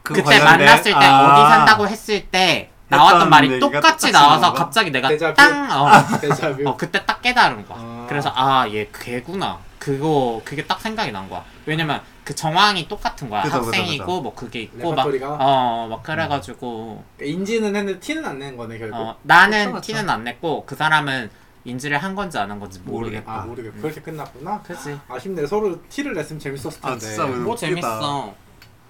[0.02, 1.32] 그때 관련된- 만났을 때 아.
[1.32, 4.52] 어디 산다고 했을 때 나왔던 말이 똑같이 똑같이 나와서?
[4.54, 5.34] 갑자기 내가 데자뷰?
[5.34, 6.68] 땅 어, 데자뷰.
[6.68, 7.78] 어 그때 딱 깨달은 거야.
[7.78, 8.06] 아.
[8.08, 9.58] 그래서 아얘 걔구나.
[9.78, 11.44] 그거 그게 딱 생각이 난 거야.
[11.66, 13.42] 왜냐면 그 정황이 똑같은 거야.
[13.42, 14.20] 그죠, 학생이고 그죠.
[14.22, 15.36] 뭐 그게 있고 막 레파토리가?
[15.40, 18.96] 어, 막 그래가지고 그러니까 인지는 했는데 티는 안 낸 거네 결국.
[18.96, 19.86] 어, 나는 그쵸, 그쵸.
[19.86, 21.30] 티는 안 냈고 그 사람은
[21.64, 23.30] 인지를 한 건지 안 한 건지 모르겠고.
[23.30, 23.80] 아 모르겠.
[23.80, 24.60] 그렇게 끝났구나.
[24.62, 24.98] 그치.
[25.08, 25.46] 아쉽네.
[25.46, 26.96] 서로 티를 냈으면 재밌었을 텐데.
[26.96, 27.66] 아, 진짜 왜- 뭐 웃기다.
[27.68, 28.34] 재밌어.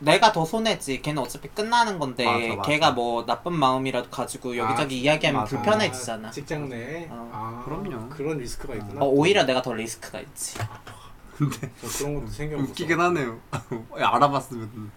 [0.00, 1.02] 내가 더 손해지.
[1.02, 2.68] 걔는 어차피 끝나는 건데 맞아, 맞아.
[2.70, 5.56] 걔가 뭐 나쁜 마음이라도 가지고 여기저기 아, 이야기하면 맞아.
[5.56, 6.30] 불편해지잖아.
[6.30, 7.08] 직장 내에.
[7.10, 8.08] 어, 아, 그럼요.
[8.10, 9.00] 그런 리스크가 있구나.
[9.02, 10.56] 어, 오히려 내가 더 리스크가 있지.
[11.38, 12.56] 저 그런 것도 생겨.
[12.56, 13.38] 웃기긴 하네요.
[13.94, 14.90] 알아봤으면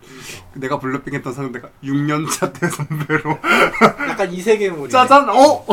[0.55, 3.37] 내가 블러핑했던 상대가 6년차 대 선배로
[4.09, 4.91] 약간 이 세계 물이.
[4.91, 5.63] 짜잔 어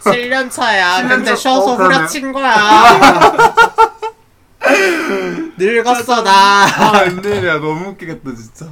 [0.00, 1.02] 7년 차야.
[1.02, 1.96] 7년 근데 차- 쉬어서 어, 그러네.
[1.96, 2.54] 후려친 거야.
[5.58, 6.64] 늙었어 나.
[6.66, 8.66] 아, 웬일이야 너무 웃기겠다 진짜.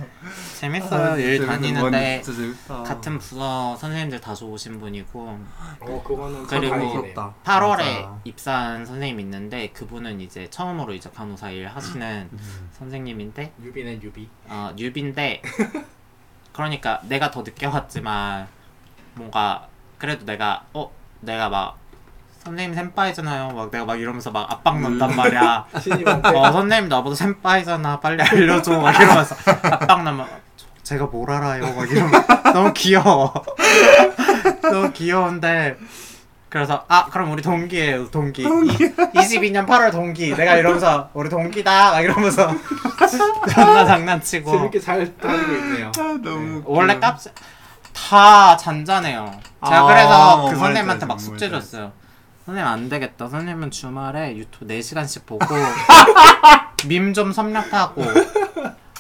[0.59, 1.13] 재밌어요.
[1.13, 2.83] 아, 일 재밌는 다니는데 진짜 재밌다.
[2.85, 5.39] 같은 부서 선생님들 다 좋으신 분이고
[5.81, 6.93] 어 그거는 참 그리고.
[6.93, 7.35] 부럽다.
[7.45, 8.19] 8월에 맞아.
[8.25, 12.71] 입사한 선생님 있는데 그분은 이제 처음으로 이제 간호사 일 하시는 음.
[12.79, 14.29] 선생님인데 유비네 유비.
[14.49, 15.43] 어, 뉴비인데
[16.53, 18.47] 그러니까 내가 더 늦게 왔지만
[19.15, 21.79] 뭔가 그래도 내가 어 내가 막
[22.45, 23.49] 선생님 sen파이잖아요.
[23.51, 25.65] 막 내가 막 이러면서 막 압박 넣단 말이야.
[25.81, 26.29] 신입한테.
[26.31, 28.01] 어 선생님 나보다 sen파이잖아.
[28.01, 28.81] 빨리 알려줘.
[28.81, 30.27] 막 이러면서 압박 넣으면
[30.83, 31.73] 제가 뭘 알아요?
[31.75, 33.33] 막 이러면 너무 귀여워.
[34.63, 35.77] 너무 귀여운데
[36.49, 40.35] 그래서 아 그럼 우리 동기예요 동기, 이, 22년 8월 동기.
[40.37, 41.93] 내가 이러면서 우리 동기다.
[41.93, 42.51] 막 이러면서
[43.55, 44.51] 존나 장난치고.
[44.51, 45.93] 재밌게 잘 다니고 있네요.
[45.97, 46.65] 아, 너무 웃겨.
[46.67, 49.31] 원래 깝다 잔잔해요.
[49.65, 51.71] 제가 아, 그래서 그 뭔지 선생님한테 막 뭔지 숙제 알지.
[51.71, 51.93] 줬어요.
[52.45, 53.29] 선생님 안 되겠다.
[53.29, 55.45] 선생님은 주말에 유튜브 4시간씩 보고
[56.89, 58.03] 밈 좀 섭렵하고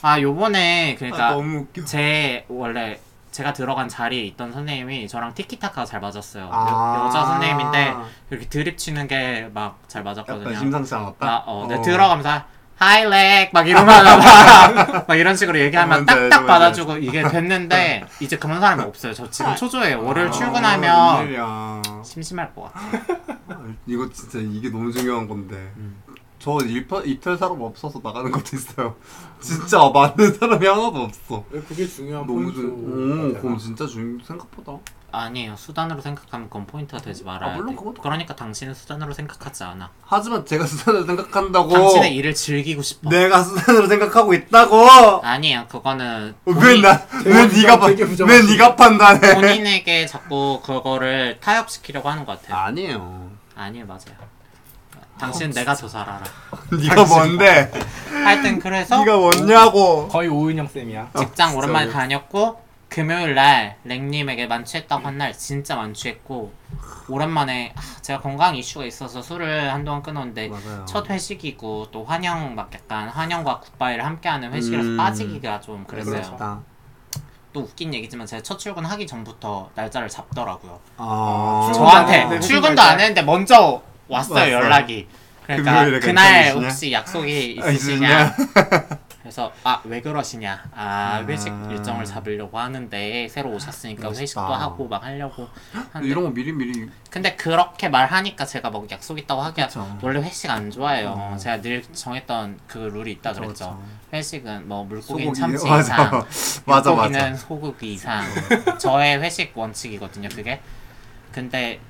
[0.02, 1.84] 아 요번에 아, 그러니까 너무 웃겨.
[1.84, 3.00] 제 원래
[3.32, 6.48] 제가 들어간 자리에 있던 선생님이 저랑 티키타카가 잘 맞았어요.
[6.52, 6.96] 아.
[7.00, 7.94] 여, 여자 선생님인데
[8.30, 10.42] 이렇게 드립 치는 게 막 잘 맞았거든요.
[10.50, 11.26] 약간 심상치 않았다.
[11.26, 12.42] 아, 어, 내 들어가면서
[12.82, 18.04] hi 렉 막 이러면 막, 막 이런 식으로 얘기하면 알지, 딱딱 뭔지 받아주고 이게 됐는데
[18.20, 19.12] 이제 그런 사람이 없어요.
[19.14, 20.02] 저 지금 초조해요.
[20.04, 21.82] 월요일 아, 출근하면 웬일이야.
[22.04, 22.80] 심심할 것 같아.
[23.48, 25.56] 아, 이거 진짜 이게 너무 중요한 건데.
[25.76, 26.02] 음.
[26.38, 28.96] 저 일파, 이틀 사람 없어서 나가는 것도 있어요.
[29.40, 31.44] 진짜 맞는 사람이 하나도 없어.
[31.50, 32.60] 왜 그게 중요한 너무 포인트.
[32.60, 33.34] 중.
[33.36, 34.72] 오, 그럼 진짜 중 생각보다.
[35.12, 35.56] 아니에요.
[35.56, 37.76] 수단으로 생각하면 그건 포인트가 되지 말아야 아, 물론 돼.
[37.76, 39.90] 그것도 그러니까 당신은 수단으로 생각하지 않아.
[40.06, 41.68] 하지만 제가 수단으로 생각한다고.
[41.70, 43.10] 당신의 일을 즐기고 싶어.
[43.10, 45.20] 내가 수단으로 생각하고 있다고.
[45.22, 45.66] 아니야.
[45.68, 48.52] 그거는 왜 본인, 나, 왜 되게 네가 판, 되게 왜 부정하시네.
[48.52, 49.34] 네가 판단해?
[49.34, 52.56] 본인에게 자꾸 그거를 타협시키려고 하는 것 같아요.
[52.66, 53.30] 아니에요.
[53.54, 53.86] 아니에요.
[53.86, 54.32] 맞아요.
[55.18, 56.22] 당신 은 내가 더잘 알아.
[56.72, 57.70] 네가 뭔데?
[58.24, 60.08] 하여튼 그래서 네가 뭐냐고.
[60.08, 61.10] 거의 오은영 쌤이야.
[61.16, 61.90] 직장 진짜 오랜만에.
[61.92, 62.61] 다녔고
[62.92, 66.52] 금요일 날 랭님에게 만취했다고 한 날 진짜 만취했고
[67.08, 70.84] 오랜만에 아, 제가 건강 이슈가 있어서 술을 한동안 끊었는데 맞아요.
[70.86, 74.96] 첫 회식이고 또 환영 막 약간 환영과 굿바이를 함께하는 회식이라서 음.
[74.96, 76.12] 빠지기가 좀 그랬어요.
[76.14, 76.36] 그렇죠.
[76.36, 76.60] 그렇다.
[77.52, 80.80] 또 웃긴 얘기지만 제가 첫 출근 하기 전부터 날짜를 잡더라고요.
[80.96, 84.52] 아, 출근 저한테 안 했는데 출근도 안 했는데 먼저 왔어요 왔어요.
[84.54, 85.06] 연락이.
[85.44, 86.66] 그러니까 금요일에 그날 괜찮으시냐?
[86.68, 88.36] 혹시 약속이 아, 있으시냐?
[89.32, 90.62] 그래서 아 왜 그러시냐?
[90.74, 91.24] 아 아.
[91.26, 94.20] 회식 일정을 잡으려고 하는데 새로 오셨으니까 멋있다.
[94.22, 95.48] 회식도 하고 막 하려고
[95.92, 99.98] 하는데 이런 거 미리 미리 근데 그렇게 말하니까 제가 뭐 약속 있다고 그쵸.
[100.02, 101.14] 원래 회식 안 좋아해요.
[101.16, 101.36] 어.
[101.38, 103.64] 제가 늘 정했던 그 룰이 있다 그쵸, 그랬죠.
[103.70, 103.82] 그쵸.
[104.12, 106.22] 회식은 뭐 물고기는 소고기 참치 맞아 이상,
[106.66, 108.22] 맞아 물고기는 맞아 소고기 이상.
[108.78, 110.28] 저의 회식 원칙이거든요.
[110.28, 110.60] 그게.
[111.32, 111.80] 근데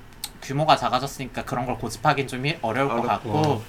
[0.41, 3.33] 규모가 작아졌으니까 그런 걸 고집하긴 좀 히- 어려울 것 어렵고.
[3.33, 3.63] 같고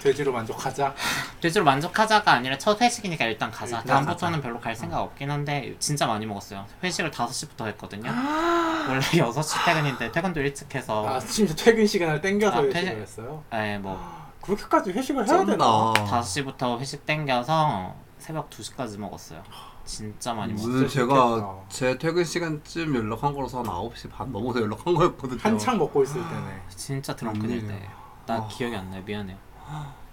[0.00, 0.94] 돼지로 만족하자.
[1.40, 3.78] 돼지로 만족하자가 아니라 첫 회식이니까 일단 가자.
[3.78, 4.42] 일단 다음부터는 가자.
[4.48, 6.64] 별로 갈 생각 없긴 한데 진짜 많이 먹었어요.
[6.82, 8.10] 회식을 5시부터 했거든요.
[8.10, 13.44] 원래 6시 퇴근인데 퇴근도 일찍 해서 아 진짜 퇴근 시간을 땡겨서 아, 회식을 퇴근- 했어요.
[13.54, 14.00] 예, 뭐
[14.40, 15.92] 그렇게까지 회식을 해야 되나?
[15.94, 19.42] 쩐다 5시부터 회식 땡겨서 새벽 2시까지 먹었어요.
[19.84, 20.74] 진짜 많이 먹었어요.
[20.76, 21.58] 오늘 제가.
[21.68, 26.60] 제 퇴근 시간쯤 연락한 거라서 한 9시 반 넘어서 연락한 거였거든요 한창 먹고 있을 때네.
[26.74, 27.68] 진짜 드렁큰일 웬일이야.
[27.78, 27.88] 때.
[28.26, 28.48] 나 아.
[28.48, 29.02] 기억이 안 나요.
[29.04, 29.36] 미안해요.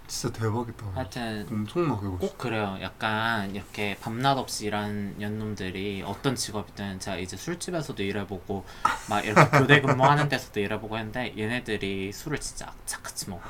[0.08, 0.86] 진짜 대박이다.
[0.96, 2.20] 하여튼 엄청나게 멋있어.
[2.20, 2.78] 꼭 그래요.
[2.82, 8.64] 약간 이렇게 밤낮 없이 일하는 연놈들이 어떤 직업이든 제가 이제 술집에서도 일해보고
[9.10, 13.42] 막 이렇게 교대 근무하는 데서도 일해보고 했는데 얘네들이 술을 진짜 악착같이 먹어.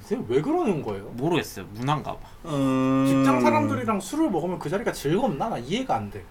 [0.00, 1.04] 요새 왜 그러는 거예요?
[1.10, 1.66] 모르겠어요.
[1.66, 2.28] 문화인가 봐.
[2.46, 3.06] 음...
[3.06, 5.48] 직장 사람들이랑 술을 먹으면 그 자리가 즐겁나?
[5.48, 6.24] 나 이해가 안 돼.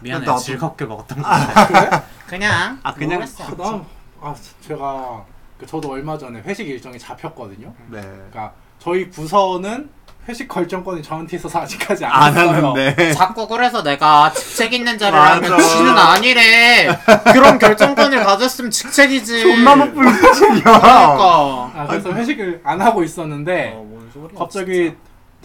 [0.00, 0.26] 미안해.
[0.26, 1.66] 나도- 즐겁게 먹었던 거 같아.
[1.68, 2.02] 그래?
[2.26, 3.48] 그냥 아, 그냥 모르겠어요.
[3.48, 3.86] 아, 난,
[4.20, 5.24] 아 제가
[5.58, 7.72] 그 저도 얼마 전에 회식 일정이 잡혔거든요.
[7.90, 8.00] 네.
[8.00, 9.88] 그러니까 저희 부서는
[10.28, 12.72] 회식 결정권이 저한테 있어서 아직까지 안, 안 했어요.
[12.72, 13.12] 하는데.
[13.12, 15.36] 자꾸 그래서 내가 직책 있는 자리를 맞아.
[15.36, 16.88] 하면 지는 아니래.
[17.32, 19.42] 그런 결정권을 가졌으면 직책이지.
[19.42, 20.62] 존나 나쁜 짓이야.
[20.62, 21.70] 그러니까.
[21.74, 24.96] 아, 그래서 회식을 안 하고 있었는데 어, 뭔 소리야, 갑자기 진짜.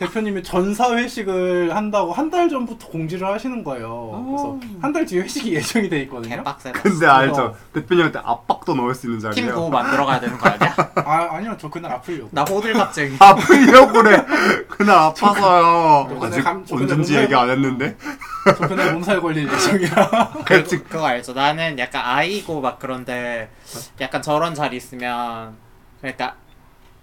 [0.06, 4.24] 대표님이 전사 회식을 한다고 한 달 전부터 공지를 하시는 거예요.
[4.26, 6.38] 그래서 한 달 뒤에 회식이 예정이 돼 있거든요.
[6.38, 6.82] 개빡세다.
[6.82, 7.56] 근데 알죠.
[7.74, 9.48] 대표님한테 압박도 넣을 수 있는 자리예요.
[9.48, 10.74] 팀 구호 만들어 가야 되는 거 아니야?
[11.06, 12.30] 아 아니요 저 그날 아플려고.
[12.32, 13.18] 나 호들갑쟁이.
[13.20, 14.26] 아프려고 그래.
[14.70, 16.18] 그날 아파서요.
[16.20, 17.98] 저 아직 감- 저 근데 언젠지 몸살- 얘기 안 했는데.
[18.58, 20.32] 저 그날 몸살 걸릴 예정이라.
[20.46, 21.34] 그, 그거 알죠?
[21.34, 23.50] 나는 약간 아이고 막 그런데
[24.00, 25.56] 약간 저런 자리 있으면
[26.00, 26.36] 그러니까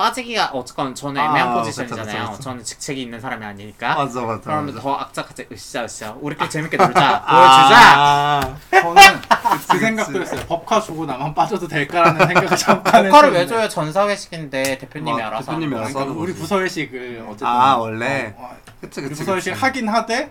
[0.08, 2.04] 빠지기가 어쨌건 저는 애매한 아, 포지션이잖아요.
[2.06, 2.42] 그쵸, 그쵸, 그쵸.
[2.44, 3.96] 저는 직책이 있는 사람이 아니니까.
[3.96, 4.40] 맞아 맞아.
[4.44, 4.80] 그러면 맞아.
[4.80, 6.92] 더 악착같이 으쌰 으쌰 우리끼리 재밌게 놀자
[7.26, 9.02] 보여주자 아, 저는
[9.68, 10.40] 그 생각도 했어요.
[10.48, 13.46] 법카 주고 나만 빠져도 될까라는 생각을 잠깐 역할을 왜 했었는데.
[13.48, 15.98] 줘요 전사 회식인데 대표님이 마- 알아서 대표님이 하는 알아서.
[15.98, 18.34] 그러니까 우리 부서 회식을 어쨌든 아, 원래?
[18.38, 19.20] 어, 어, 그치 우리 그치.
[19.24, 19.34] 부서.
[19.34, 20.30] 회식 하긴 하되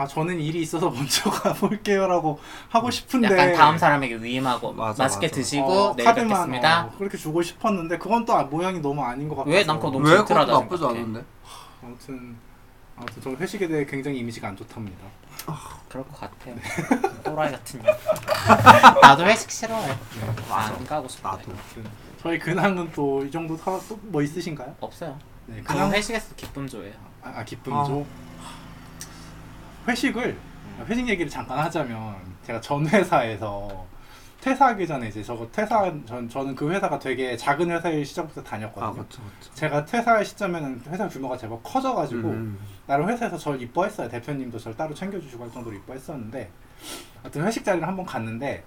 [0.00, 2.40] 아 저는 일이 있어서 먼저 가볼게요라고
[2.70, 5.34] 하고 싶은데 약간 다음 사람에게 위임하고 맞아, 맛있게 맞아.
[5.36, 9.28] 드시고 어, 내일 카드만, 뵙겠습니다 어, 그렇게 주고 싶었는데 그건 또 아, 모양이 너무 아닌
[9.28, 9.62] 것 같아서 왜?
[9.64, 11.00] 난 그거 너무 왜 그것도 젠틀하다 나쁘지 생각해.
[11.00, 11.24] 않은데?
[11.82, 12.36] 아무튼
[12.96, 15.04] 아무튼 저 회식에 대해 굉장히 이미지가 안 좋답니다.
[15.88, 16.54] 그럴 것 같아요
[17.24, 17.94] 또라이 같은 년
[19.02, 19.96] 나도 회식 싫어해
[20.50, 21.50] 안 가고 싶어 나도.
[21.50, 21.90] 아무튼
[22.22, 24.74] 저희 근황은 또 이 정도 또 뭐 있으신가요?
[24.80, 26.90] 없어요 네, 그냥 근황 회식에서 기쁨 줘요
[27.22, 28.06] 아, 아 기쁨이죠.
[29.90, 30.36] 회식을
[30.86, 33.86] 회식 얘기를 잠깐 하자면 제가 전 회사에서
[34.40, 38.86] 퇴사하기 전에 이제 저거 퇴사 전 저는 그 회사가 되게 작은 회사일 시작부터 다녔거든요.
[38.86, 39.54] 아 그렇죠 그렇죠.
[39.54, 42.58] 제가 퇴사할 시점에는 회사 규모가 제법 커져가지고 음.
[42.86, 44.08] 나름 회사에서 저를 이뻐했어요.
[44.08, 46.50] 대표님도 저를 따로 챙겨주시고 할 정도로 이뻐했었는데
[47.22, 48.64] 하여튼 회식 자리를 한번 갔는데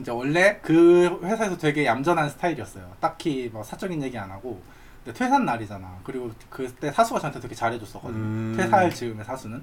[0.00, 2.90] 이제 원래 그 회사에서 되게 얌전한 스타일이었어요.
[2.98, 4.60] 딱히 뭐 사적인 얘기 안 하고
[5.04, 6.00] 근데 퇴사 날이잖아.
[6.02, 8.18] 그리고 그때 사수가 저한테 되게 잘해줬었거든요.
[8.18, 8.54] 음.
[8.56, 9.62] 퇴사할 즈음에 사수는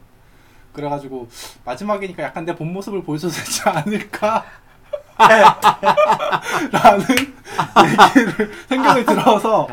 [0.73, 1.27] 그래가지고
[1.65, 4.43] 마지막이니까 약간 내 본 모습을 보여줘도 되지 않을까?
[6.71, 7.05] 라는
[7.83, 9.67] 얘기를 생각이 들어서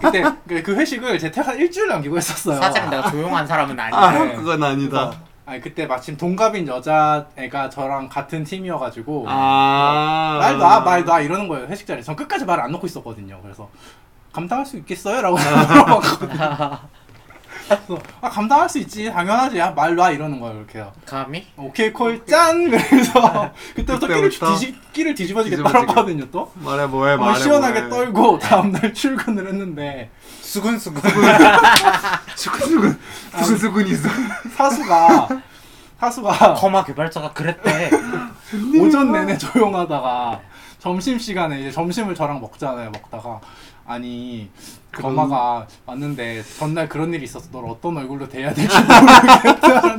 [0.00, 2.58] 그때 그- 그 회식을 제 퇴사 일주일 남기고 했었어요.
[2.60, 4.90] 사실은 내가 조용한 사람은 아 아닌데 그건 아니다.
[5.10, 10.38] 그래서 아니 그때 마침 동갑인 여자애가 저랑 같은 팀이어가지고 아.
[10.40, 12.02] 말 놔, 말놔 이러는 거예요 회식 자리에.
[12.02, 13.40] 전 끝까지 말을 안 놓고 있었거든요.
[13.42, 13.68] 그래서
[14.32, 15.20] 감당할 수 있겠어요?
[15.22, 16.78] 라고 물어봤거든요.
[17.68, 20.92] 그래서 아 감당할 수 있지 당연하지 야, 말놔 이러는 거예요 이렇게요.
[21.04, 21.46] 감히?
[21.56, 22.68] 오케이 콜 짠!
[22.70, 25.86] 그래서 그때부터 끼를, 그때부터 뒤지, 끼를 뒤집어지게 뒤집어지게.
[25.86, 26.50] 떨었거든요 또.
[26.54, 27.90] 말해 뭐해 어, 말해 시원하게 뭐해.
[28.06, 30.10] 떨고 다음날 출근을 했는데
[30.40, 31.02] 수근수근
[32.34, 32.98] 수근수근
[33.42, 34.08] 수근수근 있어.
[34.56, 35.28] 사수가
[36.00, 37.90] 사수가 거마 개발자가 그랬대
[38.80, 40.40] 오전 내내 조용하다가
[40.78, 42.90] 점심 시간에 이제 점심을 저랑 먹잖아요.
[42.92, 43.40] 먹다가
[43.86, 44.48] 아니
[44.90, 49.98] 그런- 거마가 왔는데 전날 그런 일이 있어서 널 어떤 얼굴로 대해야 될지 모르겠다는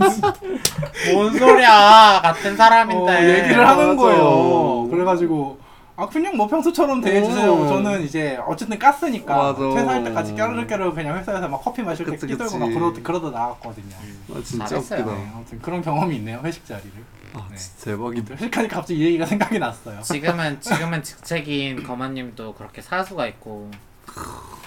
[1.13, 3.95] 뭔 소리야 같은 사람인데 어, 얘기를 하는 맞아.
[4.01, 4.87] 거예요.
[4.89, 5.59] 그래가지고
[5.95, 7.51] 아 그냥 뭐 평소처럼 대해주세요.
[7.53, 7.67] 오.
[7.67, 9.59] 저는 이제 어쨌든 깠으니까 맞아.
[9.75, 12.57] 퇴사할 때까지 까르르까르 그냥 회사에서 막 커피 마실 때 그치, 끼들고.
[12.57, 13.95] 막 그러, 그러다 나왔거든요.
[14.33, 15.01] 아 진짜 잘했어요.
[15.01, 15.15] 웃기다.
[15.17, 16.91] 네, 아무튼 그런 경험이 있네요 회식 자리를.
[17.33, 17.55] 아 네.
[17.57, 18.35] 진짜 대박이다.
[18.35, 19.99] 회식하니까 갑자기 이 얘기가 생각이 났어요.
[20.01, 23.69] 지금은 지금은 직책인 거마님도 그렇게 사수가 있고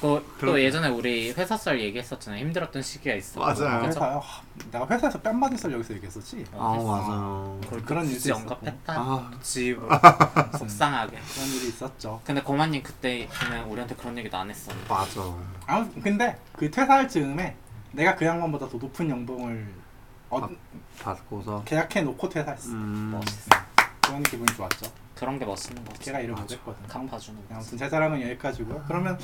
[0.00, 3.84] 또, 또 그럼- 예전에 우리 회사 썰 얘기했었잖아요 힘들었던 시기가 있어 맞아요.
[3.84, 4.18] 회사요?
[4.18, 6.44] 하, 내가 회사에서 뺨 맞은 썰 여기서 얘기했었지.
[6.52, 7.60] 아 맞아요.
[7.68, 9.30] 그런 그런 일도 굳이 있었고 언급했다 아.
[9.38, 9.88] 굳이 뭐
[10.58, 12.20] 속상하게 그런 일이 있었죠.
[12.24, 15.20] 근데 거마님 그때는 우리한테 그런 얘기도 안 했어 맞아.
[15.66, 17.56] 아 근데 그 퇴사할 즈음에
[17.92, 19.72] 내가 그 양반보다 더 높은 연봉을
[20.30, 20.48] 어, 아.
[21.02, 21.62] 받고서.
[21.64, 22.70] 계약해 놓고 퇴사했어.
[22.70, 23.10] 음.
[23.12, 23.50] 멋있어
[24.00, 24.90] 그런 기분이 좋았죠.
[25.22, 26.84] 그런 게 멋있는 거 제가 이름 못했거든.
[26.88, 27.54] 강 봐주는 거.
[27.54, 28.82] 아무튼 제 사랑은 여기까지고요.
[28.88, 29.16] 그러면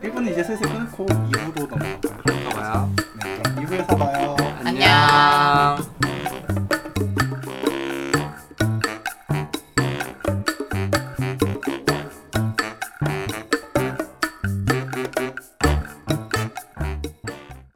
[0.00, 2.48] 1분은 이제 슬슬 끊고 2부로 넘어갈까요?
[2.50, 2.92] 봐요.
[3.24, 4.36] 네, 그럼 2부에서 봐요.
[4.64, 6.63] 안녕.